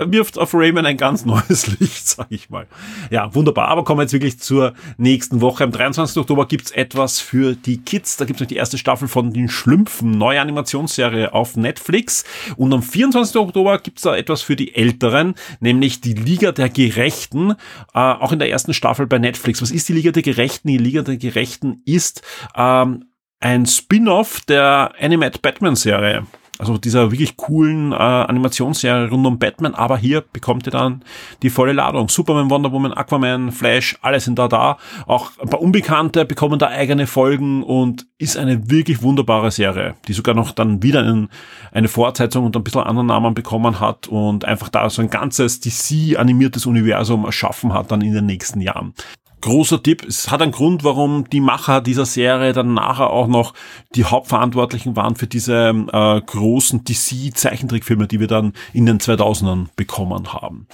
wirft 0.00 0.38
auf 0.38 0.54
Rayman 0.54 0.86
ein 0.86 0.96
ganz 0.96 1.24
neues 1.24 1.66
Licht, 1.80 2.08
sag 2.08 2.26
ich 2.30 2.50
mal. 2.50 2.66
Ja, 3.10 3.34
wunderbar. 3.34 3.68
Aber 3.68 3.84
kommen 3.84 3.98
wir 3.98 4.04
jetzt 4.04 4.12
wirklich 4.12 4.38
zur 4.38 4.74
nächsten 4.96 5.40
Woche. 5.40 5.64
Am 5.64 5.72
23. 5.72 6.16
Oktober 6.16 6.46
gibt's 6.46 6.70
etwas 6.70 7.20
für 7.20 7.54
die 7.54 7.78
Kids. 7.78 8.16
Da 8.16 8.24
gibt's 8.24 8.40
noch 8.40 8.48
die 8.48 8.56
erste 8.56 8.78
Staffel 8.78 9.08
von 9.08 9.32
den 9.32 9.48
Schlümpfen, 9.48 10.12
neue 10.12 10.40
Animationsserie 10.40 11.32
auf 11.32 11.56
Netflix. 11.56 12.24
Und 12.56 12.72
am 12.72 12.82
24. 12.82 13.36
Oktober 13.36 13.78
gibt's 13.78 14.02
da 14.02 14.16
etwas 14.16 14.42
für 14.42 14.56
die 14.56 14.74
Älteren, 14.74 15.34
nämlich 15.60 16.00
die 16.00 16.14
Liga 16.14 16.52
der 16.52 16.68
Gerechten, 16.68 17.52
äh, 17.94 17.98
auch 17.98 18.32
in 18.32 18.38
der 18.38 18.50
ersten 18.50 18.74
Staffel 18.74 19.06
bei 19.06 19.18
Netflix. 19.18 19.62
Was 19.62 19.70
ist 19.70 19.88
die 19.88 19.92
Liga 19.92 20.10
der 20.10 20.22
Gerechten? 20.22 20.68
Die 20.68 20.78
Liga 20.78 21.02
der 21.02 21.16
Gerechten 21.16 21.82
ist 21.84 22.22
ähm, 22.56 23.06
ein 23.40 23.66
Spin-off 23.66 24.40
der 24.46 24.92
Animated 25.00 25.42
Batman 25.42 25.76
Serie. 25.76 26.26
Also 26.60 26.76
dieser 26.76 27.10
wirklich 27.10 27.38
coolen 27.38 27.92
äh, 27.92 27.94
Animationsserie 27.94 29.08
rund 29.08 29.26
um 29.26 29.38
Batman, 29.38 29.74
aber 29.74 29.96
hier 29.96 30.20
bekommt 30.20 30.66
ihr 30.66 30.72
dann 30.72 31.02
die 31.42 31.48
volle 31.48 31.72
Ladung. 31.72 32.10
Superman, 32.10 32.50
Wonder 32.50 32.70
Woman, 32.70 32.92
Aquaman, 32.92 33.50
Flash, 33.50 33.96
alle 34.02 34.20
sind 34.20 34.38
da 34.38 34.46
da. 34.46 34.76
Auch 35.06 35.30
ein 35.40 35.48
paar 35.48 35.62
Unbekannte 35.62 36.26
bekommen 36.26 36.58
da 36.58 36.68
eigene 36.68 37.06
Folgen 37.06 37.62
und 37.62 38.06
ist 38.18 38.36
eine 38.36 38.70
wirklich 38.70 39.00
wunderbare 39.00 39.50
Serie, 39.50 39.94
die 40.06 40.12
sogar 40.12 40.34
noch 40.34 40.52
dann 40.52 40.82
wieder 40.82 41.02
in, 41.08 41.30
eine 41.72 41.88
Fortsetzung 41.88 42.44
und 42.44 42.54
ein 42.54 42.62
bisschen 42.62 42.82
anderen 42.82 43.06
Namen 43.06 43.32
bekommen 43.32 43.80
hat 43.80 44.08
und 44.08 44.44
einfach 44.44 44.68
da 44.68 44.90
so 44.90 45.00
ein 45.00 45.08
ganzes 45.08 45.60
DC-animiertes 45.60 46.66
Universum 46.66 47.24
erschaffen 47.24 47.72
hat 47.72 47.90
dann 47.90 48.02
in 48.02 48.12
den 48.12 48.26
nächsten 48.26 48.60
Jahren 48.60 48.92
großer 49.40 49.82
Tipp. 49.82 50.04
Es 50.06 50.30
hat 50.30 50.42
einen 50.42 50.52
Grund, 50.52 50.84
warum 50.84 51.28
die 51.30 51.40
Macher 51.40 51.80
dieser 51.80 52.06
Serie 52.06 52.52
dann 52.52 52.74
nachher 52.74 53.10
auch 53.10 53.26
noch 53.26 53.54
die 53.94 54.04
Hauptverantwortlichen 54.04 54.96
waren 54.96 55.16
für 55.16 55.26
diese 55.26 55.70
äh, 55.92 56.20
großen 56.20 56.84
DC-Zeichentrickfilme, 56.84 58.06
die 58.06 58.20
wir 58.20 58.26
dann 58.26 58.52
in 58.72 58.86
den 58.86 58.98
2000ern 58.98 59.66
bekommen 59.76 60.32
haben. 60.32 60.66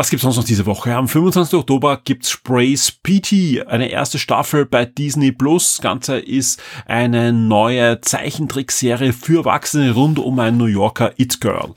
Was 0.00 0.08
gibt's 0.08 0.22
sonst 0.22 0.38
noch 0.38 0.44
diese 0.44 0.64
Woche? 0.64 0.96
Am 0.96 1.08
25. 1.08 1.58
Oktober 1.58 2.00
gibt's 2.02 2.30
Sprays 2.30 2.90
PT, 2.90 3.66
eine 3.66 3.90
erste 3.90 4.18
Staffel 4.18 4.64
bei 4.64 4.86
Disney 4.86 5.30
Plus. 5.30 5.74
Das 5.74 5.82
Ganze 5.82 6.18
ist 6.18 6.58
eine 6.86 7.34
neue 7.34 8.00
Zeichentrickserie 8.00 9.12
für 9.12 9.40
Erwachsene 9.40 9.92
rund 9.92 10.18
um 10.18 10.38
ein 10.38 10.56
New 10.56 10.64
Yorker 10.64 11.12
It 11.18 11.42
Girl. 11.42 11.74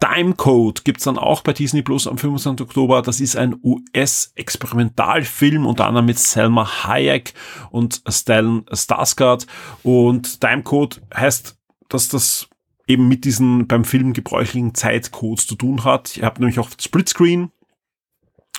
Time 0.00 0.36
Code 0.36 0.80
gibt's 0.84 1.04
dann 1.04 1.18
auch 1.18 1.42
bei 1.42 1.52
Disney 1.52 1.82
Plus 1.82 2.06
am 2.06 2.16
25. 2.16 2.66
Oktober. 2.66 3.02
Das 3.02 3.20
ist 3.20 3.36
ein 3.36 3.56
US-Experimentalfilm, 3.62 5.66
unter 5.66 5.86
anderem 5.86 6.06
mit 6.06 6.18
Selma 6.18 6.84
Hayek 6.84 7.34
und 7.70 8.00
Stellan 8.08 8.64
Skarsgård. 8.72 9.46
Und 9.82 10.40
Time 10.40 10.62
Code 10.62 10.96
heißt, 11.14 11.58
dass 11.90 12.08
das 12.08 12.48
eben 12.86 13.08
mit 13.08 13.24
diesen 13.24 13.66
beim 13.66 13.84
Film 13.84 14.12
gebräuchlichen 14.12 14.74
Zeitcodes 14.74 15.46
zu 15.46 15.56
tun 15.56 15.84
hat. 15.84 16.16
Ihr 16.16 16.24
habt 16.24 16.38
nämlich 16.38 16.58
auch 16.58 16.70
Splitscreen, 16.80 17.50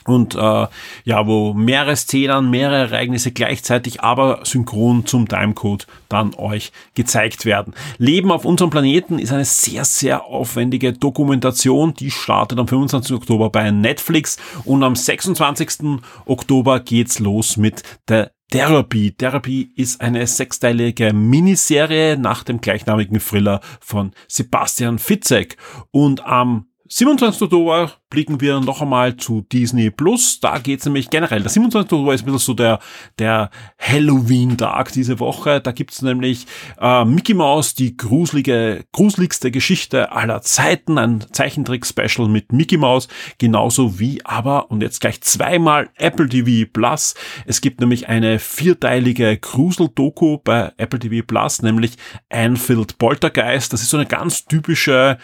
und 0.08 0.36
äh, 0.36 0.68
ja, 1.04 1.28
wo 1.28 1.54
mehrere 1.54 1.96
Szenen, 1.96 2.50
mehrere 2.50 2.88
Ereignisse 2.88 3.32
gleichzeitig, 3.32 4.02
aber 4.02 4.40
synchron 4.44 5.06
zum 5.06 5.28
Timecode 5.28 5.86
dann 6.10 6.34
euch 6.36 6.72
gezeigt 6.96 7.46
werden. 7.46 7.74
Leben 7.98 8.32
auf 8.32 8.46
unserem 8.46 8.72
Planeten 8.72 9.20
ist 9.20 9.34
eine 9.34 9.46
sehr, 9.46 9.86
sehr 9.86 10.26
aufwendige 10.26 10.94
Dokumentation. 10.94 11.94
Die 11.94 12.10
startet 12.10 12.58
am 12.58 12.68
25. 12.68 13.16
Oktober 13.16 13.50
bei 13.50 13.70
Netflix 13.70 14.38
und 14.64 14.84
am 14.84 14.96
26. 14.96 16.00
Oktober 16.26 16.80
geht's 16.80 17.20
los 17.20 17.58
mit 17.58 17.84
der 18.08 18.32
Therapy. 18.50 19.12
Therapy 19.12 19.74
ist 19.76 20.00
eine 20.00 20.26
sechsteilige 20.26 21.12
Miniserie 21.12 22.18
nach 22.18 22.44
dem 22.44 22.62
gleichnamigen 22.62 23.20
Thriller 23.20 23.60
von 23.82 24.12
Sebastian 24.30 25.00
Fitzek. 25.00 25.58
Und 25.92 26.26
am 26.26 26.68
27. 26.90 27.42
Oktober 27.42 27.92
blicken 28.10 28.40
wir 28.40 28.60
noch 28.62 28.82
einmal 28.82 29.18
zu 29.18 29.42
Disney 29.42 29.92
Plus. 29.92 30.40
Da 30.40 30.58
geht's 30.60 30.86
nämlich 30.86 31.10
generell. 31.10 31.42
Der 31.42 31.50
27. 31.50 31.92
Oktober 31.92 32.14
ist 32.14 32.22
ein 32.22 32.26
bisschen 32.26 32.40
so 32.40 32.54
der, 32.54 32.80
der 33.20 33.50
Halloween-Tag 33.80 34.92
diese 34.94 35.20
Woche. 35.20 35.60
Da 35.60 35.72
gibt's 35.72 36.02
nämlich 36.02 36.46
äh, 36.80 37.04
Mickey 37.04 37.34
Mouse, 37.34 37.76
die 37.76 37.98
gruselige, 37.98 38.86
gruseligste 38.92 39.52
Geschichte 39.52 40.12
aller 40.12 40.42
Zeiten. 40.42 40.98
Ein 40.98 41.26
Zeichentrick-Special 41.32 42.30
mit 42.30 42.54
Mickey 42.54 42.78
Mouse. 42.78 43.08
Genauso 43.38 44.00
wie 44.00 44.24
aber, 44.26 44.72
und 44.72 44.82
jetzt 44.82 45.02
gleich 45.02 45.22
zweimal 45.22 45.90
Apple 45.98 46.30
TV 46.30 46.70
Plus. 46.72 47.16
Es 47.46 47.62
gibt 47.62 47.82
nämlich 47.82 48.08
eine 48.08 48.40
vierteilige 48.40 49.38
Grusel-Doku 49.38 50.38
bei 50.44 50.72
Apple 50.78 51.00
TV 51.00 51.26
Plus, 51.26 51.62
nämlich 51.62 51.98
Anfield 52.30 52.98
Poltergeist. 52.98 53.74
Das 53.74 53.82
ist 53.82 53.90
so 53.90 53.98
eine 53.98 54.06
ganz 54.06 54.46
typische, 54.46 55.18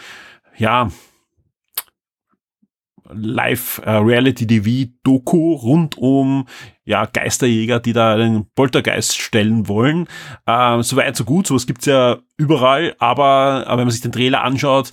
ja, 0.56 0.90
Live-Reality-TV-Doku 3.10 5.54
rund 5.54 5.98
um 5.98 6.46
ja, 6.84 7.06
Geisterjäger, 7.06 7.80
die 7.80 7.92
da 7.92 8.14
einen 8.14 8.46
Poltergeist 8.54 9.18
stellen 9.18 9.66
wollen. 9.68 10.06
Ähm, 10.46 10.82
so 10.82 10.96
weit, 10.96 11.16
so 11.16 11.24
gut, 11.24 11.46
sowas 11.46 11.66
gibt's 11.66 11.86
ja 11.86 12.18
überall, 12.36 12.94
aber, 12.98 13.64
aber 13.66 13.78
wenn 13.78 13.86
man 13.86 13.92
sich 13.92 14.02
den 14.02 14.12
Trailer 14.12 14.42
anschaut, 14.42 14.90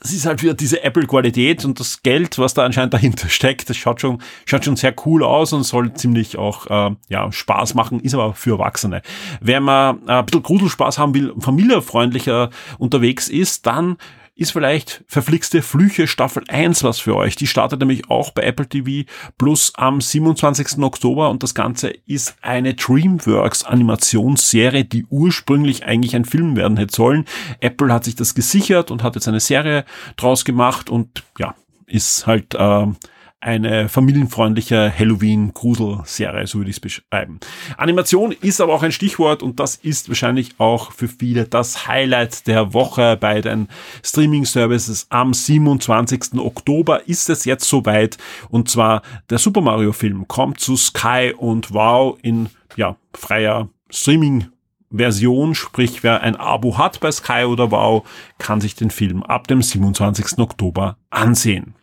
das 0.00 0.12
ist 0.12 0.26
halt 0.26 0.42
wieder 0.42 0.54
diese 0.54 0.82
Apple-Qualität 0.82 1.64
und 1.64 1.78
das 1.78 2.02
Geld, 2.02 2.38
was 2.38 2.54
da 2.54 2.64
anscheinend 2.64 2.94
dahinter 2.94 3.28
steckt, 3.28 3.68
das 3.68 3.76
schaut 3.76 4.00
schon, 4.00 4.22
schaut 4.46 4.64
schon 4.64 4.76
sehr 4.76 4.94
cool 5.04 5.22
aus 5.22 5.52
und 5.52 5.64
soll 5.64 5.92
ziemlich 5.92 6.38
auch 6.38 6.66
äh, 6.66 6.94
ja, 7.08 7.30
Spaß 7.30 7.74
machen, 7.74 8.00
ist 8.00 8.14
aber 8.14 8.34
für 8.34 8.52
Erwachsene. 8.52 9.02
Wenn 9.40 9.64
man 9.64 10.08
äh, 10.08 10.12
ein 10.12 10.26
bisschen 10.26 10.42
Gruselspaß 10.42 10.98
haben 10.98 11.14
will, 11.14 11.34
familienfreundlicher 11.38 12.50
unterwegs 12.78 13.28
ist, 13.28 13.66
dann 13.66 13.96
ist 14.34 14.52
vielleicht 14.52 15.04
verflixte 15.06 15.62
Flüche 15.62 16.06
Staffel 16.06 16.44
1 16.48 16.84
was 16.84 16.98
für 16.98 17.16
euch. 17.16 17.36
Die 17.36 17.46
startet 17.46 17.80
nämlich 17.80 18.08
auch 18.08 18.30
bei 18.30 18.42
Apple 18.42 18.68
TV 18.68 19.08
Plus 19.36 19.72
am 19.76 20.00
27. 20.00 20.78
Oktober 20.78 21.28
und 21.30 21.42
das 21.42 21.54
Ganze 21.54 21.90
ist 22.06 22.36
eine 22.40 22.74
DreamWorks 22.74 23.64
Animationsserie, 23.64 24.84
die 24.84 25.04
ursprünglich 25.10 25.84
eigentlich 25.84 26.16
ein 26.16 26.24
Film 26.24 26.56
werden 26.56 26.78
hätte 26.78 26.96
sollen. 26.96 27.26
Apple 27.60 27.92
hat 27.92 28.04
sich 28.04 28.14
das 28.14 28.34
gesichert 28.34 28.90
und 28.90 29.02
hat 29.02 29.14
jetzt 29.16 29.28
eine 29.28 29.40
Serie 29.40 29.84
draus 30.16 30.44
gemacht 30.44 30.88
und 30.88 31.24
ja, 31.38 31.54
ist 31.86 32.26
halt 32.26 32.54
äh, 32.54 32.86
eine 33.42 33.88
familienfreundliche 33.88 34.92
Halloween-Grusel-Serie, 34.96 36.46
so 36.46 36.58
würde 36.58 36.70
ich 36.70 36.76
es 36.76 36.80
beschreiben. 36.80 37.40
Animation 37.76 38.32
ist 38.32 38.60
aber 38.60 38.72
auch 38.72 38.84
ein 38.84 38.92
Stichwort 38.92 39.42
und 39.42 39.58
das 39.58 39.76
ist 39.76 40.08
wahrscheinlich 40.08 40.54
auch 40.58 40.92
für 40.92 41.08
viele 41.08 41.44
das 41.44 41.88
Highlight 41.88 42.46
der 42.46 42.72
Woche 42.72 43.16
bei 43.20 43.40
den 43.40 43.68
Streaming-Services. 44.04 45.08
Am 45.10 45.34
27. 45.34 46.38
Oktober 46.38 47.08
ist 47.08 47.28
es 47.30 47.44
jetzt 47.44 47.68
soweit 47.68 48.16
und 48.48 48.68
zwar 48.68 49.02
der 49.28 49.38
Super 49.38 49.60
Mario-Film 49.60 50.28
kommt 50.28 50.60
zu 50.60 50.76
Sky 50.76 51.34
und 51.36 51.74
Wow 51.74 52.18
in 52.22 52.48
ja, 52.76 52.96
freier 53.12 53.68
Streaming 53.90 54.46
Version, 54.94 55.54
sprich 55.54 56.02
wer 56.02 56.20
ein 56.20 56.36
Abo 56.36 56.78
hat 56.78 57.00
bei 57.00 57.10
Sky 57.10 57.44
oder 57.44 57.70
Wow, 57.70 58.06
kann 58.38 58.60
sich 58.60 58.74
den 58.74 58.90
Film 58.90 59.22
ab 59.22 59.48
dem 59.48 59.62
27. 59.62 60.38
Oktober 60.38 60.96
ansehen. 61.10 61.74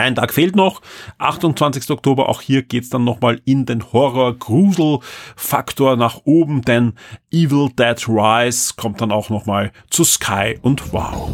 Ein 0.00 0.14
Tag 0.14 0.32
fehlt 0.32 0.56
noch, 0.56 0.80
28. 1.18 1.90
Oktober, 1.90 2.30
auch 2.30 2.40
hier 2.40 2.62
geht's 2.62 2.88
dann 2.88 3.04
nochmal 3.04 3.42
in 3.44 3.66
den 3.66 3.92
Horror-Grusel-Faktor 3.92 5.96
nach 5.96 6.22
oben, 6.24 6.62
denn 6.62 6.94
Evil 7.30 7.68
Dead 7.78 8.08
Rise 8.08 8.72
kommt 8.76 9.02
dann 9.02 9.12
auch 9.12 9.28
nochmal 9.28 9.72
zu 9.90 10.04
Sky 10.04 10.58
und 10.62 10.94
Wow. 10.94 11.28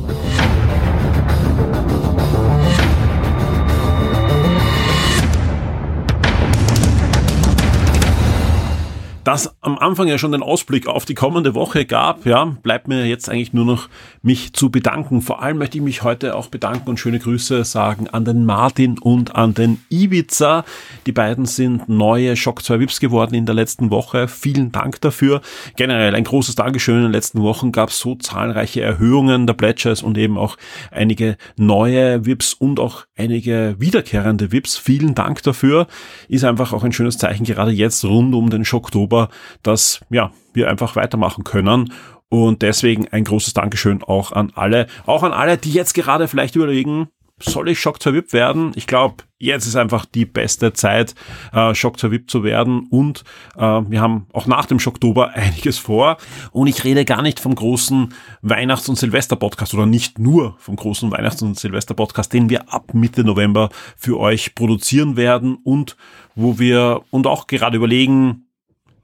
Das 9.26 9.56
am 9.60 9.76
Anfang 9.76 10.06
ja 10.06 10.18
schon 10.18 10.30
den 10.30 10.42
Ausblick 10.44 10.86
auf 10.86 11.04
die 11.04 11.14
kommende 11.14 11.56
Woche 11.56 11.84
gab, 11.84 12.26
ja, 12.26 12.44
bleibt 12.44 12.86
mir 12.86 13.06
jetzt 13.06 13.28
eigentlich 13.28 13.52
nur 13.52 13.64
noch 13.64 13.88
mich 14.22 14.52
zu 14.52 14.70
bedanken. 14.70 15.20
Vor 15.20 15.42
allem 15.42 15.58
möchte 15.58 15.78
ich 15.78 15.82
mich 15.82 16.04
heute 16.04 16.36
auch 16.36 16.46
bedanken 16.46 16.90
und 16.90 17.00
schöne 17.00 17.18
Grüße 17.18 17.64
sagen 17.64 18.06
an 18.08 18.24
den 18.24 18.44
Martin 18.44 19.00
und 19.00 19.34
an 19.34 19.52
den 19.52 19.82
Ibiza. 19.90 20.64
Die 21.06 21.12
beiden 21.12 21.44
sind 21.44 21.88
neue 21.88 22.36
Shock 22.36 22.62
2 22.62 22.78
Vips 22.78 23.00
geworden 23.00 23.34
in 23.34 23.46
der 23.46 23.56
letzten 23.56 23.90
Woche. 23.90 24.28
Vielen 24.28 24.70
Dank 24.70 25.00
dafür. 25.00 25.40
Generell 25.74 26.14
ein 26.14 26.22
großes 26.22 26.54
Dankeschön. 26.54 26.98
In 26.98 27.02
den 27.02 27.12
letzten 27.12 27.42
Wochen 27.42 27.72
gab 27.72 27.88
es 27.88 27.98
so 27.98 28.14
zahlreiche 28.14 28.82
Erhöhungen 28.82 29.48
der 29.48 29.54
Pledges 29.54 30.04
und 30.04 30.16
eben 30.18 30.38
auch 30.38 30.56
einige 30.92 31.36
neue 31.56 32.24
Vips 32.24 32.54
und 32.54 32.78
auch 32.78 33.06
einige 33.16 33.74
wiederkehrende 33.80 34.52
Vips. 34.52 34.78
Vielen 34.78 35.16
Dank 35.16 35.42
dafür. 35.42 35.88
Ist 36.28 36.44
einfach 36.44 36.72
auch 36.72 36.84
ein 36.84 36.92
schönes 36.92 37.18
Zeichen 37.18 37.44
gerade 37.44 37.72
jetzt 37.72 38.04
rund 38.04 38.32
um 38.32 38.50
den 38.50 38.64
Schocktober 38.64 39.15
aber 39.16 39.28
dass 39.62 40.00
ja, 40.10 40.30
wir 40.52 40.68
einfach 40.68 40.96
weitermachen 40.96 41.44
können. 41.44 41.92
Und 42.28 42.62
deswegen 42.62 43.08
ein 43.08 43.24
großes 43.24 43.54
Dankeschön 43.54 44.02
auch 44.02 44.32
an 44.32 44.52
alle, 44.54 44.88
auch 45.06 45.22
an 45.22 45.32
alle, 45.32 45.56
die 45.56 45.72
jetzt 45.72 45.94
gerade 45.94 46.28
vielleicht 46.28 46.56
überlegen, 46.56 47.08
soll 47.38 47.68
ich 47.68 47.78
Shock 47.78 48.02
2 48.02 48.14
VIP 48.14 48.32
werden? 48.32 48.72
Ich 48.76 48.86
glaube, 48.86 49.24
jetzt 49.38 49.66
ist 49.66 49.76
einfach 49.76 50.06
die 50.06 50.24
beste 50.24 50.72
Zeit, 50.72 51.14
äh, 51.52 51.74
Shock 51.74 52.00
2 52.00 52.10
VIP 52.10 52.30
zu 52.30 52.42
werden. 52.42 52.86
Und 52.90 53.24
äh, 53.56 53.60
wir 53.60 54.00
haben 54.00 54.26
auch 54.32 54.46
nach 54.46 54.64
dem 54.64 54.80
Schocktober 54.80 55.30
einiges 55.34 55.78
vor. 55.78 56.16
Und 56.50 56.66
ich 56.66 56.82
rede 56.82 57.04
gar 57.04 57.20
nicht 57.20 57.38
vom 57.38 57.54
großen 57.54 58.14
Weihnachts- 58.40 58.88
und 58.88 58.96
Silvester-Podcast 58.96 59.74
oder 59.74 59.86
nicht 59.86 60.18
nur 60.18 60.56
vom 60.58 60.76
großen 60.76 61.10
Weihnachts- 61.10 61.42
und 61.42 61.58
Silvester-Podcast, 61.58 62.32
den 62.32 62.48
wir 62.48 62.72
ab 62.72 62.94
Mitte 62.94 63.22
November 63.22 63.68
für 63.96 64.18
euch 64.18 64.54
produzieren 64.54 65.16
werden 65.16 65.58
und 65.62 65.96
wo 66.34 66.58
wir 66.58 67.02
und 67.10 67.26
auch 67.26 67.46
gerade 67.46 67.76
überlegen, 67.76 68.45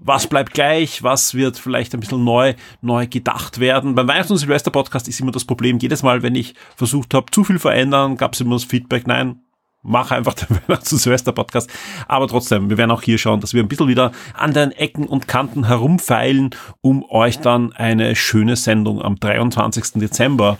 was 0.05 0.27
bleibt 0.27 0.55
gleich, 0.55 1.03
was 1.03 1.35
wird 1.35 1.59
vielleicht 1.59 1.95
ein 1.95 2.01
bisschen 2.01 2.25
neu, 2.25 2.55
neu 2.81 3.07
gedacht 3.07 3.61
werden. 3.61 3.95
Beim 3.95 4.09
Weihnachts- 4.09 4.31
und 4.31 4.39
Silvester-Podcast 4.39 5.09
ist 5.09 5.21
immer 5.21 5.33
das 5.33 5.45
Problem, 5.45 5.79
jedes 5.79 6.03
Mal, 6.03 6.23
wenn 6.23 6.35
ich 6.35 6.55
versucht 6.77 7.15
habe, 7.15 7.31
zu 7.31 7.45
viel 7.45 7.59
verändern, 7.59 8.17
gab 8.17 8.35
es 8.35 8.41
immer 8.41 8.57
das 8.57 8.65
Feedback, 8.65 9.07
nein, 9.07 9.41
mach 9.83 10.11
einfach 10.11 10.35
den 10.35 10.49
Weihnachts- 10.67 10.93
und 10.93 10.99
Silvester-Podcast. 10.99 11.71
Aber 12.09 12.27
trotzdem, 12.29 12.71
wir 12.71 12.79
werden 12.79 12.91
auch 12.91 13.03
hier 13.03 13.19
schauen, 13.19 13.41
dass 13.41 13.55
wir 13.55 13.63
ein 13.63 13.69
bisschen 13.69 13.89
wieder 13.89 14.13
an 14.35 14.53
den 14.53 14.73
Ecken 14.73 15.07
und 15.07 15.29
Kanten 15.29 15.67
herumfeilen, 15.67 16.51
um 16.81 17.05
euch 17.09 17.39
dann 17.39 17.73
eine 17.73 18.17
schöne 18.17 18.57
Sendung 18.57 19.03
am 19.03 19.17
23. 19.17 20.01
Dezember 20.01 20.59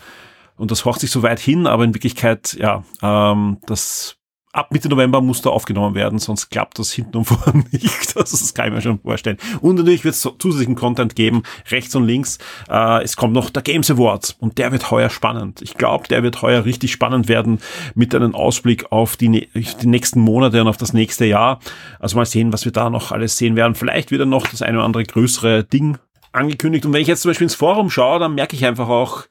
und 0.57 0.71
das 0.71 0.85
horcht 0.85 1.01
sich 1.01 1.11
so 1.11 1.23
weit 1.23 1.41
hin, 1.41 1.67
aber 1.67 1.85
in 1.85 1.95
Wirklichkeit, 1.95 2.55
ja, 2.55 2.85
ähm, 3.03 3.59
das 3.67 4.19
ab 4.53 4.71
Mitte 4.71 4.89
November 4.89 5.21
muss 5.21 5.41
da 5.41 5.51
aufgenommen 5.51 5.95
werden, 5.95 6.19
sonst 6.19 6.51
klappt 6.51 6.79
das 6.79 6.93
hinten 6.93 7.17
und 7.17 7.25
vorne 7.27 7.65
nicht. 7.73 8.15
Das 8.15 8.55
kann 8.55 8.69
ich 8.69 8.75
mir 8.75 8.83
schon 8.83 9.01
vorstellen. 9.01 9.39
Und 9.61 9.77
natürlich 9.77 10.05
wird 10.05 10.15
es 10.15 10.21
zusätzlichen 10.21 10.75
Content 10.75 11.17
geben, 11.17 11.43
rechts 11.71 11.95
und 11.95 12.07
links. 12.07 12.39
Äh, 12.69 13.03
es 13.03 13.17
kommt 13.17 13.33
noch 13.33 13.51
der 13.51 13.63
Games 13.63 13.91
Awards 13.91 14.37
und 14.39 14.59
der 14.59 14.71
wird 14.73 14.91
heuer 14.91 15.11
spannend. 15.11 15.63
Ich 15.63 15.75
glaube, 15.75 16.07
der 16.09 16.23
wird 16.23 16.43
heuer 16.43 16.65
richtig 16.65 16.93
spannend 16.93 17.29
werden 17.29 17.61
mit 17.95 18.15
einem 18.15 18.35
Ausblick 18.35 18.93
auf 18.93 19.17
die, 19.17 19.49
die 19.55 19.87
nächsten 19.87 20.21
Monate 20.21 20.61
und 20.61 20.69
auf 20.69 20.77
das 20.77 20.93
nächste 20.93 21.25
Jahr. 21.25 21.61
Also 21.99 22.17
mal 22.17 22.27
sehen, 22.27 22.53
was 22.53 22.65
wir 22.65 22.73
da 22.73 22.91
noch 22.91 23.11
alles 23.13 23.39
sehen 23.39 23.57
werden. 23.57 23.75
Vielleicht 23.75 24.11
wieder 24.11 24.27
noch 24.27 24.47
das 24.47 24.63
eine 24.63 24.79
oder 24.79 24.85
andere 24.85 25.05
größere 25.05 25.65
Ding 25.65 25.99
angekündigt. 26.33 26.85
Und 26.85 26.93
wenn 26.93 27.03
ich 27.03 27.09
jetzt 27.09 27.23
zum 27.23 27.31
Beispiel 27.31 27.47
ins 27.47 27.55
Forum 27.55 27.91
schaue, 27.91 28.19
dann 28.19 28.35
merke 28.35 28.57
ich 28.57 28.65
einfach 28.67 28.89
auch, 28.89 29.25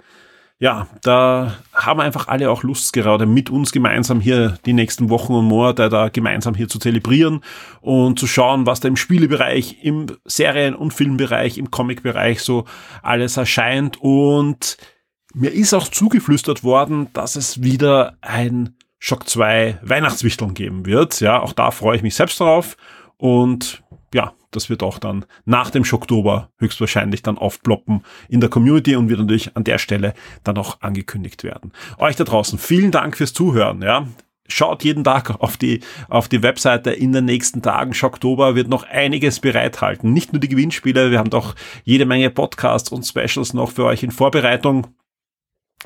ja, 0.61 0.85
da 1.01 1.55
haben 1.73 1.99
einfach 2.01 2.27
alle 2.27 2.51
auch 2.51 2.61
Lust 2.61 2.93
gerade 2.93 3.25
mit 3.25 3.49
uns 3.49 3.71
gemeinsam 3.71 4.21
hier 4.21 4.59
die 4.63 4.73
nächsten 4.73 5.09
Wochen 5.09 5.33
und 5.33 5.45
Monate 5.45 5.89
da 5.89 6.09
gemeinsam 6.09 6.53
hier 6.53 6.67
zu 6.67 6.77
zelebrieren 6.77 7.43
und 7.81 8.19
zu 8.19 8.27
schauen, 8.27 8.67
was 8.67 8.79
da 8.79 8.87
im 8.87 8.95
Spielebereich, 8.95 9.83
im 9.83 10.05
Serien- 10.23 10.75
und 10.75 10.93
Filmbereich, 10.93 11.57
im 11.57 11.71
Comicbereich 11.71 12.41
so 12.41 12.65
alles 13.01 13.37
erscheint. 13.37 13.97
Und 14.01 14.77
mir 15.33 15.51
ist 15.51 15.73
auch 15.73 15.87
zugeflüstert 15.87 16.63
worden, 16.63 17.07
dass 17.13 17.35
es 17.35 17.63
wieder 17.63 18.17
ein 18.21 18.77
Shock 18.99 19.27
2 19.27 19.79
Weihnachtswichteln 19.81 20.53
geben 20.53 20.85
wird. 20.85 21.21
Ja, 21.21 21.39
auch 21.39 21.53
da 21.53 21.71
freue 21.71 21.95
ich 21.95 22.03
mich 22.03 22.13
selbst 22.13 22.39
drauf. 22.39 22.77
Und 23.17 23.81
ja, 24.13 24.33
das 24.51 24.69
wird 24.69 24.83
auch 24.83 24.99
dann 24.99 25.25
nach 25.45 25.69
dem 25.69 25.83
Schocktober 25.83 26.49
höchstwahrscheinlich 26.57 27.23
dann 27.23 27.37
aufploppen 27.37 28.03
in 28.29 28.41
der 28.41 28.49
Community 28.49 28.95
und 28.95 29.09
wird 29.09 29.19
natürlich 29.19 29.55
an 29.55 29.63
der 29.63 29.77
Stelle 29.77 30.13
dann 30.43 30.57
auch 30.57 30.81
angekündigt 30.81 31.43
werden. 31.43 31.71
Euch 31.97 32.15
da 32.15 32.23
draußen, 32.23 32.59
vielen 32.59 32.91
Dank 32.91 33.17
fürs 33.17 33.33
Zuhören, 33.33 33.81
ja. 33.81 34.07
Schaut 34.47 34.83
jeden 34.83 35.05
Tag 35.05 35.39
auf 35.39 35.55
die, 35.55 35.79
auf 36.09 36.27
die 36.27 36.43
Webseite 36.43 36.91
in 36.91 37.13
den 37.13 37.23
nächsten 37.23 37.61
Tagen. 37.61 37.93
Schocktober 37.93 38.53
wird 38.53 38.67
noch 38.67 38.83
einiges 38.83 39.39
bereithalten. 39.39 40.11
Nicht 40.11 40.33
nur 40.33 40.41
die 40.41 40.49
Gewinnspiele, 40.49 41.09
wir 41.09 41.19
haben 41.19 41.29
doch 41.29 41.55
jede 41.85 42.05
Menge 42.05 42.29
Podcasts 42.29 42.91
und 42.91 43.05
Specials 43.05 43.53
noch 43.53 43.71
für 43.71 43.85
euch 43.85 44.03
in 44.03 44.11
Vorbereitung 44.11 44.87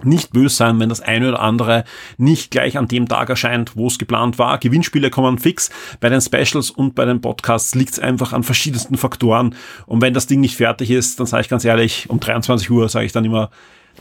nicht 0.04 0.34
böse 0.34 0.56
sein, 0.56 0.80
wenn 0.80 0.89
das 0.89 1.02
eine 1.02 1.30
oder 1.30 1.41
andere 1.41 1.84
nicht 2.18 2.52
gleich 2.52 2.78
an 2.78 2.88
dem 2.88 3.08
Tag 3.08 3.30
erscheint, 3.30 3.76
wo 3.76 3.88
es 3.88 3.98
geplant 3.98 4.38
war. 4.38 4.58
Gewinnspiele 4.58 5.10
kommen 5.10 5.38
fix. 5.38 5.70
Bei 6.00 6.10
den 6.10 6.22
Specials 6.22 6.70
und 6.70 6.96
bei 6.96 7.06
den 7.06 7.22
Podcasts 7.22 7.76
liegt 7.76 7.93
es 7.93 8.00
einfach 8.00 8.34
an 8.34 8.43
verschiedensten 8.43 8.98
Faktoren. 8.98 9.56
Und 9.86 10.02
wenn 10.02 10.14
das 10.14 10.28
Ding 10.28 10.41
nicht 10.41 10.58
fertig 10.58 10.91
ist, 10.91 11.20
dann 11.20 11.28
sage 11.28 11.41
ich 11.41 11.50
ganz 11.50 11.64
ehrlich, 11.64 12.10
um 12.10 12.20
23 12.20 12.70
Uhr 12.70 12.89
sage 12.89 13.06
ich 13.06 13.12
dann 13.12 13.26
immer, 13.26 13.50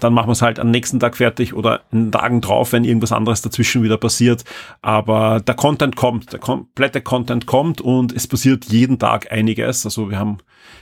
dann 0.00 0.12
machen 0.12 0.28
wir 0.28 0.32
es 0.32 0.42
halt 0.42 0.58
am 0.58 0.70
nächsten 0.70 1.00
Tag 1.00 1.16
fertig 1.16 1.54
oder 1.54 1.82
in 1.92 2.12
Tagen 2.12 2.40
drauf, 2.40 2.72
wenn 2.72 2.84
irgendwas 2.84 3.12
anderes 3.12 3.42
dazwischen 3.42 3.82
wieder 3.82 3.96
passiert. 3.96 4.44
Aber 4.82 5.40
der 5.40 5.54
Content 5.54 5.96
kommt, 5.96 6.32
der 6.32 6.40
komplette 6.40 7.00
Content 7.00 7.46
kommt 7.46 7.80
und 7.80 8.12
es 8.12 8.26
passiert 8.26 8.66
jeden 8.66 8.98
Tag 8.98 9.32
einiges. 9.32 9.84
Also 9.84 10.10
wir 10.10 10.18
haben, 10.18 10.38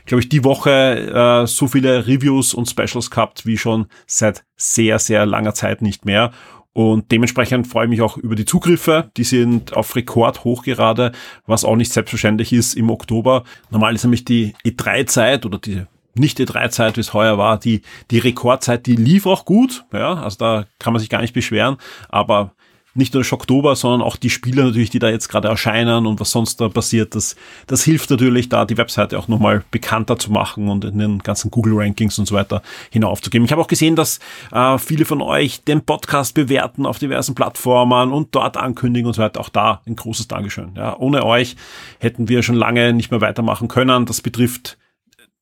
glaube 0.06 0.20
ich, 0.20 0.28
die 0.28 0.44
Woche 0.44 1.42
äh, 1.42 1.46
so 1.46 1.68
viele 1.68 2.06
Reviews 2.06 2.54
und 2.54 2.68
Specials 2.68 3.10
gehabt 3.10 3.46
wie 3.46 3.58
schon 3.58 3.86
seit 4.06 4.44
sehr, 4.56 4.98
sehr 4.98 5.26
langer 5.26 5.54
Zeit 5.54 5.82
nicht 5.82 6.04
mehr. 6.04 6.32
Und 6.74 7.12
dementsprechend 7.12 7.66
freue 7.66 7.84
ich 7.84 7.90
mich 7.90 8.00
auch 8.00 8.16
über 8.16 8.34
die 8.34 8.46
Zugriffe. 8.46 9.10
Die 9.16 9.24
sind 9.24 9.76
auf 9.76 9.94
Rekord 9.94 10.44
hoch 10.44 10.62
gerade, 10.62 11.12
was 11.46 11.64
auch 11.64 11.76
nicht 11.76 11.92
selbstverständlich 11.92 12.52
ist 12.52 12.74
im 12.74 12.88
Oktober. 12.88 13.44
Normal 13.70 13.94
ist 13.94 14.04
nämlich 14.04 14.24
die 14.24 14.54
E3-Zeit 14.64 15.44
oder 15.44 15.58
die 15.58 15.82
nicht 16.14 16.38
die 16.38 16.44
Drei-Zeit, 16.44 16.96
wie 16.96 17.00
es 17.00 17.14
heuer 17.14 17.38
war, 17.38 17.58
die, 17.58 17.82
die 18.10 18.18
Rekordzeit, 18.18 18.86
die 18.86 18.96
lief 18.96 19.26
auch 19.26 19.44
gut, 19.44 19.84
ja, 19.92 20.14
also 20.14 20.36
da 20.38 20.66
kann 20.78 20.92
man 20.92 21.00
sich 21.00 21.08
gar 21.08 21.20
nicht 21.20 21.34
beschweren, 21.34 21.76
aber 22.08 22.52
nicht 22.94 23.14
nur 23.14 23.22
der 23.22 23.32
Oktober, 23.32 23.74
sondern 23.74 24.02
auch 24.02 24.16
die 24.16 24.30
Spiele 24.30 24.64
natürlich, 24.64 24.90
die 24.90 24.98
da 24.98 25.08
jetzt 25.08 25.28
gerade 25.28 25.48
erscheinen 25.48 26.06
und 26.06 26.20
was 26.20 26.30
sonst 26.30 26.60
da 26.60 26.68
passiert, 26.68 27.14
das, 27.14 27.36
das 27.66 27.82
hilft 27.84 28.10
natürlich 28.10 28.48
da, 28.48 28.64
die 28.64 28.76
Webseite 28.76 29.18
auch 29.18 29.28
nochmal 29.28 29.64
bekannter 29.70 30.18
zu 30.18 30.30
machen 30.30 30.68
und 30.68 30.84
in 30.84 30.98
den 30.98 31.18
ganzen 31.20 31.50
Google-Rankings 31.50 32.18
und 32.18 32.26
so 32.26 32.34
weiter 32.34 32.62
hinaufzugeben. 32.90 33.46
Ich 33.46 33.52
habe 33.52 33.62
auch 33.62 33.68
gesehen, 33.68 33.96
dass 33.96 34.20
äh, 34.52 34.78
viele 34.78 35.04
von 35.04 35.22
euch 35.22 35.64
den 35.64 35.82
Podcast 35.82 36.34
bewerten 36.34 36.84
auf 36.84 36.98
diversen 36.98 37.34
Plattformen 37.34 38.12
und 38.12 38.34
dort 38.34 38.56
ankündigen 38.56 39.06
und 39.06 39.14
so 39.14 39.22
weiter. 39.22 39.40
Auch 39.40 39.48
da 39.48 39.80
ein 39.86 39.96
großes 39.96 40.28
Dankeschön. 40.28 40.72
Ja, 40.76 40.96
ohne 40.98 41.24
euch 41.24 41.56
hätten 41.98 42.28
wir 42.28 42.42
schon 42.42 42.56
lange 42.56 42.92
nicht 42.92 43.10
mehr 43.10 43.20
weitermachen 43.20 43.68
können. 43.68 44.04
Das 44.04 44.20
betrifft 44.20 44.76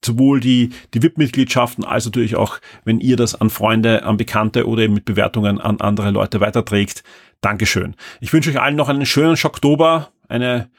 sowohl 0.04 0.40
die, 0.40 0.70
die 0.94 1.02
VIP-Mitgliedschaften 1.02 1.84
als 1.84 2.04
natürlich 2.04 2.36
auch, 2.36 2.58
wenn 2.84 3.00
ihr 3.00 3.16
das 3.16 3.34
an 3.34 3.50
Freunde, 3.50 4.04
an 4.04 4.16
Bekannte 4.16 4.66
oder 4.66 4.82
eben 4.82 4.94
mit 4.94 5.04
Bewertungen 5.04 5.60
an 5.60 5.80
andere 5.80 6.10
Leute 6.10 6.40
weiterträgt. 6.40 7.02
Dankeschön. 7.40 7.94
Ich 8.20 8.32
wünsche 8.32 8.50
euch 8.50 8.60
allen 8.60 8.76
noch 8.76 8.88
einen 8.88 9.06
schönen 9.06 9.36
Schocktober, 9.36 10.10
eine 10.28 10.70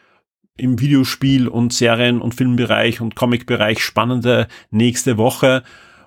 im 0.58 0.80
Videospiel- 0.80 1.48
und 1.48 1.74
Serien- 1.74 2.22
und 2.22 2.36
Filmbereich 2.36 3.02
und 3.02 3.16
Comicbereich 3.16 3.84
spannende 3.84 4.48
nächste 4.70 5.18
Woche. 5.18 5.64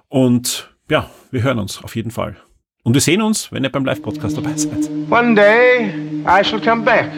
Und 0.08 0.70
ja, 0.88 1.10
wir 1.30 1.42
hören 1.42 1.58
uns 1.58 1.82
auf 1.82 1.96
jeden 1.96 2.10
Fall. 2.10 2.36
Und 2.84 2.94
wir 2.94 3.00
sehen 3.00 3.22
uns, 3.22 3.50
wenn 3.50 3.64
ihr 3.64 3.70
beim 3.70 3.84
Live-Podcast 3.84 4.36
dabei 4.36 4.56
seid. 4.56 4.90
One 5.10 5.34
day 5.34 5.92
I 6.26 6.44
shall 6.44 6.60
come 6.60 6.82
back. 6.82 7.10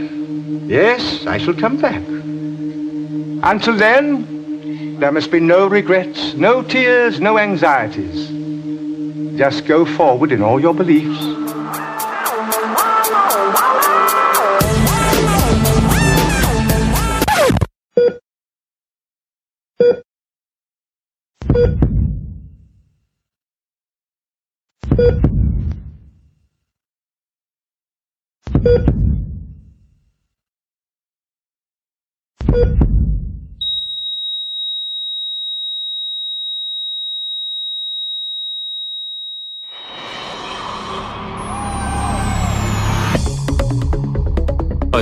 Yes, 0.68 1.26
I 1.26 1.38
shall 1.40 1.54
come 1.54 1.76
back. 1.76 2.00
Until 3.42 3.76
then, 3.76 4.35
there 4.98 5.12
must 5.12 5.30
be 5.30 5.40
no 5.40 5.66
regrets, 5.66 6.34
no 6.34 6.62
tears, 6.62 7.20
no 7.20 7.38
anxieties. 7.38 8.28
Just 9.38 9.66
go 9.66 9.84
forward 9.84 10.32
in 10.32 10.42
all 10.42 10.58
your 10.58 10.74
beliefs. 10.74 11.36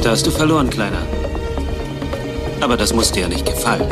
Heute 0.05 0.13
hast 0.13 0.27
du 0.27 0.31
verloren, 0.31 0.69
Kleiner. 0.69 1.01
Aber 2.61 2.77
das 2.77 2.93
muss 2.93 3.11
dir 3.11 3.23
ja 3.23 3.29
nicht 3.29 3.47
gefallen. 3.47 3.89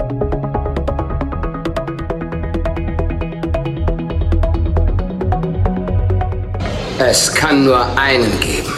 Es 6.99 7.33
kann 7.33 7.65
nur 7.65 7.83
einen 7.97 8.31
geben. 8.41 8.71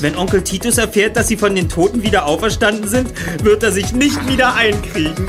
Wenn 0.00 0.16
Onkel 0.16 0.42
Titus 0.42 0.78
erfährt, 0.78 1.14
dass 1.14 1.28
sie 1.28 1.36
von 1.36 1.54
den 1.54 1.68
Toten 1.68 2.02
wieder 2.02 2.24
auferstanden 2.24 2.88
sind, 2.88 3.12
wird 3.44 3.62
er 3.62 3.70
sich 3.70 3.92
nicht 3.92 4.26
wieder 4.26 4.54
einkriegen. 4.54 5.28